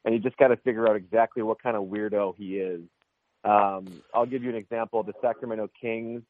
and 0.05 0.15
you 0.15 0.21
just 0.21 0.37
got 0.37 0.49
to 0.49 0.57
figure 0.57 0.89
out 0.89 0.97
exactly 0.97 1.43
what 1.43 1.63
kind 1.63 1.77
of 1.77 1.85
weirdo 1.85 2.35
he 2.39 2.59
is. 2.59 2.81
Um, 3.45 4.03
I'll 4.15 4.27
give 4.27 4.43
you 4.43 4.51
an 4.51 4.57
example. 4.57 5.03
The 5.03 5.15
Sacramento 5.21 5.69
Kings 5.81 6.23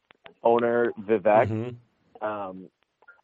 owner 0.43 0.93
Vivek 1.01 1.49
Mhm. 1.49 1.77
um, 2.23 2.69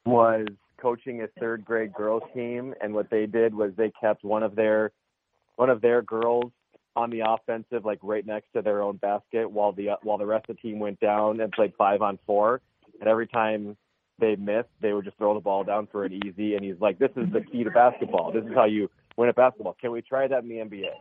was 0.05 0.47
coaching 0.77 1.23
a 1.23 1.29
third 1.41 1.65
grade 1.65 1.93
girls 1.95 2.23
team, 2.35 2.75
and 2.81 2.95
what 2.95 3.11
they 3.11 3.27
did 3.27 3.55
was 3.55 3.75
they 3.77 3.91
kept 3.91 4.25
one 4.25 4.43
of 4.43 4.55
their 4.55 4.93
one 5.57 5.71
of 5.71 5.81
their 5.81 6.03
girls 6.03 6.53
on 6.97 7.11
the 7.11 7.21
offensive, 7.21 7.85
like 7.85 7.99
right 8.03 8.27
next 8.27 8.53
to 8.53 8.63
their 8.63 8.83
own 8.83 8.97
basket, 8.97 9.51
while 9.51 9.73
the 9.73 9.91
while 10.03 10.19
the 10.19 10.27
rest 10.27 10.49
of 10.49 10.57
the 10.57 10.63
team 10.63 10.79
went 10.79 11.01
down 11.01 11.41
and 11.41 11.53
played 11.53 11.75
five 11.77 12.03
on 12.03 12.19
four. 12.27 12.61
And 13.01 13.09
every 13.09 13.27
time 13.27 13.77
they 14.19 14.37
missed, 14.37 14.69
they 14.81 14.93
would 14.93 15.05
just 15.05 15.19
throw 15.19 15.35
the 15.35 15.41
ball 15.41 15.65
down 15.65 15.87
for 15.89 16.05
an 16.05 16.13
easy. 16.25 16.55
And 16.55 16.65
he's 16.65 16.81
like, 16.81 16.99
"This 16.99 17.11
is 17.17 17.31
the 17.33 17.43
key 17.43 17.65
to 17.65 17.71
basketball. 17.71 18.33
This 18.33 18.45
is 18.45 18.55
how 18.55 18.65
you 18.65 18.91
win 19.17 19.29
at 19.29 19.37
basketball. 19.37 19.77
Can 19.81 19.93
we 19.93 20.03
try 20.03 20.27
that 20.27 20.43
in 20.43 20.49
the 20.49 20.61
NBA?" 20.61 20.95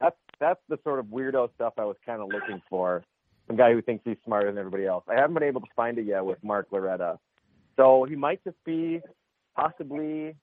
That's 0.00 0.16
that's 0.38 0.60
the 0.68 0.78
sort 0.84 0.98
of 0.98 1.06
weirdo 1.06 1.52
stuff 1.54 1.74
I 1.78 1.84
was 1.84 1.96
kind 2.04 2.20
of 2.20 2.28
looking 2.28 2.60
for. 2.68 3.04
Some 3.46 3.56
guy 3.56 3.72
who 3.72 3.82
thinks 3.82 4.04
he's 4.04 4.16
smarter 4.24 4.50
than 4.50 4.58
everybody 4.58 4.86
else. 4.86 5.04
I 5.08 5.14
haven't 5.14 5.34
been 5.34 5.42
able 5.44 5.60
to 5.60 5.68
find 5.76 5.98
it 5.98 6.06
yet 6.06 6.24
with 6.24 6.42
Mark 6.42 6.68
Loretta. 6.72 7.18
So 7.76 8.04
he 8.08 8.16
might 8.16 8.42
just 8.44 8.62
be 8.64 9.00
possibly. 9.54 10.34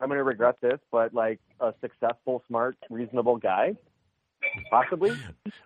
I'm 0.00 0.08
going 0.08 0.16
to 0.16 0.24
regret 0.24 0.56
this, 0.62 0.78
but 0.90 1.12
like 1.12 1.40
a 1.60 1.74
successful, 1.82 2.42
smart, 2.48 2.76
reasonable 2.88 3.36
guy 3.36 3.74
possibly. 4.70 5.16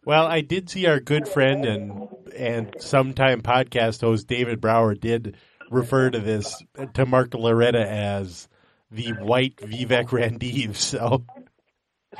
Well, 0.05 0.27
I 0.27 0.41
did 0.41 0.69
see 0.69 0.87
our 0.87 1.01
good 1.01 1.29
friend 1.29 1.65
and 1.65 2.09
and 2.37 2.75
sometime 2.79 3.43
podcast 3.43 4.01
host 4.01 4.27
David 4.27 4.61
Brauer 4.61 4.95
did 4.95 5.37
refer 5.71 6.11
to 6.11 6.19
this 6.19 6.63
to 6.95 7.07
Mark 7.07 7.35
Loretta 7.35 7.87
as 7.89 8.49
the 8.91 9.13
white 9.13 9.57
Vivek 9.57 10.09
Ranadivé. 10.09 10.75
So, 10.85 11.25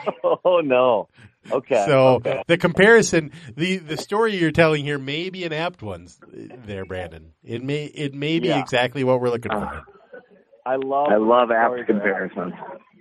oh 0.45 0.61
no, 0.61 1.09
okay. 1.51 1.85
So 1.87 2.07
okay. 2.17 2.43
the 2.47 2.57
comparison, 2.59 3.33
the 3.57 3.79
the 3.79 3.97
story 3.97 4.37
you're 4.37 4.51
telling 4.51 4.85
here 4.85 4.99
may 4.99 5.31
be 5.31 5.45
an 5.45 5.53
apt 5.53 5.83
one. 5.83 6.09
There, 6.67 6.85
Brandon. 6.85 7.33
It 7.43 7.63
may 7.63 7.85
it 7.87 8.15
may 8.15 8.39
be 8.41 8.49
Yeah. 8.49 8.61
exactly 8.61 9.05
what 9.05 9.21
we're 9.21 9.31
looking 9.31 9.53
for. 9.53 9.83
I 10.67 10.77
love 10.77 11.09
I 11.11 11.17
love 11.17 11.49
stories 11.49 11.81
apt 11.83 11.89
that- 11.89 11.93
comparisons. 11.93 12.55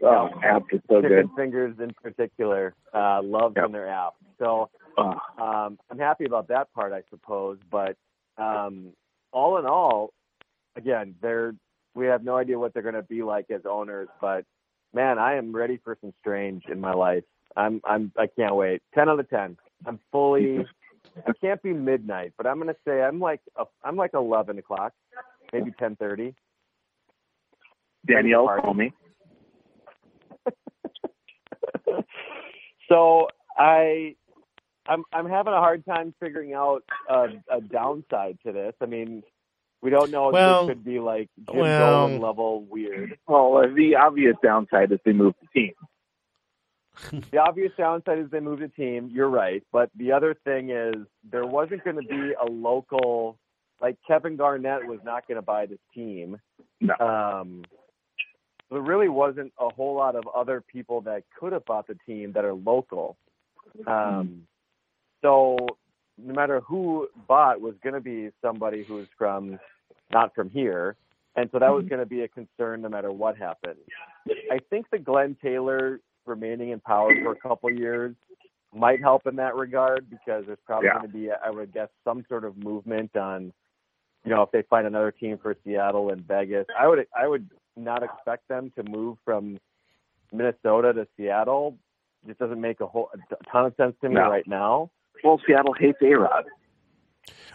Oh, 0.06 0.28
apt 0.44 0.74
is 0.74 0.82
so 0.90 1.02
Chicken 1.02 1.10
good. 1.22 1.30
fingers 1.38 1.76
in 1.80 1.92
particular, 2.02 2.76
uh, 2.94 3.22
love 3.24 3.54
Yep. 3.56 3.64
when 3.64 3.72
they're 3.72 3.88
apt. 3.90 4.18
So 4.40 4.70
Oh, 4.96 5.14
um, 5.42 5.80
I'm 5.90 5.98
happy 5.98 6.26
about 6.26 6.50
that 6.50 6.72
part, 6.74 6.94
I 6.94 7.02
suppose. 7.10 7.58
But 7.72 7.96
um, 8.38 8.92
all 9.32 9.58
in 9.58 9.66
all, 9.66 10.12
again, 10.76 11.16
they're 11.22 11.56
we 11.96 12.08
have 12.08 12.24
no 12.24 12.36
idea 12.38 12.60
what 12.60 12.74
they're 12.74 12.84
going 12.84 12.96
to 12.96 13.02
be 13.04 13.24
like 13.24 13.50
as 13.50 13.62
owners. 13.66 14.08
But 14.20 14.46
man, 14.94 15.18
I 15.20 15.36
am 15.36 15.56
ready 15.56 15.80
for 15.84 15.98
some 16.02 16.14
strange 16.20 16.64
in 16.70 16.80
my 16.80 16.94
life. 16.94 17.24
I'm 17.56 17.82
I'm 17.86 18.12
I 18.18 18.28
can't 18.28 18.56
wait. 18.56 18.82
Ten 18.94 19.10
out 19.10 19.20
of 19.20 19.30
ten. 19.30 19.58
I'm 19.86 20.00
fully. 20.12 20.66
I 21.28 21.32
can't 21.42 21.62
be 21.62 21.74
midnight, 21.74 22.34
but 22.38 22.48
I'm 22.48 22.56
going 22.56 22.74
to 22.74 22.80
say 22.88 23.02
I'm 23.04 23.20
like 23.20 23.42
a, 23.56 23.66
I'm 23.84 23.96
like 23.96 24.12
eleven 24.16 24.58
o'clock, 24.58 24.94
maybe 25.52 25.72
ten 25.78 25.96
thirty. 25.96 26.34
Danielle, 28.08 28.48
call 28.62 28.74
me. 28.74 28.92
so 32.90 33.28
I, 33.58 34.16
I'm 34.88 35.04
I'm 35.14 35.30
having 35.30 35.54
a 35.54 35.60
hard 35.60 35.86
time 35.86 36.14
figuring 36.20 36.54
out 36.54 36.84
a, 37.10 37.28
a 37.52 37.62
downside 37.62 38.40
to 38.46 38.52
this. 38.52 38.74
I 38.82 38.88
mean, 38.88 39.24
we 39.84 39.90
don't 39.90 40.12
know 40.12 40.30
if 40.30 40.34
Well, 40.34 40.66
this 40.66 40.76
could 40.76 40.86
be 40.86 41.00
like 41.00 41.30
Jim 41.52 41.60
well- 41.60 42.08
Dolan 42.08 42.22
level 42.22 42.64
weird. 42.64 43.18
Well, 43.28 43.62
the 43.76 43.96
obvious 43.96 44.36
downside 44.42 44.92
is 44.92 45.00
they 45.06 45.12
moved 45.14 45.36
the 45.42 45.48
team. 45.60 45.74
The 47.32 47.40
obvious 47.40 47.72
downside 47.76 48.20
is 48.20 48.30
they 48.30 48.40
moved 48.40 48.62
the 48.62 48.68
team. 48.68 49.10
You're 49.12 49.28
right, 49.30 49.64
but 49.72 49.90
the 49.96 50.12
other 50.12 50.36
thing 50.46 50.70
is 50.70 50.94
there 51.30 51.46
wasn't 51.46 51.84
going 51.84 51.96
to 51.96 52.08
be 52.08 52.34
a 52.40 52.46
local 52.50 53.38
like 53.82 53.98
Kevin 54.08 54.38
Garnett 54.38 54.86
was 54.86 55.00
not 55.04 55.28
going 55.28 55.38
to 55.38 55.42
buy 55.42 55.66
this 55.66 55.80
team. 55.94 56.38
No. 56.80 56.94
Um, 57.00 57.64
there 58.70 58.80
really 58.80 59.10
wasn't 59.10 59.54
a 59.60 59.70
whole 59.74 59.96
lot 59.96 60.16
of 60.16 60.24
other 60.34 60.62
people 60.62 61.02
that 61.02 61.24
could 61.38 61.52
have 61.52 61.66
bought 61.66 61.88
the 61.88 61.98
team 62.06 62.32
that 62.34 62.46
are 62.46 62.54
local. 62.54 63.18
Um, 63.88 64.44
so 65.24 65.58
no 66.18 66.34
matter 66.34 66.62
who 66.62 67.08
bought 67.28 67.62
was 67.62 67.76
going 67.84 67.96
to 67.96 68.02
be 68.02 68.30
somebody 68.42 68.84
who's 68.84 69.08
from 69.18 69.60
not 70.12 70.34
from 70.36 70.50
here, 70.50 70.96
and 71.36 71.50
so 71.52 71.60
that 71.60 71.72
was 71.72 71.82
mm-hmm. 71.82 71.90
going 71.90 72.00
to 72.00 72.06
be 72.06 72.22
a 72.22 72.28
concern 72.28 72.82
no 72.82 72.90
matter 72.90 73.12
what 73.12 73.38
happened. 73.38 73.80
I 74.52 74.60
think 74.70 74.88
the 74.92 75.00
Glenn 75.00 75.36
Taylor 75.42 76.00
remaining 76.26 76.70
in 76.70 76.80
power 76.80 77.12
for 77.24 77.32
a 77.32 77.36
couple 77.36 77.70
years 77.72 78.16
might 78.76 79.02
help 79.02 79.28
in 79.28 79.36
that 79.36 79.56
regard 79.56 80.10
because 80.10 80.46
there's 80.46 80.60
probably 80.66 80.88
Yeah. 80.88 81.00
going 81.00 81.08
to 81.08 81.14
be, 81.14 81.32
I 81.32 81.50
would 81.50 81.74
guess, 81.74 81.90
some 82.04 82.26
sort 82.28 82.44
of 82.44 82.58
movement 82.58 83.16
on, 83.16 83.54
you 84.24 84.32
know, 84.32 84.42
if 84.44 84.52
they 84.52 84.64
find 84.64 84.88
another 84.88 85.12
team 85.12 85.38
for 85.38 85.56
Seattle 85.64 86.10
and 86.10 86.26
Vegas. 86.28 86.66
I 86.78 86.88
would, 86.88 87.06
I 87.16 87.28
would 87.28 87.50
not 87.76 88.04
expect 88.04 88.48
them 88.48 88.72
to 88.76 88.84
move 88.84 89.18
from 89.26 89.60
Minnesota 90.32 90.94
to 90.94 91.08
Seattle. 91.18 91.78
It 92.24 92.30
just 92.30 92.40
doesn't 92.40 92.60
make 92.62 92.82
a 92.82 92.88
whole 92.88 93.10
a 93.14 93.52
ton 93.52 93.66
of 93.66 93.76
sense 93.76 93.96
to 94.02 94.10
me 94.10 94.16
No. 94.16 94.30
right 94.30 94.48
now. 94.48 94.90
Well, 95.24 95.40
Seattle 95.48 95.74
hates 95.74 95.98
A 96.02 96.14
Rod. 96.14 96.46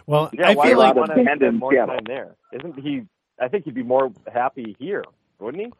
Well, 0.05 0.29
Yeah, 0.33 0.49
I 0.49 0.55
why 0.55 0.67
feel 0.69 0.77
would 0.77 0.83
like 0.83 0.93
he 0.93 0.99
want 0.99 1.11
to 1.15 1.21
abandon 1.21 1.37
spend 1.49 1.59
more 1.59 1.71
Seattle. 1.73 1.95
time 1.95 2.03
there? 2.07 2.35
Isn't 2.53 2.79
he? 2.79 3.01
I 3.39 3.47
think 3.47 3.65
he'd 3.65 3.75
be 3.75 3.83
more 3.83 4.11
happy 4.33 4.75
here, 4.79 5.03
wouldn't 5.39 5.63
he? 5.65 5.71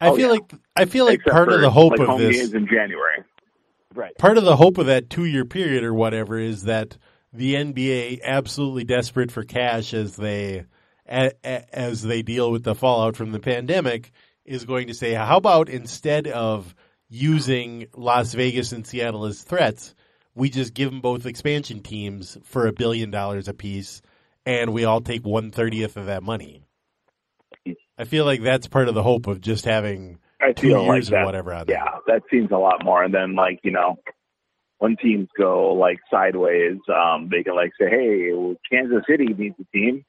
I 0.00 0.08
Oh, 0.10 0.16
feel 0.16 0.26
yeah. 0.26 0.32
like 0.32 0.52
I 0.76 0.84
feel 0.84 1.04
like 1.06 1.20
Except 1.20 1.34
part 1.34 1.48
of 1.52 1.60
the 1.60 1.70
hope 1.70 1.92
like, 1.92 2.00
of 2.00 2.06
home 2.06 2.20
this 2.20 2.36
games 2.36 2.54
in 2.54 2.66
January. 2.66 3.22
Right. 3.94 4.16
part 4.18 4.38
of 4.38 4.44
the 4.44 4.56
hope 4.56 4.78
of 4.78 4.86
that 4.86 5.10
two 5.10 5.26
year 5.26 5.44
period 5.44 5.84
or 5.84 5.92
whatever 5.92 6.38
is 6.38 6.62
that 6.64 6.96
the 7.32 7.54
NBA 7.56 8.22
absolutely 8.22 8.84
desperate 8.84 9.30
for 9.30 9.42
cash 9.44 9.92
as 9.92 10.16
they 10.16 10.64
a, 11.06 11.32
a, 11.44 11.78
as 11.78 12.02
they 12.02 12.22
deal 12.22 12.50
with 12.50 12.62
the 12.64 12.74
fallout 12.74 13.16
from 13.16 13.32
the 13.32 13.38
pandemic 13.38 14.10
is 14.46 14.64
going 14.64 14.86
to 14.86 14.94
say 14.94 15.12
how 15.12 15.36
about 15.36 15.68
instead 15.68 16.26
of 16.26 16.74
using 17.10 17.86
Las 17.94 18.32
Vegas 18.32 18.72
and 18.72 18.86
Seattle 18.86 19.26
as 19.26 19.42
threats 19.42 19.94
we 20.34 20.50
just 20.50 20.74
give 20.74 20.90
them 20.90 21.00
both 21.00 21.26
expansion 21.26 21.80
teams 21.80 22.38
for 22.44 22.66
a 22.66 22.72
billion 22.72 23.10
dollars 23.10 23.48
apiece 23.48 24.02
and 24.46 24.72
we 24.72 24.84
all 24.84 25.00
take 25.00 25.24
one 25.24 25.50
thirtieth 25.50 25.96
of 25.96 26.06
that 26.06 26.22
money. 26.22 26.62
I 27.98 28.04
feel 28.04 28.24
like 28.24 28.42
that's 28.42 28.66
part 28.66 28.88
of 28.88 28.94
the 28.94 29.02
hope 29.02 29.26
of 29.26 29.40
just 29.40 29.64
having 29.64 30.18
I 30.40 30.52
two 30.52 30.68
years 30.68 30.82
like 30.86 31.02
or 31.04 31.10
that. 31.10 31.24
whatever 31.26 31.54
on 31.54 31.66
there. 31.66 31.76
Yeah, 31.76 31.98
that 32.06 32.22
seems 32.30 32.50
a 32.50 32.56
lot 32.56 32.84
more. 32.84 33.04
And 33.04 33.14
then, 33.14 33.34
like, 33.34 33.60
you 33.62 33.70
know, 33.70 33.98
when 34.78 34.96
teams 34.96 35.28
go 35.38 35.72
like 35.74 35.98
sideways, 36.10 36.78
um, 36.88 37.28
they 37.30 37.42
can 37.42 37.54
like 37.54 37.70
say, 37.78 37.88
"Hey, 37.88 38.32
well, 38.32 38.56
Kansas 38.68 39.04
City 39.08 39.26
needs 39.26 39.54
a 39.60 39.64
team." 39.72 40.04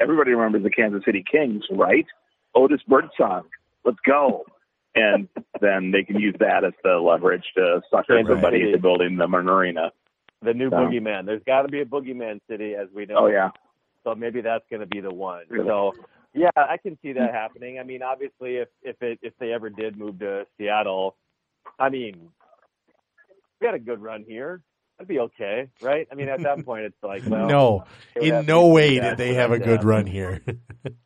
Everybody 0.00 0.32
remembers 0.32 0.64
the 0.64 0.70
Kansas 0.70 1.02
City 1.04 1.24
Kings, 1.28 1.64
right? 1.70 2.06
Otis 2.54 2.80
Birdsong, 2.86 3.44
let's 3.84 3.98
go. 4.04 4.44
And 4.94 5.28
then 5.60 5.90
they 5.90 6.04
can 6.04 6.20
use 6.20 6.36
that 6.38 6.64
as 6.64 6.72
the 6.84 6.94
leverage 6.98 7.44
to 7.56 7.80
sucker 7.90 8.14
Kansas 8.16 8.30
everybody 8.30 8.58
City. 8.58 8.66
into 8.68 8.78
building 8.78 9.16
the 9.16 9.24
arena. 9.26 9.90
The 10.42 10.54
new 10.54 10.70
So- 10.70 10.76
boogeyman. 10.76 11.26
There's 11.26 11.42
got 11.44 11.62
to 11.62 11.68
be 11.68 11.80
a 11.80 11.84
boogeyman 11.84 12.40
city, 12.48 12.74
as 12.74 12.88
we 12.94 13.06
know. 13.06 13.16
Oh 13.18 13.26
yeah, 13.26 13.50
So 14.04 14.14
maybe 14.14 14.40
that's 14.40 14.64
going 14.70 14.80
to 14.80 14.86
be 14.86 15.00
the 15.00 15.12
one. 15.12 15.44
Really? 15.48 15.66
So 15.66 15.92
yeah, 16.32 16.50
I 16.56 16.76
can 16.76 16.98
see 17.00 17.12
that 17.12 17.32
happening. 17.32 17.78
I 17.78 17.82
mean, 17.84 18.02
obviously, 18.02 18.56
if 18.56 18.68
if 18.82 19.00
it 19.02 19.18
if 19.22 19.32
they 19.38 19.52
ever 19.52 19.70
did 19.70 19.96
move 19.96 20.18
to 20.20 20.46
Seattle, 20.58 21.16
I 21.78 21.88
mean, 21.88 22.28
we 23.60 23.66
had 23.66 23.74
a 23.74 23.78
good 23.78 24.02
run 24.02 24.24
here. 24.26 24.60
That'd 24.98 25.08
be 25.08 25.18
okay, 25.20 25.68
right? 25.80 26.06
I 26.12 26.14
mean, 26.14 26.28
at 26.28 26.42
that 26.42 26.64
point, 26.64 26.84
it's 26.84 27.02
like, 27.02 27.22
well, 27.26 27.46
no, 27.48 27.84
it 28.14 28.20
would 28.22 28.30
have 28.32 28.40
in 28.40 28.46
no 28.46 28.68
way 28.68 29.00
did 29.00 29.16
they 29.16 29.34
have 29.34 29.50
a 29.50 29.58
that 29.58 29.64
good 29.64 29.84
run 29.84 30.06
here. 30.06 30.42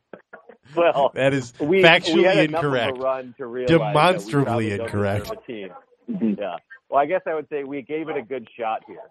Well, 0.75 1.11
that 1.15 1.33
is 1.33 1.53
we 1.59 1.81
factually 1.81 2.15
we 2.15 2.23
had 2.23 2.37
incorrect. 2.37 2.97
Of 2.97 2.99
a 2.99 3.03
run 3.03 3.33
to 3.37 3.47
realize 3.47 3.69
Demonstrably 3.69 4.71
incorrect. 4.71 5.31
Yeah. 5.47 6.55
Well, 6.89 6.99
I 6.99 7.05
guess 7.05 7.21
I 7.27 7.35
would 7.35 7.47
say 7.49 7.63
we 7.63 7.83
gave 7.83 8.09
it 8.09 8.17
a 8.17 8.21
good 8.21 8.47
shot 8.57 8.83
here. 8.87 8.97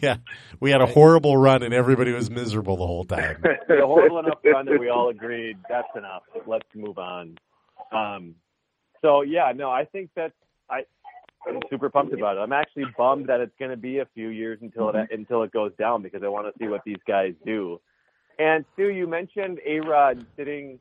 Yeah, 0.00 0.18
we 0.60 0.70
had 0.70 0.80
a 0.80 0.86
horrible 0.86 1.36
run 1.36 1.62
and 1.62 1.74
everybody 1.74 2.12
was 2.12 2.30
miserable 2.30 2.76
the 2.76 2.86
whole 2.86 3.04
time. 3.04 3.42
the 3.68 3.82
horrible 3.84 4.20
enough 4.20 4.38
run 4.44 4.64
that 4.66 4.78
we 4.78 4.88
all 4.88 5.10
agreed 5.10 5.58
that's 5.68 5.88
enough. 5.94 6.22
Let's 6.46 6.66
move 6.74 6.96
on. 6.96 7.36
Um, 7.92 8.36
so 9.02 9.22
yeah, 9.22 9.52
no, 9.54 9.68
I 9.68 9.84
think 9.84 10.10
that 10.14 10.32
I, 10.70 10.84
I'm 11.46 11.58
super 11.68 11.90
pumped 11.90 12.14
about 12.14 12.36
it. 12.36 12.40
I'm 12.40 12.52
actually 12.52 12.84
bummed 12.96 13.26
that 13.26 13.40
it's 13.40 13.52
going 13.58 13.72
to 13.72 13.76
be 13.76 13.98
a 13.98 14.06
few 14.14 14.28
years 14.28 14.60
until 14.62 14.90
it 14.90 15.10
until 15.10 15.42
it 15.42 15.52
goes 15.52 15.72
down 15.78 16.02
because 16.02 16.22
I 16.22 16.28
want 16.28 16.46
to 16.46 16.58
see 16.58 16.68
what 16.68 16.82
these 16.86 17.02
guys 17.06 17.34
do. 17.44 17.80
And 18.38 18.64
Stu, 18.72 18.88
you 18.88 19.06
mentioned 19.06 19.58
A 19.66 19.80
Rod 19.80 20.24
sitting 20.36 20.78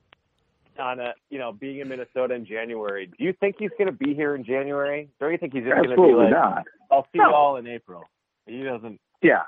on 0.79 0.99
a, 0.99 1.13
you 1.29 1.37
know, 1.37 1.51
being 1.51 1.79
in 1.79 1.89
Minnesota 1.89 2.33
in 2.33 2.45
January. 2.45 3.07
Do 3.07 3.23
you 3.23 3.33
think 3.39 3.55
he's 3.59 3.71
going 3.77 3.87
to 3.87 3.97
be 3.97 4.13
here 4.13 4.35
in 4.35 4.43
January? 4.43 5.09
Or 5.19 5.27
do 5.27 5.31
you 5.31 5.37
think 5.37 5.53
he's 5.53 5.63
just 5.63 5.75
going 5.75 5.89
to 5.89 5.95
be 5.95 6.13
like, 6.13 6.31
not. 6.31 6.63
I'll 6.91 7.03
see 7.11 7.19
No. 7.19 7.29
you 7.29 7.35
all 7.35 7.55
in 7.57 7.67
April? 7.67 8.03
He 8.45 8.63
doesn't. 8.63 8.99
Yeah, 9.21 9.41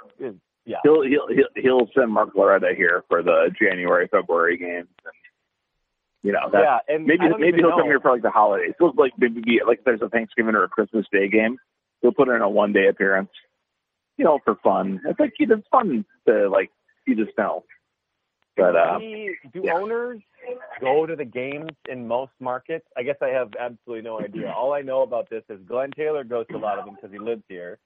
Yeah. 0.65 0.77
he'll 0.83 1.01
he'll 1.01 1.27
he'll, 1.29 1.47
he'll 1.63 1.87
send 1.97 2.11
Mark 2.11 2.29
Loretta 2.35 2.73
here 2.75 3.03
for 3.07 3.23
the 3.23 3.49
January 3.59 4.07
February 4.11 4.57
games. 4.57 4.89
And, 5.05 5.13
you 6.23 6.31
know, 6.33 6.51
yeah, 6.53 6.77
and 6.87 7.05
maybe 7.05 7.23
maybe 7.39 7.57
he'll 7.57 7.71
come 7.71 7.85
here 7.85 7.99
for 7.99 8.11
like 8.11 8.21
the 8.21 8.29
holidays. 8.29 8.73
He'll 8.77 8.93
like 8.95 9.13
maybe 9.17 9.41
be 9.41 9.61
like 9.65 9.83
there's 9.85 10.03
a 10.03 10.09
Thanksgiving 10.09 10.53
or 10.53 10.63
a 10.63 10.69
Christmas 10.69 11.05
Day 11.11 11.27
game. 11.29 11.57
He'll 12.01 12.11
put 12.11 12.29
in 12.29 12.41
a 12.41 12.49
one 12.49 12.73
day 12.73 12.87
appearance, 12.87 13.31
you 14.17 14.25
know, 14.25 14.39
for 14.45 14.55
fun. 14.63 14.99
It's 15.05 15.19
like 15.19 15.33
it's 15.39 15.67
fun 15.71 16.05
to 16.27 16.49
like 16.49 16.69
see 17.07 17.15
the 17.15 17.25
snow. 17.33 17.63
But 18.57 18.75
uh, 18.75 18.99
do 18.99 19.35
do 19.53 19.61
yeah. 19.63 19.75
owners 19.75 20.21
go 20.81 21.05
to 21.05 21.15
the 21.15 21.25
games 21.25 21.71
in 21.89 22.07
most 22.07 22.31
markets? 22.39 22.85
I 22.97 23.03
guess 23.03 23.15
I 23.21 23.29
have 23.29 23.51
absolutely 23.59 24.03
no 24.03 24.19
idea. 24.19 24.51
All 24.51 24.73
I 24.73 24.81
know 24.81 25.03
about 25.03 25.29
this 25.29 25.43
is 25.49 25.59
Glenn 25.67 25.91
Taylor 25.91 26.23
goes 26.23 26.45
to 26.47 26.57
a 26.57 26.59
lot 26.59 26.77
of 26.77 26.85
them 26.85 26.95
because 26.95 27.11
he 27.11 27.19
lives 27.19 27.43
here, 27.47 27.79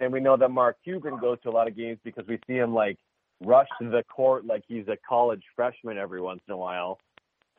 and 0.00 0.12
we 0.12 0.20
know 0.20 0.36
that 0.36 0.50
Mark 0.50 0.78
Cuban 0.82 1.18
goes 1.20 1.38
to 1.42 1.50
a 1.50 1.52
lot 1.52 1.68
of 1.68 1.76
games 1.76 1.98
because 2.02 2.26
we 2.26 2.40
see 2.46 2.54
him 2.54 2.74
like 2.74 2.98
rush 3.40 3.68
to 3.80 3.88
the 3.88 4.02
court 4.04 4.44
like 4.44 4.64
he's 4.66 4.88
a 4.88 4.96
college 5.08 5.42
freshman 5.54 5.96
every 5.96 6.20
once 6.20 6.40
in 6.48 6.54
a 6.54 6.56
while. 6.56 6.98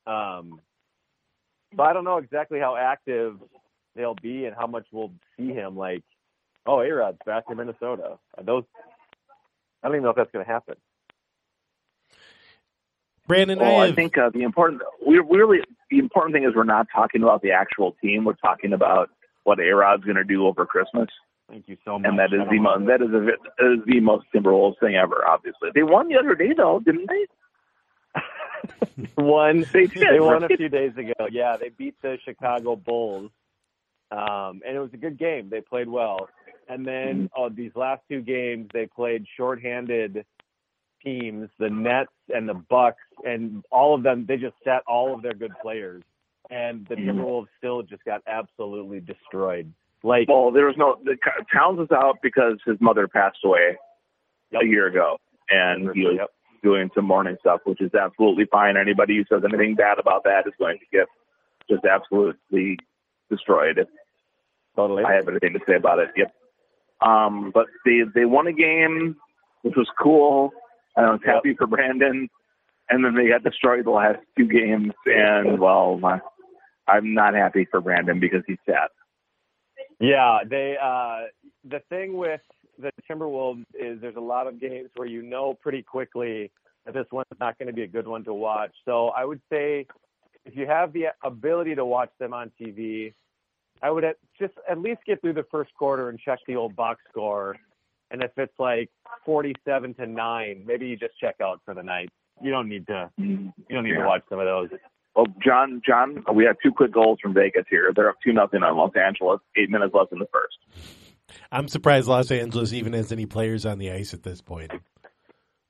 Um, 0.06 0.60
so 1.76 1.84
I 1.84 1.94
don't 1.94 2.04
know 2.04 2.18
exactly 2.18 2.60
how 2.60 2.76
active 2.76 3.38
they'll 3.96 4.16
be 4.22 4.46
and 4.46 4.56
how 4.56 4.68
much 4.68 4.88
we'll 4.92 5.12
see 5.38 5.54
him. 5.54 5.78
Like, 5.78 6.04
oh, 6.66 6.82
A 6.82 6.90
Rod's 6.90 7.18
back 7.26 7.46
in 7.50 7.58
Minnesota. 7.58 8.18
Are 8.38 8.44
those 8.44 8.64
I 9.84 9.88
don't 9.88 9.96
even 9.96 10.04
know 10.04 10.10
if 10.12 10.16
that's 10.16 10.32
going 10.32 10.46
to 10.46 10.52
happen. 10.52 10.76
Brandon, 13.32 13.60
Well, 13.60 13.80
I, 13.80 13.88
I 13.88 13.92
think 13.94 14.18
uh, 14.18 14.30
the 14.30 14.42
important 14.42 14.82
we 15.08 15.18
we 15.22 15.38
really 15.38 15.60
the 15.90 16.00
important 16.00 16.34
thing 16.36 16.44
is 16.44 16.52
we're 16.54 16.66
not 16.66 16.88
talking 16.94 17.24
about 17.24 17.42
the 17.42 17.52
actual 17.52 17.96
team. 18.02 18.26
We're 18.26 18.34
talking 18.34 18.74
about 18.74 19.10
what 19.46 19.62
A 19.62 19.70
Rod's 19.74 20.04
going 20.04 20.18
to 20.18 20.26
do 20.26 20.46
over 20.48 20.66
Christmas, 20.66 21.08
Thank 21.50 21.70
you 21.70 21.78
so 21.86 21.98
much. 21.98 22.10
and 22.10 22.20
that 22.20 22.34
is 22.34 22.42
I 22.42 22.44
the 22.44 22.56
don't 22.56 22.62
mo- 22.64 22.76
know. 22.76 22.86
that 22.88 23.02
is 23.02 23.10
a, 23.10 23.20
that 23.22 23.74
is 23.74 23.80
the 23.86 24.02
most 24.02 24.26
Timberwolves 24.36 24.80
thing 24.82 24.96
ever. 24.96 25.26
Obviously, 25.26 25.70
they 25.74 25.82
won 25.82 26.10
the 26.10 26.18
other 26.18 26.36
day 26.36 26.52
though, 26.56 26.82
didn't 26.84 27.08
they? 27.08 27.26
won. 29.18 29.66
They 29.72 29.86
did, 29.88 30.08
They 30.12 30.20
won 30.20 30.44
a 30.44 30.50
few 30.50 30.68
days 30.68 30.92
ago. 30.98 31.14
Yeah, 31.32 31.56
they 31.56 31.70
beat 31.70 31.96
the 32.02 32.18
Chicago 32.26 32.76
Bulls, 32.76 33.32
um, 34.12 34.62
and 34.68 34.76
it 34.76 34.80
was 34.80 34.92
a 34.94 34.98
good 34.98 35.18
game. 35.18 35.50
They 35.50 35.62
played 35.62 35.88
well. 35.88 36.28
And 36.68 36.86
then 36.86 37.30
oh, 37.36 37.48
these 37.48 37.72
last 37.76 38.02
two 38.10 38.22
games, 38.22 38.70
they 38.74 38.88
played 38.88 39.26
shorthanded 39.38 40.26
teams, 41.04 41.50
the 41.60 41.70
Nets 41.70 42.12
and 42.34 42.48
the 42.48 42.54
Bucks, 42.54 43.02
and 43.24 43.64
all 43.72 43.96
of 43.96 44.04
them. 44.04 44.26
They 44.28 44.38
just 44.38 44.56
sat 44.64 44.84
all 44.88 45.14
of 45.14 45.22
their 45.22 45.34
good 45.34 45.54
players, 45.62 46.04
and 46.50 46.86
the 46.88 46.96
Timberwolves 46.96 47.48
still 47.58 47.82
just 47.84 48.04
got 48.06 48.22
absolutely 48.28 49.00
destroyed. 49.00 49.72
Like, 50.04 50.28
Well, 50.30 50.52
there 50.52 50.66
was 50.66 50.76
no 50.78 50.98
the, 51.04 51.16
Towns 51.54 51.78
was 51.80 51.92
out 51.92 52.18
because 52.24 52.58
his 52.66 52.78
mother 52.80 53.08
passed 53.08 53.40
away 53.44 53.78
Yep. 54.52 54.62
a 54.64 54.66
year 54.66 54.88
ago, 54.88 55.18
and 55.50 55.92
he 55.94 56.06
was 56.06 56.16
Yep. 56.18 56.30
doing 56.64 56.90
some 56.96 57.06
mourning 57.06 57.38
stuff, 57.40 57.62
which 57.66 57.82
is 57.82 57.94
absolutely 57.94 58.46
fine. 58.46 58.78
Anybody 58.78 59.16
who 59.18 59.26
says 59.26 59.44
anything 59.46 59.76
bad 59.76 60.00
about 60.00 60.24
that 60.26 60.46
is 60.48 60.54
going 60.60 60.80
to 60.80 60.86
get 60.92 61.08
just 61.70 61.86
absolutely 61.86 62.78
destroyed. 63.30 63.88
totally. 64.76 65.04
I 65.04 65.14
have 65.14 65.28
anything 65.28 65.54
to 65.54 65.60
say 65.68 65.76
about 65.76 66.00
it. 66.00 66.10
Yep. 66.16 66.34
Um, 67.02 67.52
but 67.54 67.68
they 67.86 68.02
they 68.14 68.26
won 68.26 68.48
a 68.48 68.54
game, 68.54 69.16
which 69.64 69.76
was 69.76 69.88
cool, 70.00 70.52
and 70.96 71.06
I 71.06 71.12
was 71.12 71.22
happy 71.26 71.56
for 71.56 71.68
Brandon. 71.68 72.30
And 72.90 73.06
then 73.06 73.16
they 73.16 73.30
got 73.30 73.44
destroyed 73.44 73.86
the 73.86 73.92
last 73.92 74.20
two 74.38 74.48
games, 74.48 74.92
and 75.06 75.60
well, 75.60 75.98
my, 75.98 76.20
I'm 76.88 77.14
not 77.14 77.34
happy 77.34 77.66
for 77.72 77.80
Brandon 77.80 78.20
because 78.20 78.42
he's 78.48 78.58
sad. 78.66 78.90
Yeah, 80.00 80.40
they 80.50 80.76
uh 80.82 81.28
the 81.64 81.80
thing 81.90 82.18
with 82.18 82.42
the 82.80 82.92
Timberwolves 83.10 83.66
is 83.80 84.02
there's 84.02 84.16
a 84.16 84.22
lot 84.22 84.48
of 84.48 84.60
games 84.60 84.90
where 84.96 85.08
you 85.08 85.22
know 85.22 85.54
pretty 85.54 85.84
quickly 85.84 86.52
that 86.86 86.94
this 86.94 87.06
one's 87.12 87.28
not 87.40 87.58
going 87.60 87.68
to 87.68 87.74
be 87.74 87.84
a 87.84 87.88
good 87.88 88.08
one 88.08 88.24
to 88.24 88.34
watch. 88.34 88.72
So 88.86 89.10
I 89.10 89.24
would 89.24 89.42
say 89.50 89.86
if 90.46 90.56
you 90.56 90.66
have 90.66 90.92
the 90.94 91.08
ability 91.24 91.76
to 91.76 91.86
watch 91.86 92.10
them 92.20 92.34
on 92.34 92.52
TV, 92.60 93.14
I 93.84 93.92
would 93.92 94.04
at, 94.04 94.18
just 94.40 94.54
at 94.70 94.80
least 94.80 95.02
get 95.06 95.22
through 95.22 95.34
the 95.34 95.46
first 95.52 95.74
quarter 95.76 96.10
and 96.10 96.20
check 96.20 96.40
the 96.48 96.56
old 96.56 96.76
box 96.76 97.02
score. 97.10 97.58
And 98.12 98.22
if 98.22 98.32
it's 98.38 98.54
like 98.60 98.90
47 99.26 99.94
to 99.96 100.06
9, 100.08 100.64
maybe 100.66 100.88
you 100.88 100.98
just 100.98 101.18
check 101.20 101.36
out 101.42 101.62
for 101.66 101.74
the 101.74 101.84
night. 101.84 102.10
You 102.42 102.52
don't 102.52 102.68
need 102.68 102.88
to 102.88 103.10
you 103.18 103.52
don't 103.70 103.84
need 103.84 103.94
to 103.94 104.06
watch 104.06 104.24
some 104.30 104.40
of 104.40 104.46
those. 104.46 104.70
Well, 105.16 105.28
John, 105.44 105.82
John, 105.86 106.24
we 106.34 106.46
have 106.46 106.56
two 106.64 106.72
quick 106.72 106.94
goals 106.94 107.20
from 107.22 107.34
Vegas 107.34 107.66
here. 107.70 107.92
They're 107.96 108.10
up 108.10 108.16
two 108.24 108.34
nothing 108.34 108.64
on 108.64 108.78
Los 108.78 108.92
Angeles. 108.96 109.40
Eight 109.58 109.70
minutes 109.70 109.94
left 109.94 110.12
in 110.12 110.20
the 110.20 110.28
first. 110.32 110.58
I'm 111.52 111.68
surprised 111.68 112.08
Los 112.08 112.32
Angeles 112.32 112.74
even 112.74 112.94
has 112.94 113.12
any 113.12 113.26
players 113.26 113.66
on 113.66 113.78
the 113.78 113.92
ice 113.92 114.14
at 114.14 114.24
this 114.24 114.42
point. 114.42 114.72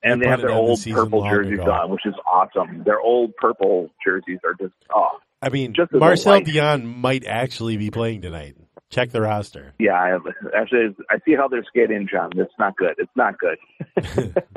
And 0.02 0.20
They 0.20 0.24
they 0.24 0.30
have 0.30 0.40
put 0.40 0.46
their 0.46 0.56
on 0.56 0.64
the 0.64 0.70
old 0.70 0.84
purple 0.90 1.20
long 1.20 1.30
jerseys 1.30 1.52
ago. 1.60 1.70
on, 1.70 1.90
which 1.90 2.06
is 2.06 2.14
awesome. 2.30 2.82
Their 2.84 3.00
old 3.00 3.36
purple 3.36 3.90
jerseys 4.04 4.38
are 4.44 4.54
just 4.54 4.74
oh 4.94 5.18
I 5.42 5.48
mean, 5.48 5.74
Just 5.74 5.92
a 5.92 5.98
Marcel. 5.98 6.40
Dionne 6.40 6.84
might 6.84 7.26
actually 7.26 7.76
be 7.76 7.90
playing 7.90 8.22
tonight. 8.22 8.56
Check 8.92 9.10
the 9.10 9.20
roster. 9.20 9.72
yeah. 9.78 9.94
I 9.94 10.18
actually, 10.54 10.94
I 11.10 11.16
see 11.24 11.34
how 11.34 11.48
they're 11.48 11.64
skating, 11.64 12.06
John. 12.08 12.30
It's 12.36 12.52
not 12.58 12.76
good. 12.76 12.94
It's 12.98 13.10
not 13.16 13.34
good. 13.38 14.36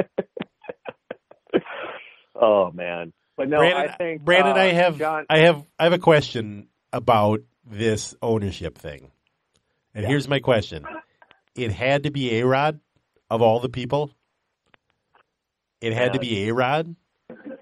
Oh 2.36 2.72
man. 2.72 3.14
But 3.38 3.50
no, 3.50 3.60
Brandon, 3.60 3.90
I 3.90 3.96
think 3.96 4.22
Brandon, 4.22 4.58
uh, 4.58 4.62
I 4.62 4.66
have, 4.74 4.98
John 4.98 5.26
I 5.30 5.40
have, 5.40 5.66
I 5.80 5.86
have 5.86 5.94
a 5.94 6.00
question 6.00 6.68
about 6.92 7.42
this 7.66 8.16
ownership 8.22 8.78
thing. 8.78 9.12
And 9.94 10.06
here's 10.06 10.28
my 10.28 10.40
question: 10.40 10.86
It 11.56 11.72
had 11.72 12.04
to 12.04 12.12
be 12.12 12.40
a 12.40 12.46
Rod 12.46 12.80
of 13.30 13.42
all 13.42 13.60
the 13.60 13.70
people. 13.70 14.12
It 15.82 15.94
had 15.94 16.14
to 16.14 16.20
be 16.20 16.50
a 16.50 16.54
Rod. 16.54 16.96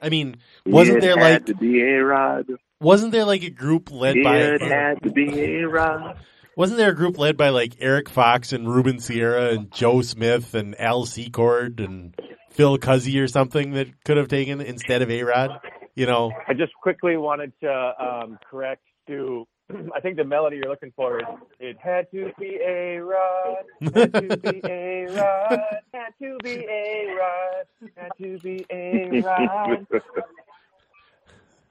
I 0.02 0.10
mean, 0.10 0.38
wasn't 0.66 0.98
it 0.98 1.02
there 1.02 1.18
had 1.18 1.42
like 1.42 1.46
to 1.46 1.56
be 1.56 1.82
a 1.82 2.04
Rod? 2.04 2.48
wasn't 2.80 3.12
there 3.12 3.26
like 3.26 3.44
a 3.44 3.50
group 3.50 3.92
led 3.92 4.16
by 4.24 4.38
It 4.38 4.62
had 4.62 5.04
to 5.04 5.12
be 5.12 5.30
a 5.60 5.68
Rod. 5.68 6.18
Wasn't 6.56 6.78
there 6.78 6.92
a 6.92 6.96
group 6.96 7.18
led 7.18 7.38
by 7.38 7.50
like 7.50 7.76
Eric 7.80 8.10
Fox 8.10 8.54
and 8.54 8.68
Ruben 8.68 9.00
Sierra 9.00 9.50
and 9.50 9.72
Joe 9.72 10.02
Smith 10.02 10.54
and 10.54 10.80
Al 10.80 11.06
Secord 11.06 11.80
and 11.80 12.16
Phil 12.52 12.78
Cuzzy 12.78 13.22
or 13.22 13.28
something 13.28 13.72
that 13.72 14.04
could 14.06 14.18
have 14.18 14.28
taken 14.28 14.62
instead 14.62 15.02
of 15.02 15.10
a 15.10 15.24
Rod? 15.24 15.60
You 15.96 16.06
know, 16.06 16.32
I 16.48 16.54
just 16.54 16.74
quickly 16.82 17.18
wanted 17.18 17.54
to 17.62 17.94
um, 18.00 18.40
correct 18.50 18.82
Stu. 19.04 19.48
I 19.96 20.00
think 20.00 20.18
the 20.18 20.24
melody 20.24 20.58
you're 20.58 20.70
looking 20.70 20.92
for 20.96 21.20
is 21.20 21.26
"It 21.60 21.78
had 21.80 22.10
to 22.12 22.32
be 22.40 22.60
a 22.66 22.98
rod, 23.00 23.64
had 23.94 24.14
to 24.14 24.38
be 24.38 24.62
a 24.64 25.06
rod, 25.06 25.60
had 25.94 26.14
to 26.20 26.38
be 26.44 26.66
a 26.68 27.16
rod, 27.16 27.66
had 27.96 28.12
to 28.20 28.40
be 28.40 28.66
a 28.72 29.22
rod." 29.22 29.88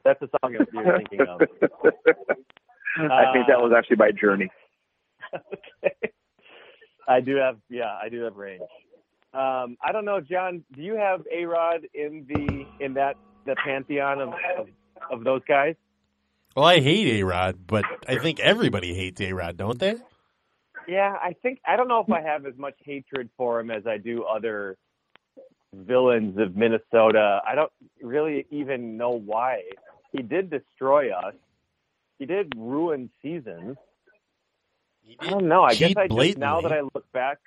That's 0.04 0.18
the 0.20 0.28
song 0.40 0.52
you're 0.52 0.66
thinking 0.66 1.20
of. 1.28 1.40
I 2.98 3.32
think 3.32 3.46
that 3.46 3.60
was 3.60 3.72
actually 3.76 3.96
by 3.96 4.10
Journey. 4.10 4.50
I 7.08 7.20
do 7.20 7.36
have, 7.36 7.58
yeah, 7.68 7.96
I 8.02 8.08
do 8.08 8.22
have 8.22 8.36
range. 8.36 8.62
Um, 9.34 9.78
I 9.82 9.92
don't 9.92 10.04
know, 10.04 10.20
John. 10.20 10.62
Do 10.74 10.82
you 10.82 10.94
have 10.96 11.22
a 11.32 11.46
rod 11.46 11.80
in 11.94 12.26
the 12.28 12.84
in 12.84 12.94
that 12.94 13.16
the 13.46 13.56
pantheon 13.64 14.20
of 14.20 14.28
of, 14.58 14.68
of 15.10 15.24
those 15.24 15.40
guys? 15.48 15.74
well, 16.54 16.66
I 16.66 16.80
hate 16.80 17.20
a 17.20 17.22
Rod, 17.22 17.66
but 17.66 17.84
I 18.06 18.18
think 18.18 18.40
everybody 18.40 18.92
hates 18.94 19.20
a 19.22 19.32
Rod, 19.32 19.56
don't 19.56 19.78
they? 19.78 19.96
Yeah, 20.86 21.16
I 21.22 21.34
think 21.42 21.60
I 21.66 21.76
don't 21.76 21.88
know 21.88 22.00
if 22.00 22.10
I 22.10 22.20
have 22.20 22.44
as 22.44 22.56
much 22.58 22.74
hatred 22.84 23.30
for 23.36 23.60
him 23.60 23.70
as 23.70 23.86
I 23.86 23.96
do 23.96 24.24
other 24.24 24.76
villains 25.74 26.38
of 26.38 26.56
Minnesota. 26.56 27.40
I 27.46 27.54
don't 27.54 27.72
really 28.02 28.46
even 28.50 28.96
know 28.96 29.10
why. 29.10 29.62
He 30.12 30.22
did 30.22 30.50
destroy 30.50 31.10
us. 31.10 31.34
He 32.18 32.26
did 32.26 32.52
ruin 32.56 33.10
seasons. 33.22 33.76
I 35.20 35.30
don't 35.30 35.48
know. 35.48 35.62
I 35.64 35.74
guess 35.74 35.94
I 35.96 36.06
just 36.08 36.38
now 36.38 36.60
that 36.60 36.72
I 36.72 36.80
look 36.82 37.10
back, 37.12 37.38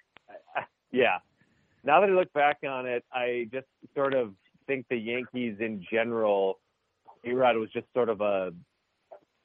yeah. 0.91 1.17
Now 1.83 2.01
that 2.01 2.09
I 2.09 2.13
look 2.13 2.31
back 2.33 2.59
on 2.67 2.85
it, 2.87 3.03
I 3.13 3.47
just 3.53 3.67
sort 3.93 4.13
of 4.13 4.33
think 4.67 4.87
the 4.89 4.97
Yankees 4.97 5.57
in 5.59 5.85
general, 5.91 6.59
A-Rod 7.23 7.57
was 7.57 7.69
just 7.71 7.85
sort 7.93 8.09
of 8.09 8.21
a 8.21 8.53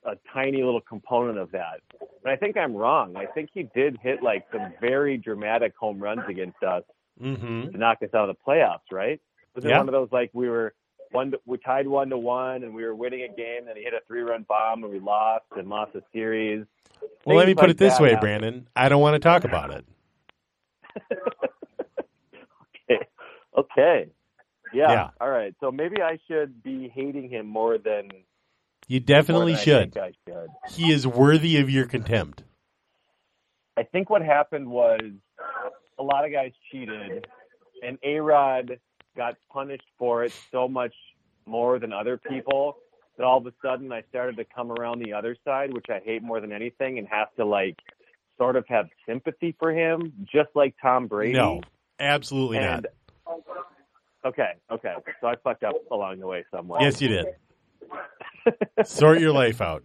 a 0.04 0.14
tiny 0.32 0.62
little 0.62 0.80
component 0.80 1.36
of 1.38 1.50
that. 1.52 1.80
But 2.22 2.32
I 2.32 2.36
think 2.36 2.56
I'm 2.56 2.74
wrong. 2.74 3.16
I 3.16 3.26
think 3.26 3.50
he 3.52 3.64
did 3.74 3.98
hit 4.02 4.22
like 4.22 4.46
some 4.50 4.72
very 4.80 5.18
dramatic 5.18 5.74
home 5.78 5.98
runs 6.00 6.22
against 6.28 6.62
us 6.62 6.82
Mm-hmm. 7.22 7.72
to 7.72 7.76
knock 7.76 7.98
us 8.02 8.08
out 8.14 8.30
of 8.30 8.34
the 8.34 8.50
playoffs, 8.50 8.90
right? 8.90 9.20
Was 9.54 9.66
it 9.66 9.68
Yeah. 9.68 9.76
one 9.76 9.88
of 9.88 9.92
those 9.92 10.08
like 10.10 10.30
we 10.32 10.48
were 10.48 10.72
one 11.10 11.32
to, 11.32 11.40
we 11.44 11.58
tied 11.58 11.86
one 11.86 12.08
to 12.08 12.16
one 12.16 12.62
and 12.64 12.72
we 12.72 12.82
were 12.82 12.94
winning 12.94 13.24
a 13.24 13.28
game, 13.28 13.68
and 13.68 13.76
he 13.76 13.84
hit 13.84 13.92
a 13.92 14.00
three 14.06 14.22
run 14.22 14.46
bomb 14.48 14.82
and 14.84 14.90
we 14.90 15.00
lost 15.00 15.44
and 15.54 15.68
lost 15.68 15.92
the 15.92 16.02
series. 16.14 16.64
Well, 17.24 17.36
let 17.36 17.46
me 17.46 17.54
put 17.54 17.62
like 17.64 17.70
it 17.72 17.78
this 17.78 18.00
way, 18.00 18.10
happen. 18.10 18.20
Brandon. 18.20 18.68
I 18.74 18.88
don't 18.88 19.00
want 19.00 19.14
to 19.14 19.20
talk 19.20 19.44
about 19.44 19.70
it. 19.70 19.84
okay. 22.90 23.06
okay. 23.56 24.08
Yeah. 24.72 24.90
Yeah. 24.92 25.10
All 25.20 25.30
right. 25.30 25.54
So 25.60 25.70
maybe 25.70 26.02
I 26.02 26.18
should 26.28 26.62
be 26.62 26.88
hating 26.94 27.28
him 27.30 27.46
more 27.46 27.78
than 27.78 28.08
You 28.88 29.00
definitely 29.00 29.52
than 29.52 29.60
I 29.60 29.64
should. 29.64 29.94
think 29.94 29.96
I 29.96 30.12
should. 30.30 30.48
He 30.72 30.92
is 30.92 31.06
worthy 31.06 31.58
of 31.58 31.70
your 31.70 31.86
contempt. 31.86 32.42
I 33.76 33.82
think 33.84 34.10
what 34.10 34.22
happened 34.22 34.68
was 34.68 35.00
a 35.98 36.02
lot 36.02 36.24
of 36.24 36.32
guys 36.32 36.52
cheated, 36.70 37.26
and 37.82 37.98
A 38.02 38.20
Rod 38.20 38.78
got 39.16 39.36
punished 39.52 39.86
for 39.98 40.24
it 40.24 40.32
so 40.50 40.68
much 40.68 40.94
more 41.46 41.78
than 41.78 41.92
other 41.92 42.16
people 42.18 42.76
that 43.16 43.24
all 43.24 43.38
of 43.38 43.46
a 43.46 43.52
sudden 43.62 43.92
I 43.92 44.02
started 44.08 44.36
to 44.36 44.44
come 44.44 44.72
around 44.72 45.02
the 45.04 45.12
other 45.12 45.36
side, 45.44 45.72
which 45.72 45.86
I 45.88 46.00
hate 46.04 46.22
more 46.22 46.40
than 46.40 46.52
anything, 46.52 46.98
and 46.98 47.06
have 47.08 47.34
to 47.36 47.44
like 47.44 47.76
sort 48.38 48.56
of 48.56 48.64
have 48.68 48.88
sympathy 49.06 49.54
for 49.58 49.72
him, 49.72 50.12
just 50.32 50.48
like 50.54 50.74
Tom 50.80 51.06
Brady. 51.06 51.34
No, 51.34 51.60
absolutely 51.98 52.58
and 52.58 52.86
not. 53.26 53.42
okay, 54.24 54.52
okay, 54.70 54.94
so 55.20 55.26
I 55.26 55.34
fucked 55.44 55.64
up 55.64 55.74
along 55.90 56.20
the 56.20 56.26
way 56.26 56.44
somewhere. 56.50 56.80
Yes, 56.82 57.00
you 57.00 57.08
did. 57.08 57.26
Sort 58.84 59.20
your 59.20 59.32
life 59.32 59.60
out. 59.60 59.84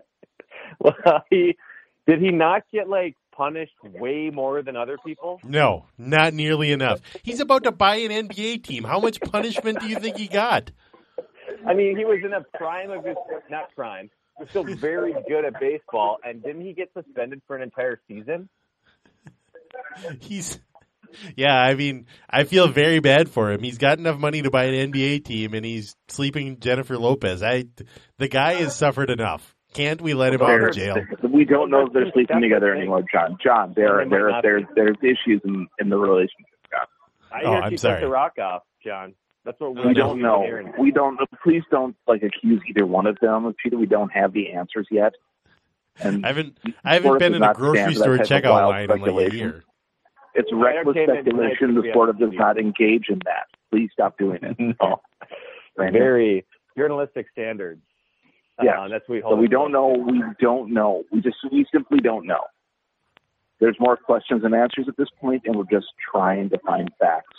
well, 0.78 1.22
he 1.28 1.56
did 2.06 2.20
he 2.20 2.30
not 2.30 2.62
get 2.72 2.88
like 2.88 3.16
punished 3.32 3.74
way 3.82 4.30
more 4.32 4.62
than 4.62 4.76
other 4.76 4.96
people? 5.04 5.40
No, 5.44 5.86
not 5.98 6.32
nearly 6.32 6.72
enough. 6.72 7.00
He's 7.22 7.40
about 7.40 7.64
to 7.64 7.72
buy 7.72 7.96
an 7.96 8.28
NBA 8.28 8.64
team. 8.64 8.84
How 8.84 9.00
much 9.00 9.20
punishment 9.20 9.80
do 9.80 9.88
you 9.88 9.96
think 9.96 10.16
he 10.16 10.28
got? 10.28 10.70
I 11.66 11.74
mean, 11.74 11.96
he 11.96 12.04
was 12.04 12.18
in 12.24 12.32
a 12.32 12.42
prime 12.56 12.90
of 12.90 13.04
his 13.04 13.16
not 13.50 13.74
prime. 13.74 14.10
He 14.38 14.42
was 14.42 14.50
still 14.50 14.64
very 14.64 15.14
good 15.28 15.44
at 15.44 15.58
baseball, 15.60 16.18
and 16.24 16.42
didn't 16.42 16.62
he 16.62 16.72
get 16.72 16.90
suspended 16.92 17.40
for 17.46 17.56
an 17.56 17.62
entire 17.62 18.00
season? 18.08 18.48
He's 20.20 20.58
yeah, 21.36 21.54
I 21.56 21.74
mean, 21.74 22.06
I 22.28 22.44
feel 22.44 22.68
very 22.68 23.00
bad 23.00 23.28
for 23.28 23.50
him. 23.50 23.62
He's 23.62 23.78
got 23.78 23.98
enough 23.98 24.18
money 24.18 24.42
to 24.42 24.50
buy 24.50 24.64
an 24.64 24.92
NBA 24.92 25.24
team, 25.24 25.54
and 25.54 25.64
he's 25.64 25.96
sleeping 26.08 26.58
Jennifer 26.58 26.98
Lopez. 26.98 27.42
I, 27.42 27.64
the 28.18 28.28
guy 28.28 28.54
has 28.54 28.74
suffered 28.76 29.10
enough. 29.10 29.54
Can't 29.72 30.00
we 30.00 30.14
let 30.14 30.32
him 30.32 30.42
out 30.42 30.60
of 30.60 30.74
jail? 30.74 30.96
We 31.22 31.44
don't 31.44 31.70
know 31.70 31.86
if 31.86 31.92
they're 31.92 32.10
sleeping 32.12 32.40
together 32.40 32.74
anymore, 32.74 33.04
John. 33.12 33.36
John, 33.42 33.74
there 33.76 33.98
They 33.98 34.04
might 34.04 34.10
there 34.10 34.30
not 34.30 34.42
there's 34.42 34.64
there's 34.74 34.96
issues 35.02 35.42
in 35.44 35.66
in 35.78 35.90
the 35.90 35.96
relationship. 35.96 36.46
John. 36.70 36.86
I 37.30 37.42
Oh, 37.44 37.50
hear 37.50 37.60
I'm 37.62 37.70
she 37.70 37.76
sorry. 37.76 38.00
took 38.00 38.08
the 38.08 38.12
rock 38.12 38.38
off, 38.38 38.62
John. 38.84 39.14
That's 39.46 39.58
what 39.60 39.74
We 39.76 39.80
we're 39.82 39.94
don't 39.94 40.20
know. 40.20 40.42
Hearing. 40.42 40.72
We 40.78 40.90
don't. 40.90 41.18
Please 41.42 41.62
don't 41.70 41.96
like 42.06 42.22
accuse 42.22 42.60
either 42.68 42.84
one 42.84 43.06
of 43.06 43.16
them. 43.22 43.54
Peter, 43.62 43.78
we 43.78 43.86
don't 43.86 44.10
have 44.10 44.32
the 44.32 44.52
answers 44.52 44.88
yet. 44.90 45.14
And 46.00 46.26
I 46.26 46.28
haven't, 46.28 46.58
I 46.84 46.94
haven't 46.94 47.18
been 47.18 47.34
in 47.34 47.42
a 47.42 47.54
grocery 47.54 47.94
store 47.94 48.18
that 48.18 48.26
type 48.28 48.44
of 48.44 48.50
checkout 48.50 48.68
line 48.68 48.84
in 48.84 48.90
like 48.90 48.98
a 49.00 49.02
speculation. 49.04 49.38
year. 49.38 49.64
it's 50.34 50.50
reckless 50.52 50.96
speculation. 50.96 51.74
The 51.74 51.82
should 51.82 51.90
sport 51.92 52.18
does 52.18 52.30
be 52.30 52.36
not 52.36 52.58
engage 52.58 53.06
in 53.08 53.20
that. 53.24 53.46
Please 53.70 53.88
stop 53.94 54.18
doing 54.18 54.40
it. 54.42 54.76
Oh, 54.80 55.00
Very 55.78 56.44
journalistic 56.76 57.26
standards. 57.32 57.80
Yeah. 58.62 58.82
Uh, 58.82 58.88
that's 58.88 59.08
what 59.08 59.14
we 59.16 59.20
So 59.20 59.28
hold. 59.28 59.40
we 59.40 59.48
don't 59.48 59.70
know. 59.72 59.88
We 59.88 60.22
don't 60.40 60.72
know. 60.74 61.04
We 61.12 61.20
just 61.20 61.36
we 61.52 61.64
simply 61.72 62.00
don't 62.00 62.26
know. 62.26 62.42
There's 63.60 63.76
more 63.80 63.96
questions 63.96 64.42
than 64.42 64.52
answers 64.54 64.86
at 64.88 64.96
this 64.98 65.08
point, 65.20 65.42
and 65.46 65.56
we're 65.56 65.64
just 65.70 65.86
trying 66.12 66.50
to 66.50 66.58
find 66.66 66.90
facts 66.98 67.38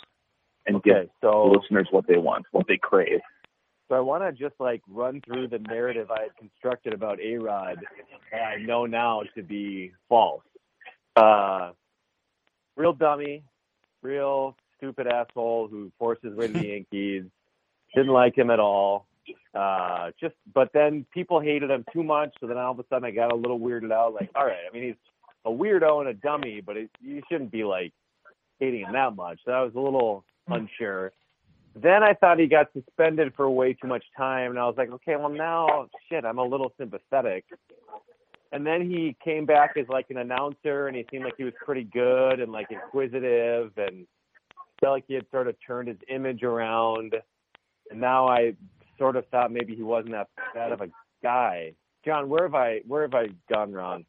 and 0.68 0.82
give 0.82 1.08
so 1.20 1.50
the 1.50 1.58
listeners 1.58 1.88
what 1.90 2.06
they 2.06 2.18
want, 2.18 2.46
what 2.52 2.66
they 2.68 2.78
crave. 2.78 3.20
So 3.88 3.94
I 3.94 4.00
want 4.00 4.22
to 4.22 4.32
just 4.32 4.60
like 4.60 4.82
run 4.88 5.22
through 5.22 5.48
the 5.48 5.58
narrative 5.58 6.10
I 6.10 6.22
had 6.22 6.36
constructed 6.36 6.92
about 6.92 7.20
A 7.20 7.36
Rod 7.36 7.78
that 8.30 8.42
I 8.42 8.56
know 8.56 8.84
now 8.84 9.22
to 9.34 9.42
be 9.42 9.92
false. 10.08 10.42
Uh, 11.16 11.72
real 12.76 12.92
dummy, 12.92 13.42
real 14.02 14.56
stupid 14.76 15.06
asshole 15.06 15.68
who 15.68 15.90
forced 15.98 16.22
his 16.22 16.34
way 16.34 16.48
to 16.48 16.52
the 16.52 16.66
Yankees. 16.68 17.24
Didn't 17.94 18.12
like 18.12 18.36
him 18.36 18.50
at 18.50 18.60
all. 18.60 19.06
Uh, 19.54 20.10
just, 20.20 20.34
but 20.54 20.70
then 20.74 21.06
people 21.12 21.40
hated 21.40 21.70
him 21.70 21.84
too 21.92 22.02
much. 22.02 22.34
So 22.40 22.46
then 22.46 22.58
all 22.58 22.72
of 22.72 22.78
a 22.78 22.84
sudden 22.90 23.04
I 23.04 23.10
got 23.10 23.32
a 23.32 23.36
little 23.36 23.58
weirded 23.58 23.92
out. 23.92 24.12
Like, 24.12 24.30
all 24.34 24.44
right, 24.44 24.58
I 24.68 24.72
mean, 24.72 24.84
he's 24.84 24.94
a 25.46 25.50
weirdo 25.50 26.00
and 26.00 26.08
a 26.10 26.14
dummy, 26.14 26.60
but 26.60 26.76
it, 26.76 26.90
you 27.00 27.22
shouldn't 27.30 27.50
be 27.50 27.64
like 27.64 27.92
hating 28.60 28.82
him 28.82 28.92
that 28.92 29.16
much. 29.16 29.40
So 29.44 29.52
I 29.52 29.62
was 29.62 29.74
a 29.74 29.80
little 29.80 30.24
unsure. 30.48 31.12
Then 31.74 32.02
I 32.02 32.14
thought 32.14 32.38
he 32.38 32.46
got 32.46 32.72
suspended 32.72 33.34
for 33.36 33.48
way 33.50 33.72
too 33.74 33.86
much 33.86 34.04
time, 34.16 34.50
and 34.50 34.58
I 34.58 34.64
was 34.64 34.74
like, 34.76 34.90
okay, 34.90 35.16
well 35.16 35.28
now, 35.28 35.86
shit, 36.08 36.24
I'm 36.24 36.38
a 36.38 36.44
little 36.44 36.72
sympathetic. 36.78 37.44
And 38.50 38.66
then 38.66 38.88
he 38.90 39.16
came 39.22 39.46
back 39.46 39.76
as 39.76 39.86
like 39.88 40.06
an 40.10 40.16
announcer, 40.16 40.88
and 40.88 40.96
he 40.96 41.06
seemed 41.10 41.24
like 41.24 41.34
he 41.36 41.44
was 41.44 41.52
pretty 41.64 41.84
good 41.84 42.40
and 42.40 42.50
like 42.50 42.68
inquisitive, 42.70 43.72
and 43.76 44.06
felt 44.80 44.94
like 44.94 45.04
he 45.06 45.14
had 45.14 45.26
sort 45.30 45.48
of 45.48 45.56
turned 45.64 45.88
his 45.88 45.98
image 46.08 46.42
around. 46.42 47.14
And 47.90 48.00
now 48.00 48.28
I 48.28 48.54
sort 48.98 49.16
of 49.16 49.26
thought 49.28 49.52
maybe 49.52 49.74
he 49.74 49.82
wasn't 49.82 50.12
that 50.12 50.28
bad 50.54 50.72
of 50.72 50.80
a 50.80 50.88
guy. 51.22 51.74
John, 52.04 52.28
where 52.28 52.44
have 52.44 52.54
I 52.54 52.80
where 52.86 53.02
have 53.02 53.14
I 53.14 53.28
gone 53.52 53.72
wrong? 53.72 54.04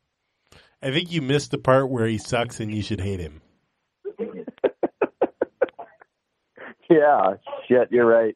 I 0.82 0.92
think 0.92 1.12
you 1.12 1.22
missed 1.22 1.52
the 1.52 1.58
part 1.58 1.90
where 1.90 2.08
he 2.08 2.18
sucks 2.18 2.60
and 2.60 2.74
you 2.74 2.82
should 2.82 3.02
hate 3.02 3.20
him. 3.20 3.42
Yeah, 7.00 7.36
shit, 7.68 7.92
you're 7.92 8.06
right. 8.06 8.36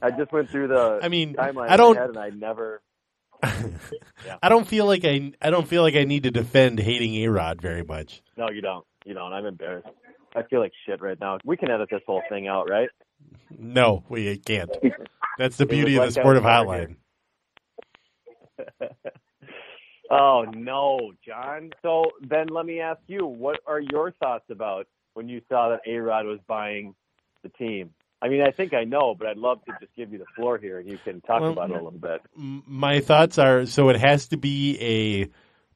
I 0.00 0.10
just 0.10 0.32
went 0.32 0.50
through 0.50 0.68
the 0.68 0.98
I 1.02 1.08
mean, 1.08 1.34
timeline 1.34 1.68
I 1.68 1.76
don't- 1.76 1.96
and 1.96 2.18
I 2.18 2.30
never. 2.30 2.82
I 3.42 4.48
don't 4.48 4.66
feel 4.66 4.86
like 4.86 5.04
I, 5.04 5.32
I 5.40 5.50
don't 5.50 5.66
feel 5.68 5.82
like 5.82 5.94
I 5.96 6.04
need 6.04 6.22
to 6.24 6.30
defend 6.30 6.78
hating 6.78 7.14
A 7.16 7.28
Rod 7.28 7.60
very 7.60 7.82
much. 7.84 8.22
No, 8.36 8.48
you 8.50 8.60
don't. 8.60 8.84
You 9.04 9.14
don't. 9.14 9.32
I'm 9.32 9.46
embarrassed. 9.46 9.88
I 10.36 10.42
feel 10.44 10.60
like 10.60 10.72
shit 10.86 11.00
right 11.02 11.18
now. 11.20 11.38
We 11.44 11.56
can 11.56 11.70
edit 11.70 11.88
this 11.90 12.02
whole 12.06 12.22
thing 12.28 12.46
out, 12.48 12.68
right? 12.70 12.88
No, 13.56 14.04
we 14.08 14.36
can't. 14.38 14.70
That's 15.38 15.56
the 15.56 15.66
beauty 15.74 15.96
of 15.96 16.04
the 16.06 16.12
Sportive 16.12 16.42
Hotline. 16.44 16.96
Oh 20.10 20.44
no, 20.54 21.12
John. 21.26 21.70
So 21.82 22.04
then 22.20 22.48
let 22.48 22.66
me 22.66 22.80
ask 22.80 23.00
you, 23.06 23.26
what 23.26 23.60
are 23.66 23.80
your 23.80 24.12
thoughts 24.12 24.44
about 24.50 24.86
when 25.14 25.28
you 25.28 25.40
saw 25.48 25.70
that 25.70 25.80
A 25.90 25.96
Rod 25.98 26.26
was 26.26 26.38
buying 26.46 26.94
the 27.42 27.48
team? 27.50 27.90
I 28.20 28.28
mean, 28.28 28.42
I 28.42 28.52
think 28.52 28.72
I 28.72 28.84
know, 28.84 29.14
but 29.18 29.26
I'd 29.26 29.36
love 29.36 29.64
to 29.64 29.72
just 29.80 29.94
give 29.96 30.12
you 30.12 30.18
the 30.18 30.26
floor 30.36 30.56
here 30.56 30.78
and 30.78 30.88
you 30.88 30.96
can 30.96 31.20
talk 31.22 31.40
Well, 31.40 31.52
about 31.52 31.70
it 31.70 31.72
a 31.72 31.82
little 31.82 31.90
bit. 31.98 32.20
My 32.36 33.00
thoughts 33.00 33.36
are 33.38 33.66
so 33.66 33.88
it 33.88 33.96
has 34.00 34.28
to 34.28 34.36
be 34.36 34.78
a 34.80 35.28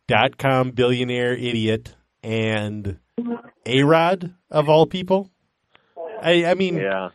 dot 0.07 0.39
com 0.39 0.71
billionaire 0.71 1.35
idiot 1.35 1.95
and 2.23 2.99
A 3.67 3.83
Rod 3.83 4.33
of 4.51 4.69
all 4.69 4.87
people. 4.87 5.29
I, 6.23 6.45
I 6.47 6.55
mean, 6.55 6.77
Yeah. 6.77 7.09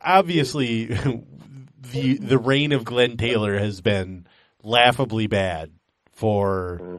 obviously, 0.00 0.86
the 1.92 2.18
the 2.18 2.38
reign 2.38 2.72
of 2.72 2.84
Glenn 2.84 3.16
Taylor 3.16 3.58
has 3.58 3.80
been 3.80 4.26
laughably 4.62 5.26
bad 5.26 5.70
for. 6.12 6.78
Mm-hmm. 6.82 6.96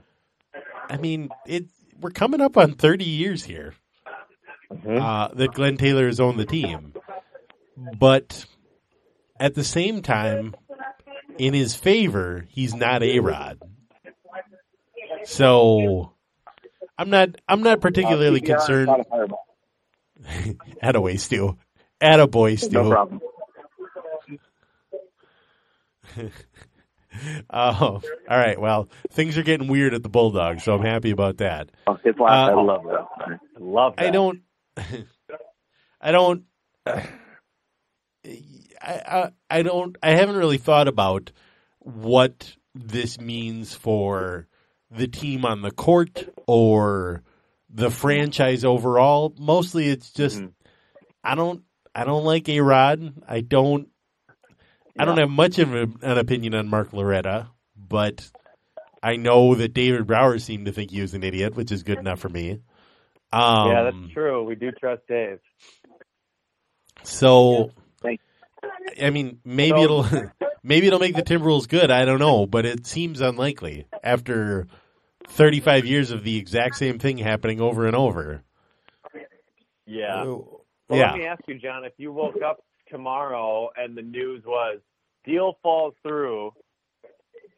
I 0.90 0.98
mean, 0.98 1.30
it. 1.46 1.66
We're 2.00 2.12
coming 2.12 2.42
up 2.42 2.58
on 2.58 2.74
thirty 2.74 3.06
years 3.06 3.44
here 3.44 3.74
uh, 4.88 5.28
that 5.34 5.54
Glenn 5.54 5.78
Taylor 5.78 6.08
is 6.08 6.20
on 6.20 6.38
the 6.38 6.46
team, 6.46 6.94
but 7.98 8.46
at 9.40 9.54
the 9.56 9.64
same 9.64 10.02
time, 10.02 10.56
in 11.38 11.54
his 11.54 11.76
favor, 11.76 12.46
he's 12.50 12.74
not 12.76 13.02
a 13.04 13.20
Rod. 13.20 13.60
So, 15.26 16.14
I'm 16.98 17.10
not. 17.10 17.30
I'm 17.48 17.64
not 17.64 17.82
particularly 17.82 18.42
Uh, 18.42 18.46
concerned. 18.46 18.90
At 20.82 20.96
a. 20.96 21.00
Attaway, 21.00 21.20
Stu. 21.20 21.58
Attaboy, 22.02 22.60
Stu. 22.60 22.72
No 22.72 22.90
problem. 22.90 23.22
Oh, 27.48 28.02
all 28.30 28.38
right. 28.38 28.60
Well, 28.60 28.90
things 29.12 29.38
are 29.38 29.44
getting 29.44 29.68
weird 29.68 29.94
at 29.94 30.02
the 30.02 30.10
Bulldogs, 30.10 30.64
so 30.64 30.74
I'm 30.74 30.82
happy 30.82 31.12
about 31.12 31.38
that. 31.38 31.70
Oh, 31.86 31.92
laugh, 32.04 32.16
Uh, 32.20 32.24
I 32.24 32.54
love 32.54 32.84
that. 32.86 33.06
I 33.28 33.38
love 33.60 33.96
that. 33.98 34.06
I 34.08 34.10
don't. 34.10 34.42
I 34.78 36.12
don't. 36.12 36.44
I, 36.86 37.08
I 38.82 39.32
I 39.50 39.62
don't. 39.64 39.98
I 40.02 40.12
haven't 40.12 40.36
really 40.36 40.58
thought 40.58 40.88
about 40.88 41.32
what 41.80 42.56
this 42.76 43.20
means 43.20 43.74
for 43.74 44.48
the 44.92 45.08
team 45.08 45.46
on 45.46 45.62
the 45.62 45.72
court 45.72 46.28
or 46.48 47.24
the 47.70 47.90
franchise 47.92 48.64
overall. 48.66 49.34
Mostly, 49.38 49.88
it's 49.90 50.12
just 50.12 50.40
Mhm. 50.42 50.54
I 51.24 51.36
don't. 51.36 51.64
I 51.96 52.04
don't 52.06 52.26
like 52.26 52.50
a 52.50 52.60
Rod. 52.62 53.14
I 53.28 53.42
don't. 53.42 53.88
I 54.98 55.06
don't 55.06 55.18
have 55.18 55.30
much 55.30 55.58
of 55.60 55.74
a, 55.74 55.88
an 56.02 56.18
opinion 56.20 56.54
on 56.54 56.68
Mark 56.68 56.94
Loretta, 56.94 57.48
but 57.76 58.30
I 59.02 59.16
know 59.16 59.56
that 59.56 59.74
David 59.74 60.06
Brauer 60.06 60.38
seemed 60.40 60.68
to 60.68 60.72
think 60.72 60.92
he 60.92 61.02
was 61.02 61.14
an 61.16 61.24
idiot, 61.24 61.56
which 61.56 61.72
is 61.72 61.82
good 61.84 61.98
enough 61.98 62.20
for 62.20 62.30
me. 62.30 62.60
Um, 63.34 63.70
yeah, 63.72 63.84
that's 63.84 64.14
true. 64.14 64.44
We 64.44 64.56
do 64.56 64.72
trust 64.72 65.02
Dave. 65.08 65.40
So, 67.04 67.72
I 69.02 69.10
mean, 69.10 69.40
maybe 69.44 69.78
So- 69.78 69.84
it'll 69.84 70.04
maybe 70.64 70.88
it'll 70.88 71.00
make 71.00 71.16
the 71.16 71.24
Timberwolves 71.24 71.68
good. 71.68 71.92
I 71.92 72.06
don't 72.06 72.20
know, 72.20 72.46
but 72.46 72.66
it 72.66 72.86
seems 72.86 73.22
unlikely 73.22 73.88
after 74.04 74.68
35 75.28 75.86
years 75.86 76.12
of 76.12 76.24
the 76.24 76.38
exact 76.38 76.76
same 76.76 77.00
thing 77.00 77.18
happening 77.18 77.60
over 77.62 77.86
and 77.88 77.96
over. 77.96 78.44
Yeah. 79.86 80.24
Well, 80.24 80.62
Well, 80.90 81.00
yeah. 81.00 81.12
let 81.12 81.20
me 81.20 81.26
ask 81.26 81.42
you, 81.48 81.60
John, 81.60 81.84
if 81.86 81.94
you 81.98 82.12
woke 82.14 82.42
up 82.42 82.64
tomorrow 82.90 83.70
and 83.76 83.98
the 83.98 84.02
news 84.02 84.44
was 84.46 84.80
deal 85.26 85.58
falls 85.64 85.94
through, 86.04 86.52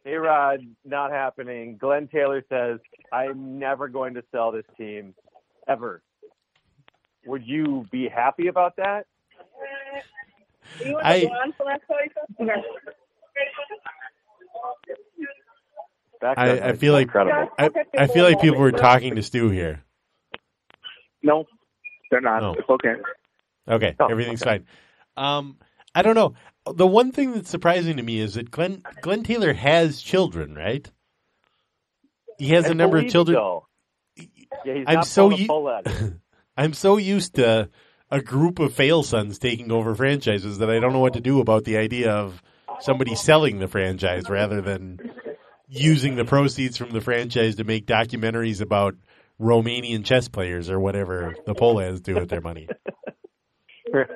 A 0.06 0.14
Rod 0.14 0.60
not 0.84 1.10
happening, 1.12 1.76
Glenn 1.76 2.08
Taylor 2.08 2.42
says, 2.48 2.78
I'm 3.12 3.58
never 3.58 3.88
going 3.88 4.14
to 4.14 4.22
sell 4.32 4.50
this 4.52 4.64
team 4.76 5.14
ever. 5.68 6.02
Would 7.26 7.46
you 7.46 7.86
be 7.90 8.08
happy 8.08 8.46
about 8.48 8.76
that? 8.76 9.06
I 11.02 11.28
Back 16.20 16.38
I- 16.38 16.68
I 16.68 16.72
feel 16.72 16.92
like- 16.92 17.02
incredible. 17.08 17.50
I, 17.58 17.70
I 17.98 18.06
feel 18.06 18.24
like 18.24 18.40
people 18.40 18.60
were 18.60 18.72
talking 18.72 19.16
to 19.16 19.22
Stu 19.22 19.50
here. 19.50 19.82
No, 21.22 21.44
they're 22.10 22.20
not. 22.20 22.40
No. 22.42 22.54
It's 22.54 22.68
okay. 22.68 22.94
Okay, 23.68 23.96
Oh, 23.98 24.06
everything's 24.06 24.42
fine. 24.42 24.64
Um, 25.16 25.58
I 25.94 26.02
don't 26.02 26.14
know. 26.14 26.34
The 26.72 26.86
one 26.86 27.10
thing 27.12 27.32
that's 27.32 27.50
surprising 27.50 27.96
to 27.96 28.02
me 28.02 28.18
is 28.20 28.34
that 28.34 28.50
Glenn 28.50 28.82
Glenn 29.02 29.24
Taylor 29.24 29.52
has 29.52 30.00
children, 30.00 30.54
right? 30.54 30.88
He 32.38 32.48
has 32.50 32.66
I 32.66 32.70
a 32.70 32.74
number 32.74 32.98
of 32.98 33.08
children. 33.08 33.36
so. 33.36 33.66
Yeah, 34.64 34.74
he's 34.74 34.84
I'm 34.86 34.94
not 34.96 35.06
so 35.06 35.28
pulling 35.28 35.38
a 35.38 35.42
u- 35.42 35.46
full 35.46 35.70
at 35.70 35.86
it. 35.86 36.12
I'm 36.56 36.72
so 36.72 36.96
used 36.96 37.34
to 37.34 37.68
a 38.10 38.20
group 38.20 38.58
of 38.58 38.72
fail 38.72 39.02
sons 39.02 39.38
taking 39.38 39.70
over 39.70 39.94
franchises 39.94 40.58
that 40.58 40.70
I 40.70 40.78
don't 40.80 40.92
know 40.92 41.00
what 41.00 41.14
to 41.14 41.20
do 41.20 41.40
about 41.40 41.64
the 41.64 41.76
idea 41.76 42.12
of 42.12 42.42
somebody 42.80 43.14
selling 43.14 43.58
the 43.58 43.68
franchise 43.68 44.28
rather 44.28 44.60
than 44.60 44.98
using 45.68 46.14
the 46.16 46.24
proceeds 46.24 46.76
from 46.76 46.90
the 46.90 47.00
franchise 47.00 47.56
to 47.56 47.64
make 47.64 47.86
documentaries 47.86 48.60
about 48.60 48.94
Romanian 49.40 50.04
chess 50.04 50.28
players 50.28 50.70
or 50.70 50.78
whatever 50.80 51.34
the 51.46 51.54
Pohlads 51.54 52.02
do 52.02 52.14
with 52.14 52.28
their 52.28 52.40
money. 52.40 52.68
Right. 53.92 54.08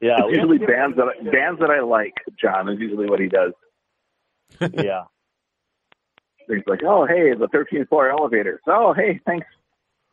Yeah, 0.00 0.16
usually 0.28 0.58
bands 0.66 0.96
that 0.96 1.04
I, 1.04 1.22
bands 1.30 1.60
that 1.60 1.70
I 1.70 1.80
like. 1.82 2.14
John 2.38 2.68
is 2.68 2.78
usually 2.80 3.08
what 3.08 3.20
he 3.20 3.28
does. 3.28 3.52
Yeah, 4.72 5.04
He's 6.48 6.62
like, 6.66 6.82
oh 6.84 7.06
hey, 7.06 7.32
the 7.34 7.48
13th 7.48 7.88
floor 7.88 8.10
elevator. 8.10 8.60
Oh 8.66 8.92
hey, 8.92 9.20
thanks, 9.26 9.46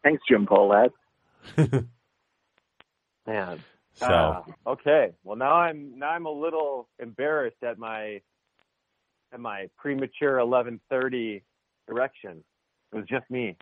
thanks 0.04 0.24
Jim 0.28 0.46
Pohlad. 0.46 0.90
man. 3.28 3.60
So 3.96 4.08
Ah, 4.10 4.44
okay. 4.66 5.12
Well, 5.24 5.36
now 5.36 5.54
I'm 5.54 5.98
now 6.00 6.10
I'm 6.10 6.26
a 6.26 6.32
little 6.32 6.88
embarrassed 7.00 7.62
at 7.64 7.78
my 7.78 8.22
at 9.32 9.40
my 9.40 9.68
premature 9.78 10.38
11:30 10.38 11.42
erection. 11.90 12.44
It 12.92 12.96
was 12.96 13.06
just 13.08 13.30
me. 13.30 13.56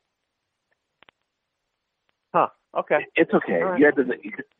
Huh. 2.33 2.47
Okay. 2.77 3.05
It's 3.15 3.33
okay. 3.33 3.61
All 3.61 3.71
right. 3.71 3.79
You 3.79 3.85
had 3.85 3.95
to. 3.97 4.05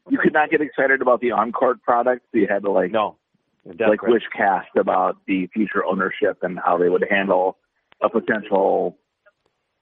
You 0.09 0.17
could 0.17 0.33
not 0.33 0.49
get 0.49 0.59
excited 0.61 1.01
about 1.01 1.21
the 1.21 1.31
on-court 1.31 1.81
product. 1.83 2.25
So 2.31 2.39
you 2.39 2.47
had 2.49 2.63
to 2.63 2.71
like 2.71 2.91
No. 2.91 3.17
like 3.65 4.01
wish 4.01 4.23
cast 4.35 4.75
about 4.77 5.17
the 5.27 5.47
future 5.47 5.85
ownership 5.85 6.39
and 6.41 6.59
how 6.59 6.77
they 6.77 6.89
would 6.89 7.05
handle 7.09 7.57
a 8.01 8.09
potential 8.09 8.97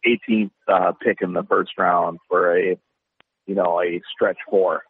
18th 0.05 0.51
uh, 0.67 0.91
pick 1.01 1.17
in 1.21 1.33
the 1.33 1.43
first 1.43 1.71
round 1.77 2.19
for 2.27 2.57
a 2.57 2.77
you 3.45 3.55
know 3.55 3.81
a 3.81 4.01
stretch 4.13 4.37
four. 4.49 4.83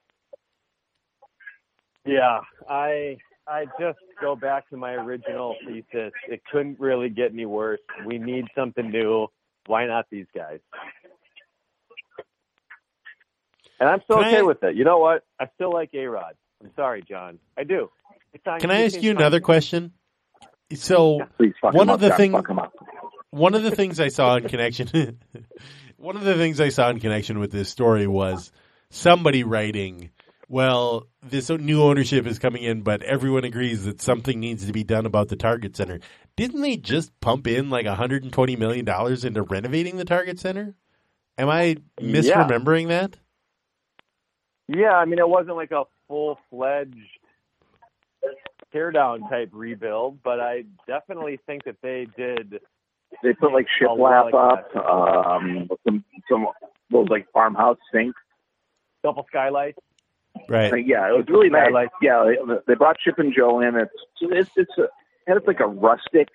Yeah, 2.06 2.40
I 2.70 3.18
I 3.48 3.66
just 3.80 4.00
go 4.22 4.36
back 4.36 4.70
to 4.70 4.78
my 4.78 4.94
original 4.94 5.56
thesis. 5.66 6.12
It 6.28 6.42
couldn't 6.52 6.80
really 6.80 7.10
get 7.10 7.32
any 7.32 7.46
worse. 7.46 7.80
We 8.06 8.18
need 8.18 8.46
something 8.56 8.90
new. 8.90 9.28
Why 9.66 9.86
not 9.86 10.06
these 10.12 10.26
guys? 10.36 10.60
And 13.80 13.90
I'm 13.90 14.02
still 14.04 14.18
Can 14.18 14.26
I- 14.26 14.34
okay 14.34 14.42
with 14.44 14.64
it. 14.64 14.76
You 14.76 14.84
know 14.84 15.00
what? 15.00 15.24
I 15.40 15.48
still 15.56 15.72
like 15.72 15.92
A 15.94 16.06
Rod. 16.08 16.34
I'm 16.62 16.72
sorry, 16.76 17.02
John. 17.08 17.40
I 17.58 17.64
do. 17.64 17.90
It's 18.34 18.46
not, 18.46 18.60
can 18.60 18.70
I 18.70 18.84
ask 18.84 19.02
you 19.02 19.12
another 19.12 19.40
question? 19.40 19.94
So 20.76 21.22
Please 21.38 21.54
fuck 21.62 21.74
One 21.74 21.88
him 21.90 21.94
of 21.96 21.96
up, 21.96 22.00
the 22.02 22.10
John. 22.10 22.18
Thing- 23.32 23.40
Fuck 23.42 23.44
him 23.44 23.48
up. 23.48 23.54
one 23.54 23.54
of 23.56 23.64
the 23.64 23.76
things 23.76 24.00
I 24.00 24.08
saw 24.10 24.36
in 24.38 24.48
connection 24.48 25.20
one 25.98 26.16
of 26.16 26.24
the 26.24 26.36
things 26.36 26.60
I 26.62 26.70
saw 26.70 26.90
in 26.90 27.00
connection 27.00 27.40
with 27.40 27.52
this 27.52 27.70
story 27.70 28.08
was 28.08 28.52
somebody 28.90 29.44
writing, 29.44 30.12
well, 30.48 31.08
this 31.22 31.50
new 31.50 31.84
ownership 31.84 32.26
is 32.26 32.40
coming 32.40 32.64
in, 32.64 32.82
but 32.82 33.04
everyone 33.04 33.44
agrees 33.44 33.86
that 33.86 34.02
something 34.02 34.40
needs 34.40 34.66
to 34.66 34.72
be 34.74 34.84
done 34.84 35.06
about 35.06 35.28
the 35.28 35.36
Target 35.36 35.76
Center. 35.76 36.00
Didn't 36.36 36.62
they 36.62 36.78
just 36.78 37.18
pump 37.20 37.48
in 37.48 37.70
like 37.70 37.86
120 37.86 38.56
million 38.56 38.86
dollars 38.86 39.26
into 39.26 39.42
renovating 39.44 39.98
the 39.98 40.06
Target 40.06 40.40
Center? 40.40 40.74
Am 41.38 41.50
I 41.50 41.78
misremembering 42.00 42.88
that? 42.88 43.18
Yeah, 44.68 44.94
I 44.94 45.06
mean, 45.06 45.20
it 45.20 45.28
wasn't 45.28 45.56
like 45.58 45.72
a 45.72 45.84
full 46.08 46.40
fledged 46.50 46.96
teardown 48.74 49.28
type 49.30 49.50
rebuild, 49.52 50.22
but 50.24 50.40
I 50.40 50.64
definitely 50.88 51.40
think 51.46 51.64
that 51.66 51.78
they 51.82 52.08
did. 52.18 52.60
They 53.24 53.34
put 53.34 53.52
like 53.54 53.68
A 53.82 53.92
lot 53.94 54.28
shiplap 54.28 54.34
like 54.34 54.76
up, 54.76 54.76
um, 54.86 55.70
some 55.86 56.04
some 56.30 56.48
those 56.92 57.08
like 57.10 57.28
farmhouse 57.32 57.78
sinks. 57.94 58.20
double 59.04 59.26
skylights. 59.30 59.80
Right. 60.48 60.72
Like, 60.72 60.86
yeah, 60.88 61.10
it 61.10 61.18
was 61.18 61.26
really 61.28 61.50
nice. 61.50 61.66
Skylights. 61.66 61.94
Yeah, 62.02 62.24
they, 62.48 62.54
they 62.68 62.76
brought 62.76 62.98
Chip 63.00 63.20
and 63.20 63.34
Joe 63.36 63.60
in. 63.62 63.76
It's 63.76 63.92
it's 64.22 64.50
it's 64.56 64.78
a 64.78 64.88
it's 65.28 65.48
like 65.48 65.60
a 65.60 65.68
rustic 65.68 66.30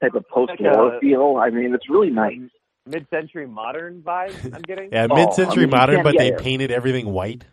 type 0.00 0.14
of 0.14 0.26
post-war 0.28 0.90
Like 0.92 1.00
feel. 1.00 1.36
I 1.38 1.50
mean, 1.50 1.74
it's 1.74 1.88
really 1.90 2.10
nice. 2.10 2.38
Mid-century 2.86 3.46
modern 3.46 4.00
vibe. 4.02 4.54
I'm 4.54 4.62
getting. 4.62 4.90
Yeah, 4.92 5.08
Oh, 5.10 5.14
mid-century 5.16 5.64
I 5.64 5.66
mean, 5.66 5.70
modern, 5.70 6.02
but 6.02 6.12
get 6.12 6.18
they 6.18 6.32
it. 6.32 6.38
painted 6.38 6.70
everything 6.70 7.06
white. 7.12 7.44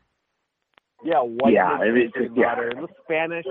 Yeah, 1.04 1.20
white 1.20 1.54
Yeah, 1.54 1.66
I 1.68 1.86
mean, 1.86 1.94
mid-century 1.96 2.28
just- 2.28 2.38
yeah. 2.38 2.46
modern, 2.56 2.82
the 2.82 2.88
Spanish 3.04 3.46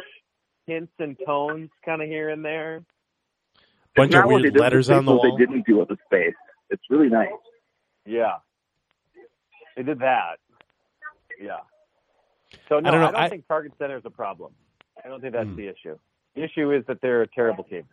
hints 0.66 0.92
and 1.00 1.16
tones, 1.26 1.70
kind 1.84 2.00
of 2.00 2.08
here 2.08 2.28
and 2.30 2.44
there. 2.44 2.82
Bunch 3.96 4.14
of 4.14 4.20
not 4.20 4.26
what 4.30 4.38
they 4.38 4.42
weird 4.50 4.56
letters 4.56 4.90
on 4.90 5.04
the 5.04 5.12
wall. 5.12 5.36
They 5.36 5.44
didn't 5.44 5.66
do 5.66 5.78
with 5.78 5.88
the 5.88 5.96
space. 6.06 6.34
It's 6.70 6.82
really 6.88 7.08
nice. 7.08 7.28
Yeah, 8.06 8.36
they 9.76 9.82
did 9.82 9.98
that. 10.00 10.36
Yeah. 11.40 11.58
So 12.68 12.80
no, 12.80 12.88
I 12.88 12.92
don't 12.92 13.00
know, 13.00 13.06
I 13.08 13.10
don't 13.12 13.20
I- 13.22 13.28
think 13.28 13.46
Target 13.48 13.72
Center 13.78 13.96
is 13.96 14.02
a 14.04 14.10
problem. 14.10 14.52
I 15.04 15.08
don't 15.08 15.20
think 15.20 15.32
that's 15.34 15.48
Hmm. 15.48 15.56
the 15.56 15.68
issue. 15.68 15.98
The 16.34 16.44
issue 16.44 16.72
is 16.72 16.84
that 16.86 17.00
they're 17.00 17.22
a 17.22 17.26
terrible 17.28 17.64
team. 17.64 17.84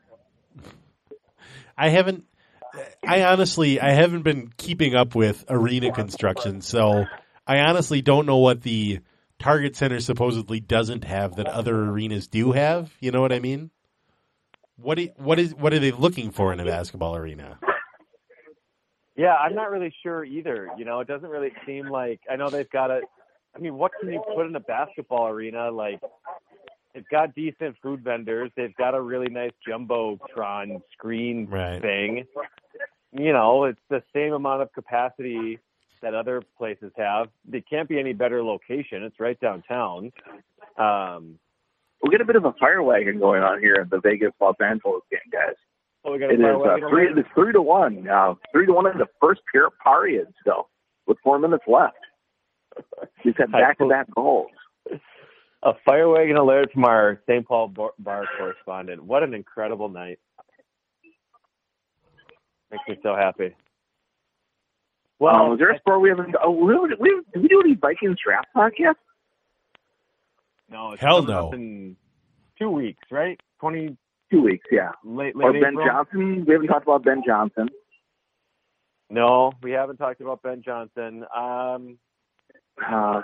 I 1.78 1.90
haven't. 1.90 2.26
I 3.06 3.24
honestly, 3.24 3.80
I 3.80 3.92
haven't 3.92 4.22
been 4.22 4.52
keeping 4.58 4.96
up 4.96 5.16
with 5.16 5.44
arena 5.50 5.92
construction, 5.92 6.62
so 6.62 7.06
I 7.48 7.60
honestly 7.62 8.02
don't 8.02 8.26
know 8.26 8.38
what 8.38 8.62
the 8.62 9.00
Target 9.40 9.76
Center 9.76 10.00
supposedly 10.00 10.60
doesn't 10.60 11.04
have 11.04 11.38
that 11.38 11.48
other 11.48 11.76
arenas 11.76 12.28
do 12.28 12.52
have. 12.52 12.94
You 13.00 13.12
know 13.12 13.22
what 13.22 13.32
I 13.34 13.40
mean? 13.40 13.72
What 14.82 14.98
do, 14.98 15.10
what 15.18 15.40
is 15.40 15.54
what 15.56 15.74
are 15.74 15.80
they 15.80 15.92
looking 15.92 16.32
for 16.32 16.54
in 16.54 16.60
a 16.60 16.66
basketball 16.66 17.16
arena? 17.16 17.60
Yeah, 19.16 19.36
I'm 19.36 19.54
not 19.54 19.70
really 19.72 19.94
sure 20.02 20.24
either. 20.24 20.70
You 20.78 20.86
know, 20.86 21.02
it 21.02 21.08
doesn't 21.08 21.30
really 21.30 21.52
seem 21.66 21.90
like 21.90 22.22
I 22.32 22.36
know 22.38 22.50
they've 22.50 22.70
got 22.70 22.90
a. 22.90 23.02
I 23.56 23.60
mean, 23.60 23.76
what 23.76 23.92
can 24.00 24.12
you 24.14 24.22
put 24.36 24.46
in 24.46 24.56
a 24.56 24.60
basketball 24.62 25.28
arena? 25.28 25.72
Like, 25.72 26.00
they've 26.94 27.08
got 27.10 27.36
decent 27.36 27.76
food 27.82 28.04
vendors. 28.04 28.52
They've 28.56 28.76
got 28.78 28.94
a 28.94 29.02
really 29.02 29.28
nice 29.28 29.52
jumbotron 29.68 30.82
screen 30.94 31.48
Right. 31.50 31.82
thing. 31.82 32.26
You 33.12 33.34
know, 33.34 33.66
it's 33.66 33.80
the 33.90 34.04
same 34.14 34.34
amount 34.34 34.62
of 34.62 34.72
capacity 34.72 35.60
that 36.02 36.14
other 36.14 36.42
places 36.58 36.92
have. 36.96 37.28
It 37.52 37.68
can't 37.68 37.90
be 37.90 38.00
any 38.00 38.14
better 38.14 38.44
location. 38.44 39.04
It's 39.04 39.20
right 39.20 39.38
downtown. 39.42 40.12
Um, 40.78 41.40
We'll 42.02 42.12
get 42.12 42.22
a 42.22 42.26
bit 42.26 42.36
of 42.36 42.46
a 42.46 42.54
fire 42.54 42.82
wagon 42.82 43.20
going 43.20 43.44
on 43.44 43.60
here 43.60 43.76
at 43.82 43.90
the 43.90 44.00
Vegas 44.00 44.32
Los 44.40 44.56
Angeles 44.62 45.02
game, 45.12 45.20
guys. 45.32 45.56
oh, 46.06 46.14
we 46.14 46.20
got 46.20 46.32
It 46.32 46.40
is 46.40 46.46
uh, 46.46 46.90
three. 46.90 47.08
It's 47.08 47.28
three 47.36 47.52
to 47.52 47.62
one. 47.62 48.08
Uh, 48.08 48.36
three 48.52 48.66
to 48.66 48.74
one 48.74 48.88
in 48.88 48.98
the 48.98 49.08
first 49.22 49.42
period 49.52 50.28
still, 50.40 50.70
with 51.08 51.18
four 51.24 51.40
minutes 51.40 51.64
left. 51.68 51.98
He's 53.24 53.34
had 53.38 53.52
back-to-back 53.52 54.08
goals. 54.16 54.52
A 55.64 55.74
fire 55.86 56.08
wagon 56.08 56.38
alert 56.38 56.72
from 56.72 56.86
our 56.86 57.22
St. 57.28 57.46
Paul 57.46 57.68
bar, 57.68 57.92
bar 58.00 58.26
correspondent. 58.38 59.04
What 59.04 59.24
an 59.24 59.34
incredible 59.34 59.90
night. 59.90 60.20
Makes 62.72 62.84
me 62.88 62.98
so 63.04 63.16
happy. 63.16 63.54
Well, 65.20 65.36
um, 65.36 65.54
is 65.54 65.60
there 65.60 65.72
a 65.72 65.78
sport 65.80 66.00
we 66.00 66.10
haven't? 66.10 66.36
Oh, 66.42 66.52
we, 66.52 66.76
we, 66.98 67.22
did 67.34 67.42
we 67.42 67.48
do 67.50 67.62
any 67.62 67.76
Vikings 67.76 68.18
draft 68.24 68.48
yet? 68.80 68.96
No, 70.72 70.92
it's 70.92 71.02
Hell 71.02 71.22
coming 71.22 71.30
no. 71.36 71.48
up 71.48 71.54
in 71.54 71.96
two 72.60 72.70
weeks, 72.70 73.04
right? 73.12 73.40
Twenty 73.60 73.98
Two 74.32 74.42
weeks, 74.44 74.68
yeah. 74.72 74.92
late 75.04 75.34
Or 75.36 75.52
Ben 75.54 75.74
April. 75.74 75.88
Johnson. 75.88 76.46
We 76.46 76.54
haven't 76.54 76.68
talked 76.68 76.84
about 76.86 77.04
Ben 77.04 77.24
Johnson. 77.26 77.68
No, 79.10 79.52
we 79.64 79.72
haven't 79.72 79.98
talked 79.98 80.22
about 80.22 80.44
Ben 80.44 80.62
Johnson. 80.64 81.26
Um, 81.36 81.98
Uh, 82.86 83.24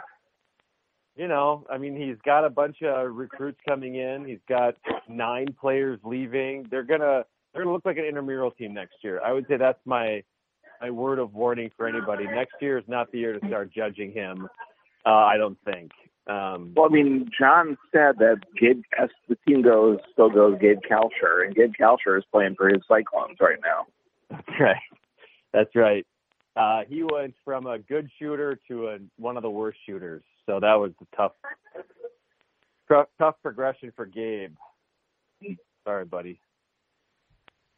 you 1.15 1.27
know, 1.27 1.65
I 1.71 1.77
mean, 1.77 1.95
he's 1.95 2.17
got 2.25 2.43
a 2.43 2.49
bunch 2.49 2.81
of 2.81 3.13
recruits 3.15 3.59
coming 3.67 3.95
in. 3.95 4.25
He's 4.25 4.39
got 4.49 4.75
nine 5.07 5.47
players 5.61 5.99
leaving. 6.03 6.65
They're 6.71 6.83
gonna 6.83 7.23
they're 7.53 7.63
gonna 7.63 7.73
look 7.73 7.85
like 7.85 7.97
an 7.97 8.05
intramural 8.05 8.51
team 8.51 8.73
next 8.73 8.95
year. 9.03 9.21
I 9.23 9.31
would 9.31 9.45
say 9.47 9.57
that's 9.57 9.79
my 9.85 10.23
my 10.81 10.89
word 10.89 11.19
of 11.19 11.33
warning 11.33 11.69
for 11.77 11.87
anybody. 11.87 12.25
Next 12.25 12.55
year 12.59 12.77
is 12.79 12.83
not 12.87 13.11
the 13.11 13.19
year 13.19 13.39
to 13.39 13.47
start 13.47 13.71
judging 13.71 14.11
him. 14.11 14.49
Uh, 15.05 15.09
I 15.09 15.37
don't 15.37 15.57
think. 15.63 15.91
Um, 16.27 16.71
well, 16.75 16.87
I 16.87 16.89
mean, 16.89 17.29
John 17.37 17.77
said 17.91 18.17
that 18.17 18.37
Gabe, 18.59 18.81
as 18.99 19.09
the 19.29 19.37
team 19.47 19.61
goes, 19.61 19.99
so 20.15 20.29
goes 20.29 20.57
Gabe 20.59 20.79
Kalscheur, 20.89 21.45
and 21.45 21.55
Gabe 21.55 21.73
Kalscheur 21.79 22.17
is 22.17 22.23
playing 22.31 22.55
for 22.55 22.67
his 22.67 22.81
Cyclones 22.87 23.37
right 23.39 23.59
now. 23.63 23.85
That's 24.29 24.59
right. 24.59 24.81
That's 25.53 25.75
right. 25.75 26.05
Uh, 26.55 26.81
he 26.87 27.03
went 27.03 27.35
from 27.43 27.67
a 27.67 27.77
good 27.77 28.09
shooter 28.17 28.59
to 28.67 28.87
a, 28.87 28.97
one 29.17 29.37
of 29.37 29.43
the 29.43 29.49
worst 29.49 29.77
shooters. 29.85 30.23
So 30.45 30.59
that 30.59 30.73
was 30.75 30.91
a 31.01 31.15
tough, 31.15 31.33
tough, 32.87 33.07
tough 33.19 33.35
progression 33.43 33.91
for 33.95 34.05
Gabe. 34.05 34.55
Sorry, 35.83 36.05
buddy. 36.05 36.39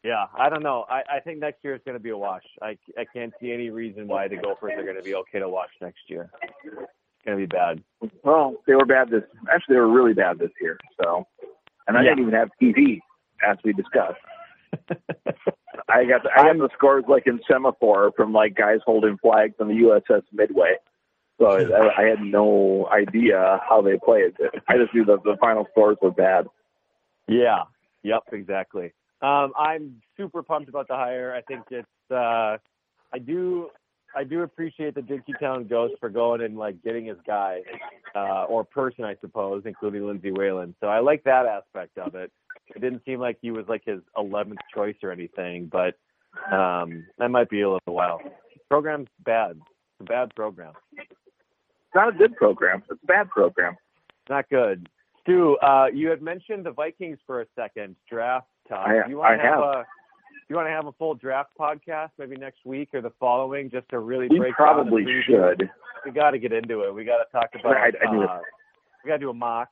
Yeah, 0.04 0.26
I 0.38 0.48
don't 0.48 0.62
know. 0.62 0.86
I, 0.88 1.02
I 1.16 1.20
think 1.20 1.40
next 1.40 1.62
year 1.64 1.74
is 1.74 1.80
going 1.84 1.96
to 1.96 2.02
be 2.02 2.10
a 2.10 2.16
wash. 2.16 2.44
I, 2.62 2.78
I 2.96 3.04
can't 3.12 3.32
see 3.40 3.52
any 3.52 3.70
reason 3.70 4.06
why 4.06 4.28
the 4.28 4.36
Gophers 4.36 4.72
are 4.76 4.84
going 4.84 4.96
to 4.96 5.02
be 5.02 5.14
okay 5.16 5.40
to 5.40 5.48
watch 5.48 5.70
next 5.82 6.00
year. 6.06 6.30
Going 7.28 7.40
to 7.40 7.46
be 7.46 7.56
bad. 7.56 7.82
Well, 8.24 8.54
they 8.66 8.74
were 8.74 8.86
bad 8.86 9.10
this. 9.10 9.22
Actually, 9.52 9.74
they 9.74 9.80
were 9.80 9.92
really 9.92 10.14
bad 10.14 10.38
this 10.38 10.50
year. 10.62 10.78
So, 11.02 11.26
and 11.86 11.98
I 11.98 12.02
Yeah. 12.02 12.10
didn't 12.14 12.20
even 12.28 12.34
have 12.34 12.48
TV, 12.60 13.00
as 13.46 13.58
we 13.64 13.74
discussed. 13.74 14.16
I 15.90 16.04
got 16.06 16.22
the, 16.22 16.30
I 16.34 16.44
got 16.44 16.56
the 16.56 16.70
scores 16.74 17.04
like 17.06 17.26
in 17.26 17.38
semaphore 17.50 18.12
from 18.16 18.32
like 18.32 18.54
guys 18.54 18.78
holding 18.86 19.18
flags 19.18 19.56
on 19.60 19.68
the 19.68 19.74
USS 19.74 20.22
Midway. 20.32 20.76
So 21.38 21.46
I, 21.50 22.02
I 22.02 22.08
had 22.08 22.20
no 22.22 22.88
idea 22.90 23.60
how 23.68 23.82
they 23.82 23.98
played. 24.02 24.32
I 24.66 24.78
just 24.78 24.94
knew 24.94 25.04
that 25.04 25.22
the 25.22 25.36
final 25.38 25.66
scores 25.72 25.98
were 26.00 26.10
bad. 26.10 26.46
Yeah. 27.26 27.64
Yep. 28.04 28.22
Exactly. 28.32 28.94
Um, 29.20 29.52
I'm 29.58 30.00
super 30.16 30.42
pumped 30.42 30.70
about 30.70 30.88
the 30.88 30.94
hire. 30.94 31.34
I 31.34 31.42
think 31.42 31.64
it's. 31.70 31.86
Uh, 32.10 32.56
I 33.12 33.18
do. 33.22 33.68
I 34.16 34.24
do 34.24 34.42
appreciate 34.42 34.94
the 34.94 35.00
Dinkytown 35.00 35.68
Ghost 35.68 35.94
for 36.00 36.08
going 36.08 36.40
and 36.42 36.56
like 36.56 36.82
getting 36.82 37.06
his 37.06 37.18
guy 37.26 37.60
uh, 38.14 38.44
or 38.44 38.64
person, 38.64 39.04
I 39.04 39.16
suppose, 39.20 39.62
including 39.66 40.06
Lindsay 40.06 40.32
Whalen. 40.32 40.74
So 40.80 40.88
I 40.88 41.00
like 41.00 41.24
that 41.24 41.46
aspect 41.46 41.98
of 41.98 42.14
it. 42.14 42.32
It 42.74 42.80
didn't 42.80 43.02
seem 43.04 43.20
like 43.20 43.38
he 43.40 43.50
was 43.50 43.66
like 43.68 43.82
his 43.84 44.00
11th 44.16 44.56
choice 44.74 44.96
or 45.02 45.10
anything, 45.10 45.70
but 45.70 45.94
um, 46.54 47.06
that 47.18 47.30
might 47.30 47.48
be 47.50 47.62
a 47.62 47.70
little 47.70 47.94
while. 47.94 48.20
Program's 48.70 49.08
bad. 49.24 49.52
It's 49.52 50.00
a 50.00 50.04
bad 50.04 50.34
program. 50.34 50.74
It's 50.96 51.94
not 51.94 52.14
a 52.14 52.18
good 52.18 52.36
program. 52.36 52.82
It's 52.90 53.00
a 53.02 53.06
bad 53.06 53.30
program. 53.30 53.76
Not 54.28 54.48
good. 54.50 54.88
Stu, 55.22 55.56
uh, 55.62 55.86
you 55.92 56.08
had 56.08 56.22
mentioned 56.22 56.66
the 56.66 56.70
Vikings 56.70 57.18
for 57.26 57.40
a 57.40 57.46
second. 57.56 57.96
Draft 58.10 58.46
talk. 58.68 58.86
I- 58.86 59.08
you 59.08 59.18
want 59.18 59.38
to 59.40 59.44
have, 59.46 59.54
have. 59.54 59.62
a 59.62 59.84
do 59.84 59.97
you 60.48 60.56
want 60.56 60.66
to 60.66 60.70
have 60.72 60.86
a 60.86 60.92
full 60.92 61.14
draft 61.14 61.50
podcast 61.58 62.10
maybe 62.18 62.36
next 62.36 62.64
week 62.64 62.88
or 62.94 63.00
the 63.00 63.12
following 63.20 63.70
just 63.70 63.88
to 63.90 63.98
really 63.98 64.28
We 64.30 64.38
break 64.38 64.56
down 64.58 64.76
the 64.76 64.82
probably 64.82 65.04
should. 65.26 65.68
We 66.04 66.10
got 66.12 66.30
to 66.30 66.38
get 66.38 66.52
into 66.52 66.82
it. 66.82 66.94
We 66.94 67.04
got 67.04 67.18
to 67.18 67.24
talk 67.32 67.50
about. 67.58 67.76
I- 67.76 67.92
I 68.06 68.12
knew 68.12 68.22
it. 68.22 68.30
uh, 68.30 68.40
we 69.04 69.08
got 69.08 69.14
to 69.16 69.20
do 69.20 69.30
a 69.30 69.34
mock. 69.34 69.68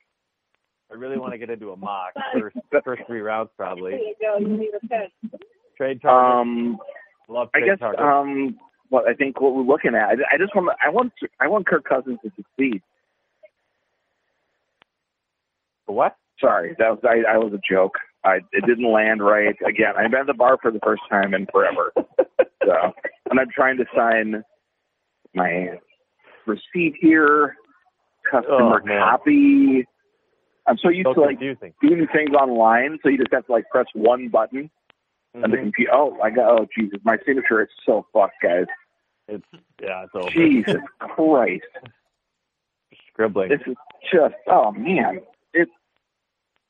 I 0.91 0.95
really 0.95 1.19
want 1.19 1.33
to 1.33 1.39
get 1.39 1.51
into 1.51 1.73
a 1.73 1.77
mock 1.77 2.13
first 2.39 2.57
first 2.85 3.03
three 3.07 3.21
rounds 3.21 3.51
probably. 3.57 4.15
Trade 5.77 6.01
target. 6.03 6.07
Um, 6.41 6.79
Love 7.29 7.49
I 7.55 7.61
guess 7.61 7.79
target. 7.81 8.01
um, 8.01 8.57
what 8.89 9.09
I 9.09 9.15
think 9.15 9.41
what 9.41 9.55
we're 9.55 9.63
looking 9.63 9.95
at. 9.97 10.09
I, 10.11 10.13
I 10.35 10.39
just 10.39 10.55
want 10.55 10.69
I 10.85 10.89
want 10.91 11.13
I 11.41 11.49
want 11.49 11.67
Kirk 11.67 11.85
Cousins 11.85 12.19
to 12.25 12.31
succeed. 12.37 12.83
what? 15.87 16.17
Sorry, 16.41 16.75
that 16.79 16.91
was 16.91 16.99
I, 17.05 17.35
I 17.35 17.39
was 17.39 17.53
a 17.53 17.61
joke. 17.69 17.95
I 18.27 18.37
it 18.53 18.67
didn't 18.67 18.91
land 18.91 19.23
right. 19.25 19.55
Again, 19.67 19.93
I'm 19.97 20.13
at 20.15 20.27
the 20.27 20.35
bar 20.35 20.59
for 20.61 20.73
the 20.73 20.81
first 20.85 21.03
time 21.09 21.33
in 21.33 21.47
forever. 21.47 21.93
so, 21.97 22.93
and 23.31 23.39
I'm 23.39 23.49
trying 23.55 23.77
to 23.79 23.85
sign 23.97 24.43
my 25.35 25.79
receipt 26.45 26.97
here, 27.01 27.55
customer 28.29 28.83
Oh, 28.85 28.99
copy. 29.01 29.87
I'm 30.67 30.77
so 30.79 30.89
used 30.89 31.07
So 31.07 31.15
to 31.15 31.21
like 31.21 31.39
confusing. 31.39 31.73
doing 31.81 32.07
things 32.13 32.35
online, 32.35 32.99
so 33.03 33.09
you 33.09 33.19
just 33.19 33.33
have 33.33 33.47
to 33.47 33.53
like 33.53 33.69
press 33.71 33.87
one 33.95 34.29
button 34.29 34.69
on 35.37 35.51
the 35.53 35.57
Mhm. 35.57 35.63
computer. 35.63 35.93
Oh, 35.95 36.19
I 36.21 36.31
got. 36.31 36.51
Oh, 36.51 36.67
Jesus, 36.77 36.99
my 37.05 37.19
signature 37.25 37.63
is 37.63 37.69
so 37.85 38.05
fucked, 38.13 38.43
guys. 38.43 38.67
It's 39.29 39.47
yeah, 39.81 40.03
it's 40.05 40.15
over. 40.17 40.31
Jesus 40.31 40.83
Christ, 40.99 41.63
Scribbling. 43.13 43.51
this 43.51 43.61
is 43.69 43.77
just. 44.13 44.35
Oh 44.49 44.73
man. 44.73 45.21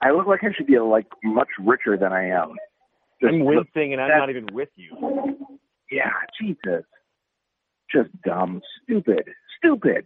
I 0.01 0.11
look 0.11 0.27
like 0.27 0.41
I 0.45 0.53
should 0.57 0.67
be 0.67 0.79
like 0.79 1.07
much 1.25 1.49
richer 1.59 1.97
than 1.97 2.13
I 2.13 2.29
am. 2.29 2.55
Just 3.21 3.33
I'm 3.35 3.45
wincing 3.45 3.93
and 3.93 4.03
I'm 4.03 4.19
not 4.19 4.31
even 4.31 4.47
with 4.53 4.69
you. 4.77 5.39
Yeah, 5.91 6.11
Jesus. 6.41 6.85
Just 7.91 8.11
dumb, 8.23 8.61
stupid, 8.83 9.25
stupid. 9.59 10.05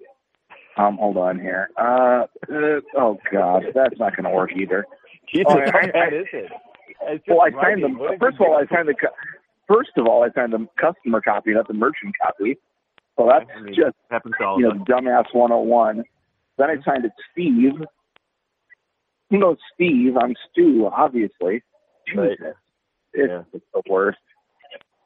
Um, 0.76 0.96
hold 0.98 1.16
on 1.16 1.40
here. 1.40 1.70
Uh, 1.76 2.26
uh 2.48 2.80
oh 2.96 3.18
God, 3.32 3.64
that's 3.74 3.98
not 3.98 4.16
going 4.16 4.24
to 4.24 4.30
work 4.30 4.50
either. 4.54 4.86
Jesus, 5.32 5.46
Oh, 5.48 5.58
I- 5.58 5.90
I- 5.94 6.08
is 6.08 6.26
it? 6.32 6.50
Well, 7.28 7.40
I 7.40 7.50
signed 7.50 7.82
them. 7.82 7.98
First 8.18 8.36
of 8.36 8.40
all. 8.42 8.56
I 8.56 8.66
signed 8.74 8.88
the. 8.88 8.94
First 9.66 9.90
of 9.96 10.06
all, 10.06 10.24
I 10.24 10.30
signed 10.32 10.52
the 10.52 10.66
customer 10.78 11.20
copy, 11.20 11.52
not 11.52 11.68
the 11.68 11.74
merchant 11.74 12.14
copy. 12.20 12.58
So 13.16 13.28
that's 13.30 13.48
I 13.56 13.60
mean, 13.60 13.74
just 13.74 13.96
happens 14.10 14.34
to 14.38 14.44
all 14.44 14.60
you 14.60 14.68
know 14.68 14.84
dumbass 14.84 15.26
101. 15.32 16.04
Then 16.58 16.70
I 16.70 16.76
signed 16.84 17.04
it 17.04 17.12
Steve. 17.32 17.72
You 19.30 19.38
know 19.38 19.56
Steve. 19.74 20.16
I'm 20.20 20.34
Stu, 20.50 20.88
obviously. 20.92 21.62
Right. 22.14 22.36
Jesus, 22.38 22.54
it's, 23.12 23.30
Yeah. 23.30 23.42
it's 23.52 23.64
the 23.72 23.82
worst. 23.88 24.18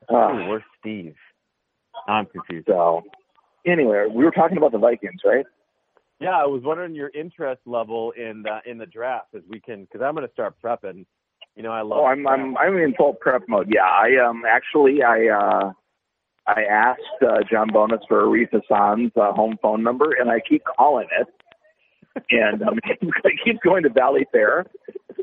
Uh, 0.09 0.47
where's 0.49 0.63
Steve? 0.81 1.15
I'm 2.09 2.27
confused. 2.27 2.67
so 2.67 3.03
anyway, 3.67 4.07
we 4.13 4.25
were 4.25 4.31
talking 4.31 4.57
about 4.57 4.73
the 4.73 4.79
Vikings, 4.79 5.21
right? 5.25 5.47
Yeah, 6.21 6.37
I 6.39 6.47
was 6.47 6.63
wondering 6.65 6.95
your 6.95 7.11
interest 7.15 7.61
level 7.67 8.13
in 8.13 8.43
the 8.43 8.59
in 8.71 8.79
the 8.79 8.87
draft 8.87 9.35
as 9.35 9.43
we 9.49 9.61
can 9.61 9.85
because 9.85 10.01
I'm 10.03 10.15
going 10.15 10.27
to 10.27 10.33
start 10.33 10.55
prepping. 10.63 11.07
You 11.57 11.63
know, 11.63 11.71
I 11.71 11.83
love. 11.83 12.01
Oh, 12.01 12.07
I'm 12.07 12.27
I'm 12.27 12.57
I'm 12.57 12.77
in 12.79 12.95
full 12.95 13.15
prep 13.15 13.43
mode. 13.49 13.71
Yeah, 13.73 13.83
I 13.85 14.17
um 14.27 14.43
actually 14.49 15.03
I 15.03 15.29
uh 15.29 15.73
I 16.47 16.63
asked 16.65 17.01
uh, 17.23 17.39
John 17.51 17.69
Bonus 17.73 18.01
for 18.07 18.23
Arif 18.23 18.51
Hasan's 18.53 19.13
uh, 19.17 19.33
home 19.33 19.57
phone 19.63 19.83
number, 19.83 20.13
and 20.13 20.31
I 20.31 20.41
keep 20.47 20.63
calling 20.77 21.09
it, 21.19 21.27
and 22.31 22.63
um, 22.63 22.79
keeps 23.45 23.59
going 23.65 23.83
to 23.83 23.91
Valleyfair, 23.91 24.65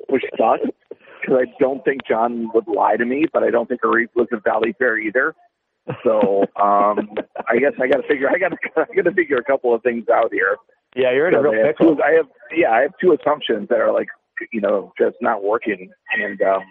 which 0.10 0.24
sucks 0.38 0.70
because 1.22 1.38
I 1.48 1.54
don't 1.60 1.84
think 1.86 2.02
John 2.08 2.50
would 2.54 2.68
lie 2.68 2.98
to 2.98 3.06
me, 3.06 3.26
but 3.32 3.44
I 3.44 3.50
don't 3.52 3.68
think 3.68 3.82
Arif 3.82 4.10
was 4.16 4.28
at 4.32 4.44
Valleyfair 4.44 5.02
either. 5.02 5.36
So 6.04 6.42
um 6.62 7.10
I 7.48 7.58
guess 7.58 7.74
I 7.82 7.88
got 7.88 7.98
to 7.98 8.08
figure 8.08 8.30
I 8.30 8.38
got 8.38 8.50
to 8.50 8.58
I 8.78 8.96
got 8.96 9.10
to 9.10 9.14
figure 9.14 9.38
a 9.38 9.44
couple 9.44 9.74
of 9.74 9.82
things 9.82 10.06
out 10.14 10.32
here. 10.32 10.58
yeah, 10.96 11.12
you're 11.12 11.28
in 11.28 11.34
a 11.34 11.42
real 11.42 11.54
I 11.54 11.68
have 11.68 11.78
two- 11.78 12.02
I 12.04 12.12
have 12.12 12.28
yeah, 12.56 12.72
I 12.72 12.82
have 12.82 12.92
two 13.02 13.14
assumptions 13.20 13.68
that 13.70 13.80
are 13.80 13.92
like 13.92 14.08
you 14.52 14.62
know 14.62 14.94
just 15.00 15.16
not 15.22 15.44
working, 15.44 15.90
and 16.14 16.42
um 16.42 16.64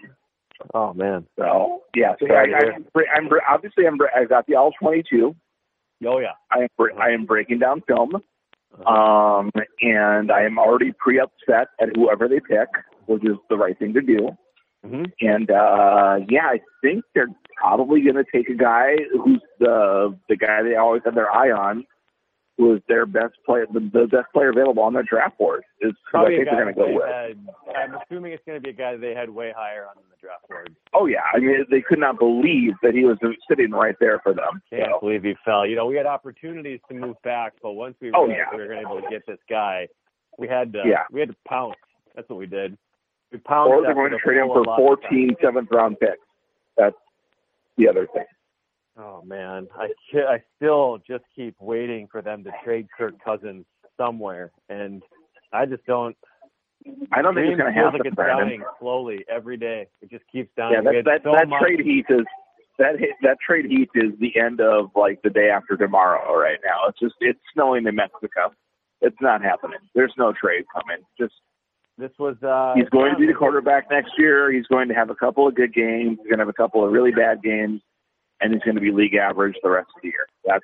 Oh 0.73 0.93
man. 0.93 1.25
so 1.37 1.81
yeah, 1.95 2.13
so 2.19 2.27
Sorry 2.27 2.53
I, 2.53 2.57
hear. 2.59 2.73
I'm, 2.73 2.85
I'm 3.15 3.29
obviously 3.49 3.85
I'm 3.85 3.97
I've 4.15 4.29
got 4.29 4.45
the 4.47 4.55
L 4.55 4.71
twenty 4.79 5.03
two. 5.07 5.35
Oh 6.05 6.19
yeah. 6.19 6.33
I 6.51 6.59
am 6.61 6.67
I 7.01 7.09
am 7.09 7.25
breaking 7.25 7.59
down 7.59 7.81
film. 7.87 8.11
Um, 8.85 9.51
and 9.81 10.31
I 10.31 10.43
am 10.43 10.57
already 10.57 10.91
pre 10.97 11.19
upset 11.19 11.67
at 11.81 11.89
whoever 11.95 12.27
they 12.27 12.39
pick, 12.39 12.69
which 13.05 13.23
is 13.23 13.37
the 13.49 13.57
right 13.57 13.77
thing 13.77 13.93
to 13.93 14.01
do. 14.01 14.29
hmm 14.85 15.03
And 15.19 15.51
uh, 15.51 16.19
yeah, 16.29 16.45
I 16.45 16.59
think 16.81 17.03
they're 17.13 17.27
probably 17.57 18.01
going 18.01 18.15
to 18.15 18.25
take 18.33 18.49
a 18.49 18.55
guy 18.55 18.95
who's 19.23 19.41
the 19.59 20.17
the 20.29 20.35
guy 20.35 20.63
they 20.63 20.75
always 20.75 21.01
have 21.05 21.15
their 21.15 21.31
eye 21.31 21.51
on, 21.51 21.85
is 22.75 22.81
their 22.87 23.05
best 23.05 23.33
player, 23.45 23.65
the, 23.73 23.79
the 23.79 24.07
best 24.11 24.31
player 24.33 24.49
available 24.49 24.83
on 24.83 24.93
their 24.93 25.03
draft 25.03 25.37
board. 25.37 25.63
Is 25.81 25.93
who 26.11 26.19
I 26.19 26.25
think 26.27 26.45
they're 26.45 26.63
going 26.63 26.73
to 26.73 26.79
go 26.79 26.93
with. 26.93 27.03
Had, 27.05 27.37
I'm 27.75 27.95
assuming 28.01 28.33
it's 28.33 28.43
going 28.45 28.57
to 28.57 28.63
be 28.63 28.69
a 28.69 28.73
guy 28.73 28.95
they 28.97 29.13
had 29.15 29.29
way 29.29 29.53
higher 29.55 29.85
on 29.87 29.95
the 30.09 30.15
draft 30.21 30.47
board. 30.47 30.75
Oh 30.93 31.05
yeah, 31.07 31.21
I 31.33 31.39
mean 31.39 31.65
they 31.71 31.81
could 31.81 31.99
not 31.99 32.19
believe 32.19 32.73
that 32.83 32.93
he 32.93 33.03
was 33.05 33.17
sitting 33.49 33.71
right 33.71 33.95
there 33.99 34.19
for 34.21 34.33
them. 34.33 34.61
Can't 34.69 34.89
So, 34.93 34.99
believe 34.99 35.23
he 35.23 35.33
fell. 35.43 35.65
You 35.65 35.75
know, 35.75 35.85
we 35.87 35.95
had 35.95 36.05
opportunities 36.05 36.79
to 36.89 36.95
move 36.95 37.15
back, 37.23 37.53
but 37.63 37.71
once 37.73 37.95
we 38.01 38.11
Oh, 38.13 38.27
yeah. 38.27 38.45
we 38.51 38.57
were 38.57 38.73
able 38.73 39.01
to 39.01 39.07
get 39.09 39.25
this 39.25 39.39
guy, 39.49 39.87
we 40.37 40.47
had 40.47 40.71
to. 40.73 40.83
Yeah. 40.85 41.03
We 41.11 41.19
had 41.19 41.29
to 41.29 41.35
pounce. 41.47 41.75
That's 42.15 42.29
what 42.29 42.39
we 42.39 42.45
did. 42.45 42.77
We 43.31 43.37
pounced. 43.39 43.71
or 43.71 43.81
they're 43.81 43.93
going 43.93 44.11
to 44.11 44.17
trade 44.19 44.37
him 44.39 44.47
for 44.47 44.59
allotted 44.61 44.99
14 45.09 45.35
seventh 45.41 45.69
round 45.71 45.99
picks. 45.99 46.17
That's 46.77 46.95
the 47.77 47.87
other 47.87 48.07
thing. 48.13 48.25
Oh 48.97 49.21
man, 49.25 49.67
I 49.77 49.87
I 50.17 50.43
still 50.57 50.99
just 51.07 51.23
keep 51.35 51.55
waiting 51.59 52.07
for 52.11 52.21
them 52.21 52.43
to 52.43 52.51
trade 52.63 52.87
Kirk 52.97 53.13
Cousins 53.23 53.65
somewhere, 53.97 54.51
and 54.69 55.01
I 55.53 55.65
just 55.65 55.85
don't. 55.85 56.15
I 57.13 57.21
don't 57.21 57.35
think 57.35 57.47
it's 57.47 57.59
going 57.61 57.71
to 57.71 57.79
happen, 57.79 57.99
like 57.99 58.07
it's 58.07 58.15
Brandon. 58.15 58.47
dying 58.47 58.63
slowly 58.79 59.23
every 59.29 59.55
day. 59.55 59.87
It 60.01 60.09
just 60.09 60.23
keeps 60.31 60.49
dying. 60.57 60.73
Yeah, 60.73 60.81
that 60.81 61.03
that, 61.05 61.21
so 61.23 61.31
that 61.31 61.47
much- 61.47 61.61
trade 61.61 61.79
heat 61.81 62.05
is 62.09 62.25
that 62.79 62.95
that 63.21 63.37
trade 63.45 63.65
heat 63.65 63.89
is 63.93 64.11
the 64.19 64.33
end 64.39 64.59
of 64.61 64.89
like 64.95 65.21
the 65.21 65.29
day 65.29 65.49
after 65.49 65.77
tomorrow 65.77 66.35
right 66.37 66.59
now. 66.65 66.87
It's 66.89 66.99
just 66.99 67.15
it's 67.21 67.39
snowing 67.53 67.85
in 67.85 67.95
Mexico. 67.95 68.51
It's 69.01 69.17
not 69.21 69.41
happening. 69.43 69.79
There's 69.95 70.13
no 70.17 70.33
trade 70.33 70.65
coming. 70.73 71.03
Just 71.19 71.33
This 71.97 72.11
was. 72.19 72.35
uh 72.43 72.73
he's 72.75 72.89
going 72.89 73.13
to 73.13 73.19
be 73.19 73.27
the 73.27 73.33
quarterback 73.33 73.85
next 73.91 74.11
year. 74.17 74.51
He's 74.51 74.65
going 74.67 74.87
to 74.89 74.93
have 74.95 75.09
a 75.09 75.15
couple 75.15 75.47
of 75.47 75.55
good 75.55 75.73
games. 75.73 76.17
He's 76.19 76.27
going 76.27 76.37
to 76.39 76.45
have 76.45 76.49
a 76.49 76.53
couple 76.53 76.83
of 76.85 76.91
really 76.91 77.11
bad 77.11 77.41
games, 77.43 77.81
and 78.41 78.53
he's 78.53 78.61
going 78.63 78.75
to 78.75 78.81
be 78.81 78.91
league 78.91 79.15
average 79.15 79.55
the 79.63 79.69
rest 79.69 79.89
of 79.95 80.01
the 80.01 80.07
year. 80.09 80.27
That's 80.45 80.63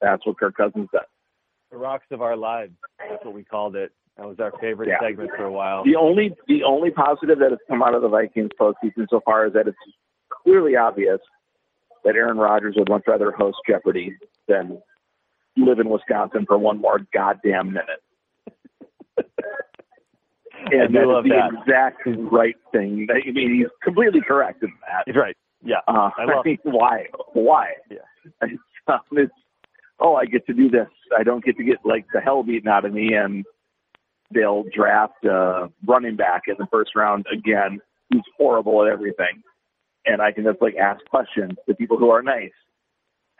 that's 0.00 0.26
what 0.26 0.38
Kirk 0.38 0.56
Cousins 0.56 0.88
does. 0.92 1.02
The 1.70 1.76
rocks 1.76 2.06
of 2.10 2.20
our 2.22 2.36
lives. 2.36 2.72
That's 2.98 3.24
what 3.24 3.34
we 3.34 3.44
called 3.44 3.76
it. 3.76 3.92
That 4.18 4.26
was 4.28 4.38
our 4.40 4.52
favorite 4.60 4.88
Yeah. 4.88 4.98
segment 5.00 5.30
for 5.36 5.44
a 5.44 5.52
while. 5.52 5.84
The 5.84 5.96
only 5.96 6.34
the 6.48 6.64
only 6.64 6.90
positive 6.90 7.38
that 7.38 7.50
has 7.50 7.60
come 7.68 7.82
out 7.82 7.94
of 7.94 8.02
the 8.02 8.08
Vikings 8.08 8.50
postseason 8.60 9.06
so 9.08 9.20
far 9.24 9.46
is 9.46 9.52
that 9.54 9.68
it's 9.68 9.78
clearly 10.30 10.76
obvious 10.76 11.20
that 12.04 12.16
Aaron 12.16 12.36
Rodgers 12.36 12.74
would 12.76 12.88
much 12.88 13.04
rather 13.06 13.30
host 13.30 13.58
Jeopardy 13.68 14.16
than 14.48 14.82
live 15.56 15.78
in 15.78 15.88
Wisconsin 15.88 16.44
for 16.46 16.58
one 16.58 16.80
more 16.80 17.00
goddamn 17.14 17.68
minute. 17.74 18.02
I 19.18 20.74
and 20.74 20.92
do 20.92 20.98
that's 20.98 21.06
love 21.06 21.24
the 21.24 21.30
that. 21.30 21.52
exact 21.60 22.02
right 22.30 22.54
thing. 22.70 23.06
I 23.10 23.30
mean, 23.30 23.54
he's 23.58 23.66
completely 23.82 24.20
correct 24.20 24.62
in 24.62 24.72
that. 24.86 25.04
He's 25.06 25.16
right. 25.16 25.36
Yeah. 25.64 25.76
Uh, 25.88 26.10
I 26.18 26.24
love 26.24 26.44
mean, 26.44 26.58
why? 26.64 27.06
Why? 27.32 27.72
Yeah. 27.90 27.98
It's, 28.42 28.60
um, 28.88 29.00
it's, 29.12 29.32
oh, 30.00 30.14
I 30.16 30.24
get 30.26 30.44
to 30.46 30.52
do 30.52 30.68
this. 30.68 30.88
I 31.16 31.22
don't 31.22 31.44
get 31.44 31.56
to 31.58 31.64
get 31.64 31.76
like 31.84 32.04
the 32.12 32.20
hell 32.20 32.42
beaten 32.42 32.68
out 32.68 32.84
of 32.84 32.92
me, 32.92 33.14
and 33.14 33.44
they'll 34.32 34.64
draft 34.74 35.24
uh, 35.24 35.68
running 35.86 36.16
back 36.16 36.42
in 36.48 36.54
the 36.58 36.66
first 36.72 36.96
round 36.96 37.26
again, 37.32 37.80
who's 38.10 38.22
horrible 38.36 38.84
at 38.84 38.90
everything. 38.92 39.42
and 40.04 40.20
I 40.20 40.32
can 40.32 40.42
just 40.44 40.60
like 40.60 40.74
ask 40.76 41.04
questions 41.06 41.52
to 41.68 41.74
people 41.74 41.96
who 41.96 42.10
are 42.10 42.22
nice 42.22 42.50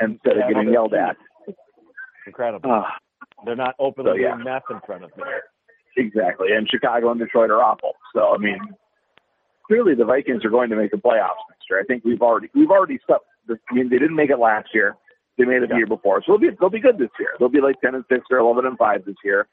instead 0.00 0.34
Yeah, 0.36 0.46
of 0.48 0.54
getting 0.54 0.72
yelled 0.72 0.94
at. 0.94 1.16
Incredible. 2.26 2.70
Ah, 2.70 2.94
They're 3.44 3.56
not 3.56 3.74
openly 3.80 4.12
So, 4.12 4.14
yeah. 4.14 4.34
doing 4.34 4.44
meth 4.44 4.62
in 4.70 4.78
front 4.86 5.02
of 5.04 5.10
me. 5.16 5.24
exactly. 5.96 6.52
And 6.52 6.68
Chicago 6.70 7.10
and 7.10 7.18
Detroit 7.20 7.50
are 7.50 7.62
awful. 7.62 7.94
So 8.14 8.32
I 8.34 8.38
mean, 8.38 8.58
clearly 9.66 9.94
the 9.94 10.04
Vikings 10.04 10.44
are 10.44 10.50
going 10.50 10.70
to 10.70 10.76
make 10.76 10.90
the 10.90 10.96
playoffs 10.96 11.42
next 11.48 11.64
year. 11.68 11.80
I 11.80 11.84
think 11.84 12.04
we've 12.04 12.22
already 12.22 12.48
we've 12.54 12.70
already 12.70 12.98
stepped. 13.04 13.26
I 13.50 13.74
mean, 13.74 13.88
they 13.90 13.98
didn't 13.98 14.16
make 14.16 14.30
it 14.30 14.38
last 14.38 14.68
year. 14.74 14.96
They 15.38 15.44
made 15.44 15.62
it 15.62 15.70
the 15.70 15.76
year 15.76 15.86
before, 15.86 16.22
so 16.24 16.32
they'll 16.32 16.50
be 16.50 16.56
they'll 16.60 16.70
be 16.70 16.80
good 16.80 16.98
this 16.98 17.10
year. 17.18 17.30
They'll 17.38 17.48
be 17.48 17.60
like 17.60 17.80
ten 17.80 17.94
and 17.94 18.04
six 18.10 18.26
or 18.30 18.38
eleven 18.38 18.66
and 18.66 18.76
five 18.76 19.04
this 19.04 19.16
year. 19.24 19.48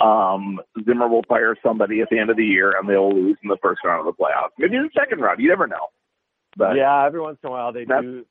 Um, 0.00 0.60
Zimmer 0.84 1.06
will 1.06 1.22
fire 1.28 1.54
somebody 1.62 2.00
at 2.00 2.08
the 2.10 2.18
end 2.18 2.30
of 2.30 2.36
the 2.36 2.44
year, 2.44 2.76
and 2.76 2.88
they'll 2.88 3.14
lose 3.14 3.36
in 3.42 3.48
the 3.48 3.58
first 3.62 3.80
round 3.84 4.06
of 4.06 4.14
the 4.14 4.20
playoffs. 4.20 4.50
Maybe 4.58 4.76
in 4.76 4.82
the 4.84 4.90
second 4.98 5.20
round. 5.20 5.40
You 5.40 5.48
never 5.48 5.66
know. 5.66 5.88
But 6.56 6.76
yeah, 6.76 7.06
every 7.06 7.20
once 7.20 7.38
in 7.42 7.48
a 7.48 7.52
while 7.52 7.72
they 7.72 7.84
do. 7.84 8.24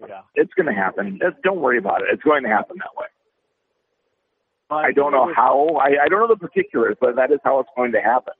Yeah. 0.00 0.20
it's 0.36 0.52
going 0.54 0.66
to 0.66 0.72
happen. 0.72 1.18
It's, 1.20 1.36
don't 1.42 1.60
worry 1.60 1.78
about 1.78 2.02
it. 2.02 2.08
It's 2.12 2.22
going 2.22 2.44
to 2.44 2.48
happen 2.48 2.76
that 2.78 2.96
way. 2.96 3.06
I 4.70 4.92
don't 4.92 5.12
know 5.12 5.32
how. 5.34 5.80
I, 5.80 6.04
I 6.04 6.08
don't 6.08 6.20
know 6.20 6.28
the 6.28 6.36
particulars, 6.36 6.96
but 7.00 7.16
that 7.16 7.32
is 7.32 7.40
how 7.42 7.58
it's 7.60 7.70
going 7.74 7.92
to 7.92 8.00
happen. 8.00 8.34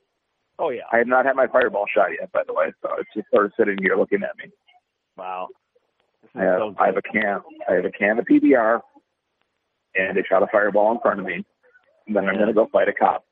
Oh 0.58 0.70
yeah. 0.70 0.82
I 0.92 0.98
have 0.98 1.06
not 1.06 1.24
had 1.24 1.36
my 1.36 1.46
fireball 1.46 1.86
shot 1.92 2.08
yet, 2.18 2.32
by 2.32 2.42
the 2.46 2.52
way, 2.52 2.72
so 2.82 2.90
it's 2.98 3.10
just 3.14 3.28
sort 3.30 3.46
of 3.46 3.52
sitting 3.58 3.78
here 3.80 3.96
looking 3.96 4.22
at 4.22 4.36
me. 4.36 4.52
Wow. 5.16 5.48
This 6.22 6.30
is 6.30 6.40
I 6.40 6.44
have, 6.44 6.58
so 6.58 6.74
I 6.78 6.86
have 6.86 6.96
a 6.96 7.02
can. 7.02 7.40
I 7.68 7.74
have 7.74 7.84
a 7.84 7.90
can 7.90 8.18
of 8.18 8.24
PBR, 8.24 8.80
and 9.94 10.16
they 10.16 10.22
shot 10.28 10.42
a 10.42 10.46
fireball 10.50 10.92
in 10.92 11.00
front 11.00 11.20
of 11.20 11.26
me. 11.26 11.44
And 12.06 12.16
then 12.16 12.28
I'm 12.28 12.36
going 12.36 12.48
to 12.48 12.54
go 12.54 12.68
fight 12.72 12.88
a 12.88 12.92
cop. 12.92 13.24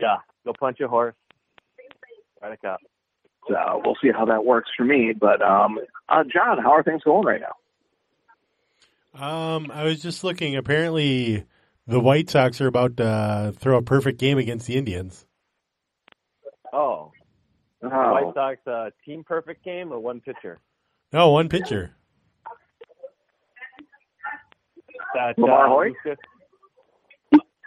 Yeah. 0.00 0.16
Go 0.44 0.52
punch 0.58 0.80
a 0.80 0.88
horse. 0.88 1.14
Right 2.42 2.52
a 2.52 2.56
cop. 2.56 2.80
So 3.48 3.82
we'll 3.84 3.96
see 4.02 4.10
how 4.16 4.24
that 4.26 4.44
works 4.44 4.70
for 4.76 4.84
me. 4.84 5.12
But 5.18 5.42
um, 5.42 5.78
uh, 6.08 6.24
John, 6.32 6.58
how 6.58 6.72
are 6.72 6.82
things 6.82 7.02
going 7.04 7.24
right 7.24 7.40
now? 7.40 7.54
Um, 9.14 9.70
I 9.72 9.84
was 9.84 10.00
just 10.00 10.24
looking. 10.24 10.56
Apparently, 10.56 11.44
the 11.92 12.00
White 12.00 12.30
Sox 12.30 12.60
are 12.60 12.66
about 12.66 12.96
to 12.96 13.04
uh, 13.06 13.52
throw 13.52 13.76
a 13.76 13.82
perfect 13.82 14.18
game 14.18 14.38
against 14.38 14.66
the 14.66 14.76
Indians. 14.76 15.26
Oh. 16.72 17.12
Oh, 17.84 17.88
White 18.12 18.34
Sox 18.34 18.66
uh, 18.66 18.90
team 19.04 19.22
perfect 19.24 19.62
game 19.64 19.92
or 19.92 19.98
one 20.00 20.20
pitcher? 20.20 20.58
No, 21.12 21.30
one 21.30 21.48
pitcher. 21.50 21.94
That, 25.14 25.36
LaMarr 25.36 25.66
uh, 25.66 25.68
Hoyt? 25.68 25.92
Lucas- 26.06 26.24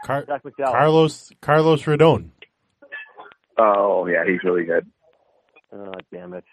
Car- 0.03 0.25
Carlos 0.59 1.31
Carlos 1.41 1.81
Rodon. 1.83 2.29
oh, 3.57 4.05
yeah, 4.07 4.23
he's 4.27 4.43
really 4.43 4.63
good. 4.65 4.85
Oh 5.73 5.93
damn 6.13 6.33
it. 6.33 6.43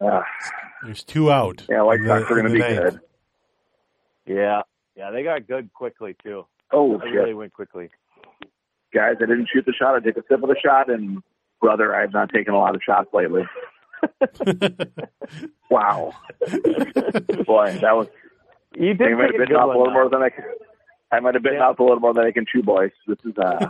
Uh, 0.00 0.22
There's 0.84 1.02
two 1.04 1.30
out. 1.32 1.64
yeah, 1.68 1.82
White 1.82 2.00
Sox 2.04 2.28
the- 2.28 2.34
are 2.34 2.40
going 2.40 2.46
to 2.46 2.52
be 2.52 2.58
ninth. 2.60 2.80
good. 2.80 3.00
Yeah. 4.26 4.62
Yeah, 4.96 5.10
they 5.10 5.22
got 5.24 5.46
good 5.48 5.72
quickly 5.72 6.14
too. 6.22 6.46
Oh, 6.74 7.00
shit. 7.00 7.12
really 7.12 7.34
went 7.34 7.52
quickly. 7.52 7.90
Guys, 8.92 9.14
I 9.18 9.26
didn't 9.26 9.48
shoot 9.52 9.64
the 9.66 9.72
shot. 9.72 9.94
I 9.94 10.00
took 10.00 10.16
a 10.16 10.22
sip 10.28 10.42
of 10.42 10.48
the 10.48 10.56
shot, 10.62 10.90
and 10.90 11.22
brother, 11.60 11.94
I 11.94 12.00
have 12.02 12.12
not 12.12 12.30
taken 12.32 12.52
a 12.54 12.58
lot 12.58 12.74
of 12.74 12.82
shots 12.84 13.08
lately. 13.12 13.44
Wow. 15.70 16.12
Boy, 17.46 17.78
that 17.80 17.96
was 17.96 18.06
You 18.76 18.94
did 18.94 19.08
I 19.08 19.14
might 19.14 19.30
have 19.32 19.38
bitten 19.38 19.56
off 19.56 19.74
a 19.74 19.78
little 19.78 19.92
more 19.92 20.08
than 20.08 20.22
I 20.22 20.28
could. 20.30 20.44
I 21.10 21.20
might 21.20 21.34
have 21.34 21.42
bitten 21.42 21.58
Yeah. 21.58 21.68
off 21.68 21.78
a 21.78 21.82
little 21.82 22.00
more 22.00 22.14
than 22.14 22.24
I 22.24 22.30
can 22.32 22.44
chew, 22.46 22.62
boys. 22.62 22.90
This 23.06 23.18
is 23.24 23.32
uh. 23.38 23.66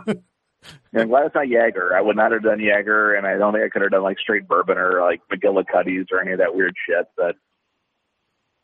I'm 0.95 1.07
glad 1.09 1.25
it's 1.27 1.35
not 1.35 1.47
Jaeger. 1.47 1.95
I 1.95 2.01
would 2.01 2.15
not 2.15 2.31
have 2.31 2.43
done 2.43 2.59
Jaeger, 2.59 3.13
and 3.15 3.25
I 3.27 3.37
don't 3.37 3.53
think 3.53 3.65
I 3.65 3.69
could 3.69 3.81
have 3.83 3.91
done 3.91 4.03
like 4.03 4.19
straight 4.19 4.47
bourbon 4.47 4.77
or 4.77 5.01
like 5.01 5.21
McGillicuddy's 5.31 6.07
or 6.11 6.21
any 6.21 6.31
of 6.31 6.39
that 6.39 6.55
weird 6.55 6.73
shit. 6.87 7.07
But 7.15 7.35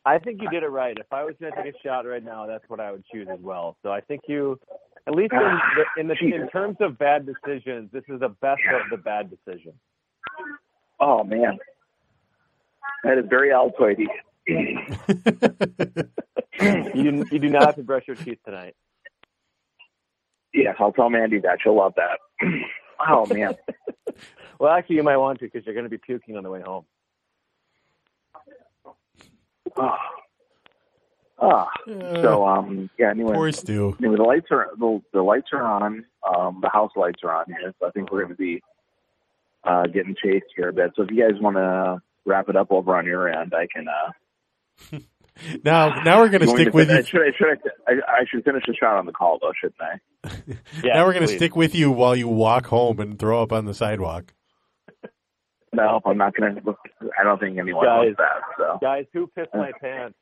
I 0.06 0.18
think 0.18 0.42
you 0.42 0.50
did 0.50 0.64
it 0.64 0.68
right. 0.68 0.98
If 0.98 1.12
I 1.12 1.24
was 1.24 1.36
going 1.40 1.54
to 1.54 1.64
take 1.64 1.76
a 1.76 1.88
shot 1.88 2.06
right 2.06 2.24
now, 2.24 2.48
that's 2.48 2.64
what 2.68 2.80
I 2.80 2.92
would 2.92 3.04
choose 3.12 3.28
as 3.32 3.40
well. 3.40 3.78
So 3.84 3.92
I 3.92 4.02
think 4.02 4.22
you, 4.28 4.60
at 5.08 5.14
least 5.14 5.34
in 5.34 5.40
the, 5.40 6.02
in, 6.02 6.08
the, 6.08 6.16
in 6.36 6.50
terms 6.50 6.78
of 6.80 6.98
bad 6.98 7.26
decisions, 7.26 7.92
this 7.92 8.04
is 8.08 8.20
the 8.20 8.30
best 8.30 8.62
of 8.74 8.90
the 8.90 8.98
bad 8.98 9.30
decisions. 9.30 9.76
oh 11.00 11.24
man, 11.24 11.60
that 13.04 13.18
is 13.18 13.26
very 13.30 13.50
Altoidy. 13.50 14.08
You 16.94 17.26
you 17.32 17.40
do 17.40 17.50
not 17.50 17.66
have 17.66 17.76
to 17.76 17.84
brush 17.84 18.04
your 18.08 18.16
teeth 18.16 18.40
tonight. 18.46 18.76
yes, 20.54 20.76
I'll 20.80 20.92
tell 20.92 21.10
Mandy 21.10 21.40
that. 21.40 21.60
She'll 21.64 21.76
love 21.76 21.94
that. 21.96 22.20
oh 23.08 23.26
man. 23.28 23.56
Well, 24.60 24.72
actually, 24.72 24.98
you 24.98 25.04
might 25.04 25.18
want 25.18 25.40
to 25.40 25.46
because 25.46 25.66
you're 25.66 25.74
going 25.74 25.86
to 25.86 25.90
be 25.90 25.98
puking 25.98 26.38
on 26.38 26.44
the 26.44 26.50
way 26.52 26.62
home. 26.62 26.86
Oh. 29.78 29.96
Ah. 31.40 31.68
So 31.88 32.46
um 32.46 32.90
yeah. 33.00 33.10
Anyway, 33.10 33.34
Poor 33.34 33.52
Stu. 33.52 33.96
anyway, 34.00 34.18
the 34.18 34.24
lights 34.24 34.48
are 34.52 34.68
the, 34.78 35.02
the 35.14 35.22
lights 35.24 35.48
are 35.54 35.64
on. 35.64 36.06
Um, 36.24 36.60
the 36.62 36.70
house 36.70 36.92
lights 36.96 37.22
are 37.24 37.32
on 37.36 37.46
here, 37.48 37.74
so 37.80 37.88
I 37.88 37.92
think 37.92 38.12
we're 38.12 38.22
going 38.26 38.34
to 38.34 38.38
be 38.38 38.62
uh, 39.64 39.88
getting 39.88 40.16
chased 40.24 40.46
here 40.56 40.70
a 40.70 40.74
bit. 40.74 40.92
So 40.96 41.02
if 41.04 41.10
you 41.12 41.22
guys 41.24 41.42
want 41.42 41.56
to 41.58 42.02
wrap 42.26 42.48
it 42.50 42.56
up 42.56 42.72
over 42.72 42.96
on 42.96 43.06
your 43.08 43.28
end, 43.28 43.54
I 43.56 43.66
can. 43.74 43.88
Uh, 43.88 45.00
Now, 45.64 46.04
now 46.04 46.20
we're 46.20 46.28
going 46.30 46.42
to 46.42 46.46
going 46.46 46.58
stick 46.58 46.72
to 46.72 46.76
with 46.76 46.88
fin- 46.90 46.98
you. 46.98 47.04
Should 47.04 47.22
I, 47.22 47.32
should 47.36 47.48
I, 47.88 47.92
I, 47.92 47.94
I 48.20 48.26
should 48.30 48.44
finish 48.44 48.64
the 48.68 48.76
shot 48.76 48.98
on 48.98 49.06
the 49.08 49.12
call 49.12 49.40
though, 49.42 49.54
shouldn't 49.60 49.82
I? 49.82 50.54
Yeah, 50.84 50.94
now 50.96 51.06
we're 51.06 51.14
going 51.14 51.26
to 51.28 51.36
stick 51.36 51.56
with 51.56 51.74
you 51.74 51.90
while 51.90 52.16
you 52.16 52.28
walk 52.28 52.68
home 52.68 53.00
and 53.00 53.18
throw 53.18 53.42
up 53.42 53.52
on 53.52 53.66
the 53.66 53.74
sidewalk. 53.74 54.34
No, 55.74 56.02
I'm 56.06 56.18
not 56.18 56.36
going 56.36 56.56
to. 56.56 56.76
I 57.20 57.24
don't 57.24 57.40
think 57.40 57.58
anyone 57.58 57.86
Guys. 57.86 58.16
wants 58.16 58.18
that. 58.18 58.42
So 58.58 58.78
Guys, 58.82 59.06
who 59.14 59.28
pissed 59.28 59.54
my 59.54 59.72
pants? 59.82 60.18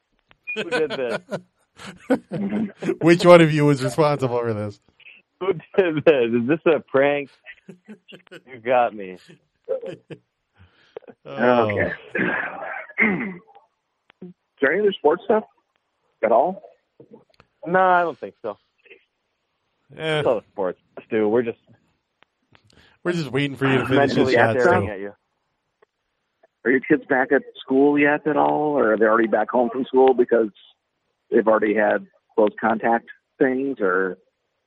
Who 0.55 0.63
did 0.69 0.91
this? 0.91 1.19
Which 3.01 3.25
one 3.25 3.41
of 3.41 3.51
you 3.51 3.65
was 3.65 3.83
responsible 3.83 4.39
for 4.39 4.53
this? 4.53 4.79
Who 5.39 5.53
did 5.53 6.03
this? 6.05 6.41
Is 6.41 6.47
this 6.47 6.59
a 6.65 6.79
prank? 6.81 7.29
You 7.67 8.59
got 8.63 8.93
me. 8.93 9.17
Oh. 11.25 11.69
okay. 11.71 11.93
Is 14.21 14.31
there 14.61 14.71
any 14.73 14.81
other 14.81 14.91
sports 14.93 15.23
stuff 15.25 15.45
at 16.23 16.31
all? 16.31 16.61
No, 17.65 17.79
I 17.79 18.01
don't 18.03 18.17
think 18.19 18.35
so. 18.41 18.57
Eh, 19.97 20.19
It's 20.19 20.27
all 20.27 20.41
sports, 20.51 20.79
Stu. 21.07 21.27
We're 21.29 21.43
just 21.43 21.57
we're 23.03 23.13
just 23.13 23.31
waiting 23.31 23.55
for 23.55 23.67
you 23.67 23.79
to 23.79 23.85
finish 23.85 24.09
this 24.09 24.17
mentally 24.17 24.33
shot. 24.35 24.59
staring 24.59 24.83
Stu. 24.87 24.91
at 24.91 24.99
you. 24.99 25.13
Are 26.65 26.71
your 26.71 26.81
kids 26.81 27.03
back 27.07 27.31
at 27.31 27.43
school 27.59 27.97
yet 27.97 28.27
at 28.27 28.35
all, 28.37 28.77
or 28.77 28.93
are 28.93 28.97
they 28.97 29.05
already 29.05 29.27
back 29.27 29.49
home 29.49 29.69
from 29.71 29.85
school 29.85 30.13
because 30.13 30.49
they've 31.31 31.47
already 31.47 31.73
had 31.73 32.05
close 32.35 32.51
contact 32.59 33.05
things? 33.37 33.77
Or 33.79 34.17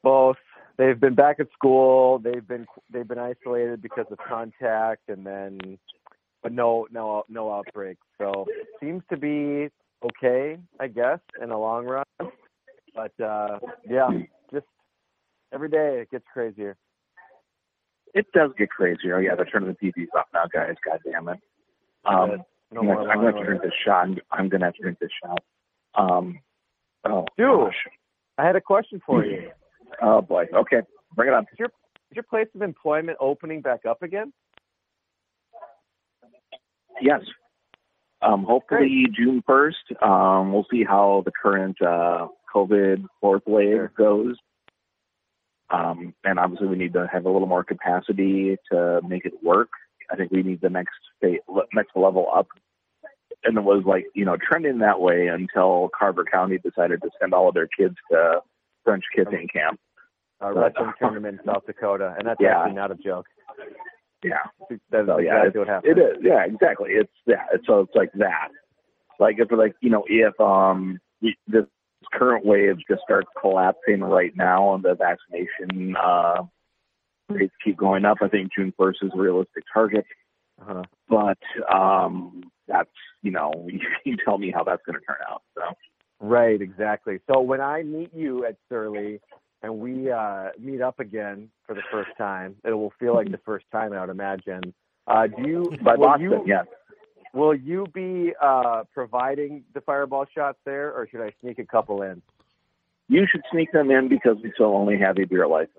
Both. 0.02 0.38
They've 0.78 0.98
been 0.98 1.14
back 1.14 1.36
at 1.38 1.48
school. 1.52 2.18
They've 2.18 2.46
been 2.46 2.66
they've 2.90 3.06
been 3.06 3.18
isolated 3.18 3.82
because 3.82 4.06
of 4.10 4.18
contact, 4.26 5.02
and 5.08 5.24
then 5.26 5.78
but 6.42 6.52
no 6.52 6.86
no 6.90 7.24
no 7.28 7.52
outbreak. 7.52 7.98
So 8.18 8.46
seems 8.80 9.02
to 9.10 9.18
be 9.18 9.68
okay, 10.02 10.58
I 10.80 10.88
guess, 10.88 11.20
in 11.40 11.50
the 11.50 11.58
long 11.58 11.84
run. 11.84 12.04
But 12.94 13.12
uh 13.22 13.58
yeah, 13.88 14.08
just 14.52 14.66
every 15.52 15.68
day 15.68 16.00
it 16.00 16.10
gets 16.10 16.24
crazier. 16.32 16.76
it 18.14 18.26
does 18.32 18.50
get 18.58 18.70
crazier. 18.70 19.16
Oh 19.16 19.20
yeah, 19.20 19.34
they're 19.36 19.44
turning 19.44 19.68
the 19.80 19.86
TVs 19.86 20.08
off 20.16 20.26
now, 20.32 20.46
guys. 20.52 20.74
God 20.84 21.00
damn 21.04 21.28
it. 21.28 21.38
Um, 22.04 22.42
no 22.72 22.80
I'm, 22.80 22.86
gonna, 22.86 23.00
I'm 23.00 23.18
gonna 23.18 23.26
have 23.26 23.36
to 23.36 23.44
drink 23.44 23.62
this 23.62 23.72
shot. 23.84 24.02
I'm, 24.02 24.18
I'm 24.30 24.48
gonna 24.48 24.64
have 24.66 24.74
to 24.74 24.82
drink 24.82 24.98
this 24.98 25.10
shot. 25.22 25.42
Um, 25.94 26.40
oh, 27.04 27.26
Dude. 27.36 27.46
gosh. 27.46 27.74
I 28.38 28.46
had 28.46 28.56
a 28.56 28.60
question 28.60 29.00
for 29.04 29.24
you. 29.24 29.50
Oh 30.00 30.22
boy. 30.22 30.46
Okay, 30.54 30.78
bring 31.14 31.28
it 31.28 31.34
on. 31.34 31.42
Is 31.52 31.58
your 31.58 31.68
is 31.68 32.16
your 32.16 32.22
place 32.22 32.48
of 32.54 32.62
employment 32.62 33.18
opening 33.20 33.60
back 33.60 33.80
up 33.86 34.02
again? 34.02 34.32
Yes. 36.98 37.20
Um, 38.22 38.44
hopefully 38.44 39.06
June 39.14 39.42
1st. 39.48 40.02
Um, 40.02 40.52
we'll 40.52 40.66
see 40.70 40.84
how 40.84 41.22
the 41.24 41.32
current 41.32 41.76
uh, 41.82 42.28
COVID 42.54 43.04
fourth 43.20 43.42
wave 43.46 43.88
goes. 43.96 44.36
Um, 45.70 46.14
and 46.22 46.38
obviously, 46.38 46.68
we 46.68 46.76
need 46.76 46.92
to 46.92 47.08
have 47.12 47.24
a 47.24 47.30
little 47.30 47.48
more 47.48 47.64
capacity 47.64 48.56
to 48.70 49.00
make 49.06 49.24
it 49.24 49.32
work. 49.42 49.70
I 50.12 50.16
think 50.16 50.30
we 50.30 50.42
need 50.42 50.60
the 50.60 50.68
next 50.70 50.94
state, 51.16 51.40
next 51.74 51.96
level 51.96 52.26
up. 52.34 52.48
And 53.44 53.56
it 53.56 53.62
was 53.64 53.82
like, 53.86 54.04
you 54.14 54.24
know, 54.24 54.36
trending 54.36 54.78
that 54.78 55.00
way 55.00 55.26
until 55.28 55.90
Carver 55.98 56.24
County 56.24 56.58
decided 56.58 57.00
to 57.02 57.10
send 57.20 57.34
all 57.34 57.48
of 57.48 57.54
their 57.54 57.66
kids 57.66 57.96
to 58.10 58.40
French 58.84 59.04
kissing 59.16 59.48
camp. 59.52 59.80
A 60.40 60.52
wrestling 60.52 60.92
tournament 60.98 61.40
in 61.40 61.46
South 61.52 61.64
Dakota, 61.66 62.14
and 62.18 62.26
that's 62.26 62.40
Yeah. 62.40 62.58
actually 62.60 62.74
not 62.74 62.90
a 62.90 62.96
joke. 62.96 63.26
Yeah. 64.24 64.34
That's 64.90 65.06
So 65.06 65.18
yeah, 65.18 65.38
exactly 65.38 65.58
what 65.60 65.68
happened. 65.68 65.98
it 65.98 66.00
is. 66.00 66.16
Yeah, 66.22 66.44
exactly. 66.44 66.90
It's 66.92 67.12
yeah. 67.26 67.44
It's, 67.52 67.66
so 67.66 67.80
it's 67.80 67.94
like 67.94 68.10
that. 68.14 68.48
Like 69.18 69.36
if 69.38 69.50
like 69.50 69.74
you 69.80 69.90
know 69.90 70.04
if 70.08 70.38
um 70.40 70.98
we, 71.20 71.36
this 71.46 71.64
current 72.12 72.44
wave 72.44 72.76
just 72.88 73.02
starts 73.02 73.28
collapsing 73.40 74.00
right 74.00 74.32
now 74.36 74.74
and 74.74 74.82
the 74.84 74.94
vaccination 74.94 75.94
uh 75.96 76.42
rates 77.34 77.54
keep 77.64 77.76
going 77.76 78.04
up, 78.04 78.18
I 78.22 78.28
think 78.28 78.52
June 78.56 78.72
first 78.78 79.00
is 79.02 79.10
a 79.14 79.18
realistic 79.18 79.64
target. 79.72 80.04
Uh-huh. 80.60 80.84
but 81.08 81.38
um, 81.74 82.44
that's 82.68 82.90
you 83.22 83.32
know 83.32 83.50
you 84.04 84.16
tell 84.24 84.38
me 84.38 84.52
how 84.54 84.62
that's 84.62 84.82
going 84.86 84.98
to 84.98 85.04
turn 85.04 85.16
out. 85.28 85.42
So 85.56 85.62
Right, 86.22 86.62
exactly. 86.62 87.18
So 87.28 87.40
when 87.40 87.60
I 87.60 87.82
meet 87.82 88.14
you 88.14 88.46
at 88.46 88.56
Surly 88.68 89.20
and 89.60 89.80
we 89.80 90.08
uh, 90.10 90.50
meet 90.58 90.80
up 90.80 91.00
again 91.00 91.50
for 91.66 91.74
the 91.74 91.82
first 91.90 92.10
time, 92.16 92.54
it 92.64 92.70
will 92.70 92.92
feel 93.00 93.14
like 93.14 93.30
the 93.32 93.40
first 93.44 93.66
time, 93.72 93.92
I 93.92 94.00
would 94.00 94.08
imagine. 94.08 94.72
Uh, 95.08 95.26
do 95.26 95.42
you? 95.48 95.72
by 95.82 95.96
will 95.96 96.06
Boston, 96.06 96.30
you 96.30 96.44
yes. 96.46 96.66
will 97.34 97.56
you 97.56 97.88
be 97.92 98.32
uh, 98.40 98.84
providing 98.94 99.64
the 99.74 99.80
fireball 99.80 100.24
shots 100.32 100.58
there, 100.64 100.92
or 100.92 101.08
should 101.08 101.22
I 101.22 101.32
sneak 101.40 101.58
a 101.58 101.66
couple 101.66 102.02
in? 102.02 102.22
You 103.08 103.26
should 103.28 103.42
sneak 103.50 103.72
them 103.72 103.90
in 103.90 104.08
because 104.08 104.36
we 104.44 104.52
still 104.54 104.76
only 104.76 104.98
have 104.98 105.18
a 105.18 105.24
beer 105.24 105.48
license. 105.48 105.76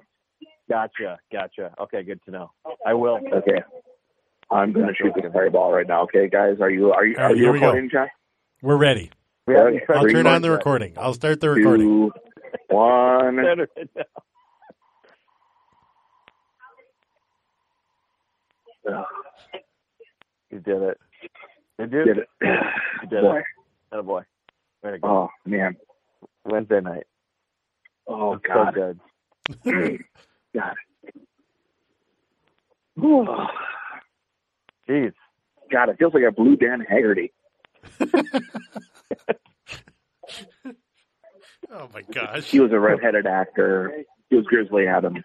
Gotcha, 0.70 1.20
gotcha. 1.32 1.74
Okay, 1.82 2.04
good 2.04 2.22
to 2.26 2.32
know. 2.32 2.52
I 2.86 2.94
will. 2.94 3.20
Okay. 3.34 3.62
I'm 4.50 4.72
going 4.72 4.88
to 4.88 4.94
shoot 4.96 5.14
the 5.16 5.26
entire 5.26 5.50
ball 5.50 5.74
right 5.74 5.88
now. 5.88 6.04
Okay, 6.04 6.30
guys, 6.30 6.58
are 6.62 6.70
you 6.70 6.92
are 6.92 7.06
you 7.06 7.16
All 7.18 7.26
are 7.26 7.36
you 7.36 7.44
here 7.44 7.52
we 7.52 7.60
go. 7.60 7.66
recording, 7.66 7.90
Jack? 7.92 8.12
We're 8.62 8.78
ready. 8.78 9.12
We 9.46 9.56
haven't 9.56 9.82
I'll 9.90 10.02
Three, 10.04 10.14
turn 10.14 10.28
on 10.28 10.42
the 10.42 10.52
recording. 10.52 10.94
I'll 10.98 11.14
start 11.14 11.42
the 11.42 11.50
recording. 11.50 11.88
Two, 11.88 12.12
one. 12.70 13.38
You 20.52 20.60
did 20.60 20.82
it. 20.84 20.98
You 21.80 21.88
did, 21.88 22.06
Did 22.06 22.18
it. 22.20 22.30
You 23.02 23.08
did 23.10 23.24
Boy. 23.24 23.40
it. 23.40 23.44
Oh 23.92 24.02
boy. 24.04 24.22
Way 24.84 24.92
to 24.92 25.00
go. 25.00 25.08
Oh 25.08 25.30
man. 25.46 25.76
Wednesday 26.46 26.80
night. 26.80 27.06
Oh 28.08 28.34
It's 28.34 28.46
God. 28.46 28.76
So 28.76 29.72
good. 30.54 30.62
God. 30.62 30.76
Whew. 32.96 33.28
Jeez. 34.88 35.14
God, 35.72 35.90
it 35.90 35.98
feels 35.98 36.14
like 36.14 36.24
I 36.26 36.30
blew 36.30 36.56
Dan 36.56 36.82
Haggerty. 36.82 37.34
Oh 41.72 41.90
my 41.94 42.02
gosh. 42.14 42.46
He 42.46 42.60
was 42.60 42.72
a 42.72 42.80
redheaded 42.80 43.26
actor. 43.26 44.04
He 44.30 44.36
was 44.36 44.46
Grizzly 44.46 44.88
Adams. 44.88 45.24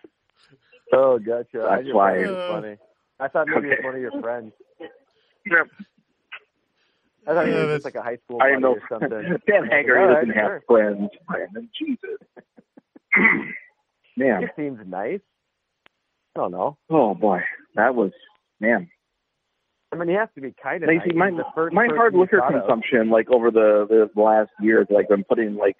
Oh, 0.92 1.18
gotcha. 1.18 1.62
I 1.68 1.76
That's 1.76 1.82
just 1.84 1.94
why- 1.94 2.14
thought 2.14 2.24
it 2.24 2.30
was 2.30 2.50
funny. 2.62 2.76
I 3.20 3.28
thought 3.28 3.48
maybe 3.48 3.68
it 3.68 3.78
was 3.80 3.84
one 3.84 3.94
of 3.96 4.00
your 4.00 4.20
friends. 4.22 4.52
Yep. 4.80 5.66
I 7.26 7.34
thought 7.34 7.46
Yeah, 7.48 7.52
it 7.54 7.66
was 7.66 7.74
just 7.76 7.84
like 7.84 7.96
a 7.96 8.02
high 8.02 8.16
school 8.24 8.38
I 8.40 8.44
buddy 8.44 8.54
am 8.54 8.60
no 8.62 8.72
or 8.74 8.82
something. 8.88 9.10
Dan 9.46 9.64
Haggerty 9.66 10.00
All 10.00 10.14
doesn't 10.14 10.28
right, 10.30 10.36
have 10.38 10.46
sure. 10.46 10.62
friends. 10.66 11.10
Brandon, 11.26 11.68
Jesus. 11.78 12.18
man. 14.18 14.42
It 14.44 14.50
seems 14.56 14.78
nice. 14.86 15.20
I 16.36 16.40
don't 16.40 16.52
know. 16.52 16.76
Oh 16.90 17.14
boy, 17.14 17.40
that 17.74 17.94
was 17.94 18.12
man. 18.60 18.88
I 19.90 19.96
mean, 19.96 20.08
he 20.08 20.14
has 20.14 20.28
to 20.34 20.40
be 20.40 20.54
kind 20.62 20.82
of 20.82 20.88
Lacey, 20.88 21.14
nice. 21.14 21.32
my 21.56 21.70
my 21.70 21.86
hard 21.94 22.14
liquor 22.14 22.42
consumption, 22.46 23.10
like 23.10 23.30
over 23.30 23.50
the 23.50 23.86
the 24.14 24.20
last 24.20 24.50
year, 24.60 24.86
like 24.90 25.06
I'm 25.10 25.24
putting 25.24 25.56
like 25.56 25.76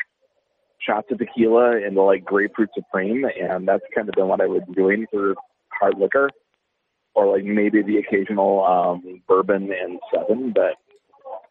shots 0.80 1.08
of 1.10 1.18
tequila 1.18 1.76
into 1.76 2.02
like 2.02 2.24
grapefruit 2.24 2.70
supreme, 2.74 3.24
and 3.24 3.68
that's 3.68 3.84
kind 3.94 4.08
of 4.08 4.14
been 4.14 4.28
what 4.28 4.40
I 4.40 4.46
was 4.46 4.62
doing 4.74 5.06
for 5.10 5.34
hard 5.68 5.98
liquor, 5.98 6.30
or 7.14 7.36
like 7.36 7.44
maybe 7.44 7.82
the 7.82 7.98
occasional 7.98 8.64
um 8.64 9.22
bourbon 9.28 9.70
and 9.72 9.98
seven, 10.14 10.52
but 10.54 10.76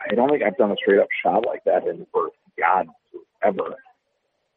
I 0.09 0.15
don't 0.15 0.29
think 0.29 0.43
I've 0.43 0.57
done 0.57 0.71
a 0.71 0.75
straight 0.75 0.99
up 0.99 1.09
shot 1.23 1.45
like 1.45 1.63
that 1.65 1.87
in 1.87 2.07
for 2.11 2.29
God 2.57 2.87
ever. 3.43 3.75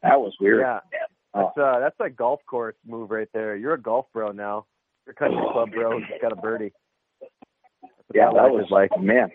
That 0.01 0.19
was 0.19 0.33
weird. 0.39 0.61
Yeah. 0.61 0.79
man. 0.91 1.07
Oh. 1.33 1.51
That's 1.55 1.57
uh, 1.57 1.79
that's 1.79 1.95
a 1.99 2.09
golf 2.09 2.41
course 2.45 2.75
move 2.85 3.11
right 3.11 3.29
there. 3.33 3.55
You're 3.55 3.75
a 3.75 3.81
golf 3.81 4.07
bro 4.13 4.31
now. 4.31 4.65
You're 5.05 5.13
a 5.13 5.15
country 5.15 5.41
club 5.51 5.71
bro. 5.71 5.99
who's 5.99 6.07
got 6.21 6.31
a 6.31 6.35
birdie. 6.35 6.73
That's 7.21 8.15
yeah, 8.15 8.25
that 8.33 8.51
was 8.51 8.67
like. 8.69 8.91
man. 8.99 9.29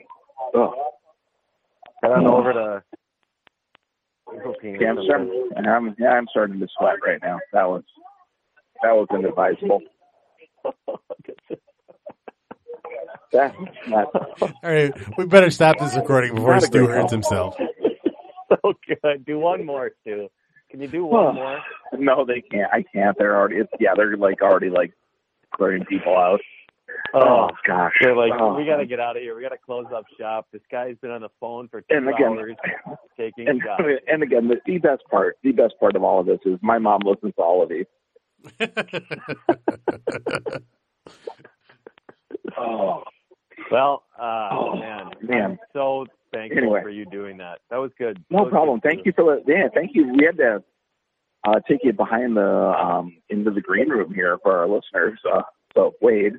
Oh. 0.55 0.75
Head 2.03 2.13
on 2.13 2.27
over 2.27 2.53
to 2.53 2.83
Philippines 4.43 4.79
Yeah, 4.81 4.91
I'm 4.91 4.99
starting. 5.05 5.51
I'm, 5.57 5.97
yeah, 5.99 6.11
I'm 6.11 6.27
starting 6.31 6.61
to 6.61 6.69
sweat 6.79 6.97
right 7.07 7.21
now. 7.23 7.39
That 7.53 7.65
was 7.69 7.85
that 8.83 8.93
was 8.95 9.09
inadvisable. 9.15 9.81
That, 13.33 13.55
that, 13.91 14.07
All 14.43 14.53
right, 14.63 14.93
we 15.19 15.27
better 15.27 15.51
stop 15.51 15.79
this 15.79 15.97
recording 15.97 16.35
before 16.35 16.61
Stu 16.61 16.87
hurts 16.87 17.11
call. 17.11 17.11
himself. 17.11 17.57
so 18.49 18.75
good. 18.87 19.25
Do 19.27 19.39
one 19.39 19.65
more, 19.65 19.93
Stu. 20.03 20.29
Can 20.77 20.83
you 20.83 20.89
do 20.89 21.07
one 21.07 21.35
more? 21.37 21.59
no, 21.99 22.27
they 22.27 22.43
can't. 22.43 22.71
I 22.71 22.85
can't. 22.93 23.17
They're 23.17 23.35
already. 23.35 23.57
It's, 23.57 23.73
yeah, 23.81 23.93
they're 23.97 24.15
like 24.19 24.43
already 24.43 24.69
like 24.69 24.93
clearing 25.55 25.87
people 25.87 26.15
out. 26.15 26.41
Oh, 27.15 27.49
gosh. 27.67 27.95
They're 28.03 28.15
like, 28.15 28.33
Oh. 28.39 28.55
we 28.55 28.67
got 28.67 28.77
to 28.77 28.85
get 28.85 29.01
out 29.01 29.17
of 29.17 29.23
here. 29.23 29.35
We 29.35 29.41
got 29.41 29.53
to 29.53 29.59
close 29.65 29.87
up 29.95 30.05
shop. 30.21 30.49
This 30.53 30.61
guy's 30.71 30.97
been 31.01 31.13
on 31.13 31.23
the 31.23 31.31
phone 31.41 31.69
for 31.69 31.81
two 31.81 31.87
And 31.97 32.07
again, 32.11 32.27
hours 32.39 32.57
taking 33.19 33.49
and, 33.49 33.63
shots. 33.65 33.83
and 34.07 34.23
again, 34.23 34.49
the, 34.49 34.57
the 34.67 34.77
best 34.77 35.03
part, 35.11 35.39
the 35.43 35.53
best 35.53 35.73
part 35.81 35.97
of 35.97 36.05
all 36.05 36.21
of 36.21 36.27
this 36.27 36.41
is 36.45 36.59
my 36.61 36.77
mom 36.79 37.01
listens 37.07 37.33
to 37.37 37.43
all 37.43 37.63
of 37.63 37.71
these. 37.71 37.87
Oh, 42.59 43.03
Well, 43.71 44.03
uh, 44.21 44.49
Oh, 44.53 44.77
man, 44.77 45.11
man. 45.23 45.59
So 45.73 46.05
thankful 46.37 46.59
Anyway. 46.59 46.83
for 46.83 46.91
you 46.91 47.07
doing 47.07 47.39
that. 47.39 47.61
That 47.71 47.79
was 47.79 47.91
good. 47.99 48.23
No 48.31 48.43
was 48.45 48.51
problem. 48.51 48.81
good, 48.81 48.91
Thank 48.91 49.07
you 49.07 49.13
for 49.15 49.25
the 49.25 49.53
yeah. 49.53 49.69
Thank 49.75 49.93
you. 49.95 50.13
We 50.13 50.25
had 50.25 50.37
to 50.39 50.63
uh, 51.47 51.61
take 51.69 51.81
you 51.83 51.93
behind 51.93 52.37
the 52.37 52.43
um, 52.43 53.17
into 53.29 53.51
the 53.51 53.61
green 53.61 53.89
room 53.89 54.13
here 54.15 54.39
for 54.43 54.57
our 54.59 54.69
listeners. 54.69 55.19
Uh, 55.33 55.43
so 55.75 55.95
Wade, 56.01 56.35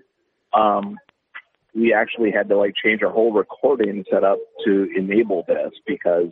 um, 0.53 0.98
we 1.74 1.94
actually 1.94 2.32
had 2.32 2.49
to 2.49 2.57
like 2.57 2.74
change 2.84 3.02
our 3.03 3.11
whole 3.11 3.32
recording 3.32 4.03
setup 4.11 4.40
to 4.65 4.90
enable 4.95 5.44
this 5.48 5.72
because 5.86 6.32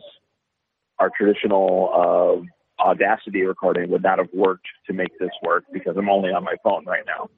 our 0.98 1.10
traditional 1.16 1.90
uh, 2.42 2.46
Audacity 2.78 3.42
recording 3.42 3.90
would 3.90 4.02
not 4.02 4.18
have 4.18 4.28
worked 4.34 4.66
to 4.86 4.92
make 4.92 5.18
this 5.18 5.30
work 5.42 5.64
because 5.72 5.96
I'm 5.96 6.10
only 6.10 6.28
on 6.28 6.44
my 6.44 6.56
phone 6.62 6.84
right 6.84 7.04
now. 7.06 7.30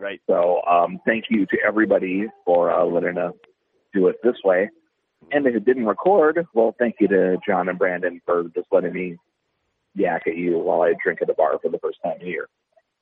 Right. 0.00 0.20
So 0.26 0.62
um, 0.68 0.98
thank 1.06 1.26
you 1.30 1.46
to 1.46 1.56
everybody 1.64 2.26
for 2.44 2.72
uh, 2.72 2.84
letting 2.84 3.16
us 3.16 3.34
do 3.94 4.08
it 4.08 4.16
this 4.24 4.34
way. 4.44 4.68
And 5.32 5.46
if 5.46 5.54
it 5.54 5.64
didn't 5.64 5.86
record, 5.86 6.46
well, 6.54 6.74
thank 6.78 6.96
you 7.00 7.08
to 7.08 7.38
John 7.46 7.68
and 7.68 7.78
Brandon 7.78 8.20
for 8.24 8.44
just 8.54 8.66
letting 8.72 8.92
me 8.92 9.16
yak 9.94 10.22
at 10.26 10.36
you 10.36 10.58
while 10.58 10.82
I 10.82 10.94
drink 11.02 11.20
at 11.22 11.28
the 11.28 11.34
bar 11.34 11.58
for 11.62 11.68
the 11.70 11.78
first 11.78 11.98
time 12.02 12.18
here. 12.20 12.48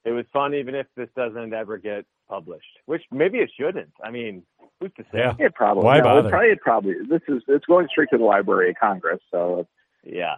It 0.04 0.10
was 0.12 0.24
fun, 0.32 0.54
even 0.54 0.74
if 0.74 0.86
this 0.96 1.08
doesn't 1.16 1.52
ever 1.52 1.76
get 1.78 2.04
published, 2.28 2.78
which 2.86 3.02
maybe 3.10 3.38
it 3.38 3.50
shouldn't. 3.58 3.92
I 4.02 4.10
mean, 4.10 4.42
who's 4.80 4.92
to 4.96 5.02
say? 5.12 5.18
Yeah. 5.18 5.34
It 5.38 5.54
probably 5.54 5.84
Why 5.84 5.98
no, 5.98 6.04
bother? 6.04 6.28
It 6.28 6.30
probably, 6.30 6.48
it 6.50 6.60
probably 6.60 6.94
this 7.08 7.22
is 7.28 7.42
it's 7.48 7.66
going 7.66 7.88
straight 7.90 8.08
to 8.12 8.18
the 8.18 8.24
Library 8.24 8.70
of 8.70 8.76
Congress. 8.80 9.20
So 9.30 9.66
Yeah. 10.04 10.36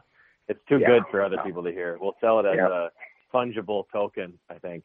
It's 0.48 0.60
too 0.68 0.78
Yeah. 0.78 0.86
good 0.88 1.02
for 1.10 1.22
other 1.22 1.38
people 1.44 1.62
to 1.62 1.70
hear. 1.70 1.96
We'll 2.00 2.16
sell 2.20 2.40
it 2.40 2.46
as 2.46 2.56
Yeah. 2.56 2.86
a 2.86 2.90
fungible 3.32 3.84
token, 3.92 4.38
I 4.48 4.54
think. 4.58 4.84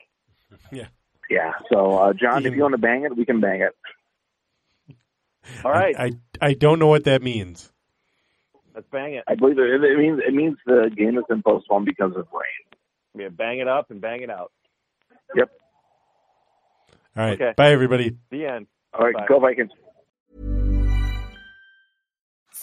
yeah. 0.72 0.88
Yeah. 1.30 1.53
So 1.72 1.97
uh, 1.97 2.13
John, 2.13 2.43
You 2.43 2.49
if 2.49 2.55
you 2.55 2.61
want 2.61 2.73
to 2.73 2.77
bang 2.77 3.03
it, 3.03 3.15
we 3.17 3.26
can 3.26 3.39
bang 3.39 3.61
it. 3.61 3.76
All 5.63 5.72
right. 5.72 5.95
I, 5.97 6.03
I 6.05 6.11
I 6.41 6.53
don't 6.53 6.80
know 6.80 6.88
what 6.88 7.05
that 7.05 7.22
means. 7.22 7.72
Let's 8.73 8.88
bang 8.91 9.13
it. 9.15 9.23
I 9.27 9.35
believe 9.35 9.57
it, 9.57 9.84
it 9.84 9.97
means 9.97 10.19
it 10.27 10.34
means 10.34 10.57
the 10.65 10.91
game 10.95 11.15
has 11.15 11.23
been 11.30 11.41
postponed 11.41 11.85
because 11.85 12.11
of 12.15 12.27
rain. 12.34 12.77
Yeah, 13.17 13.30
bang 13.30 13.59
it 13.59 13.67
up 13.67 13.89
and 13.91 14.01
bang 14.01 14.22
it 14.22 14.30
out. 14.30 14.51
Yep. 15.35 15.49
All 17.17 17.23
right, 17.26 17.34
Okay. 17.34 17.53
bye 17.55 17.72
everybody. 17.72 18.17
The 18.31 18.45
end. 18.45 18.67
All 18.93 19.05
right, 19.05 19.13
Bye. 19.13 19.26
go 19.27 19.39
Vikings. 19.39 19.72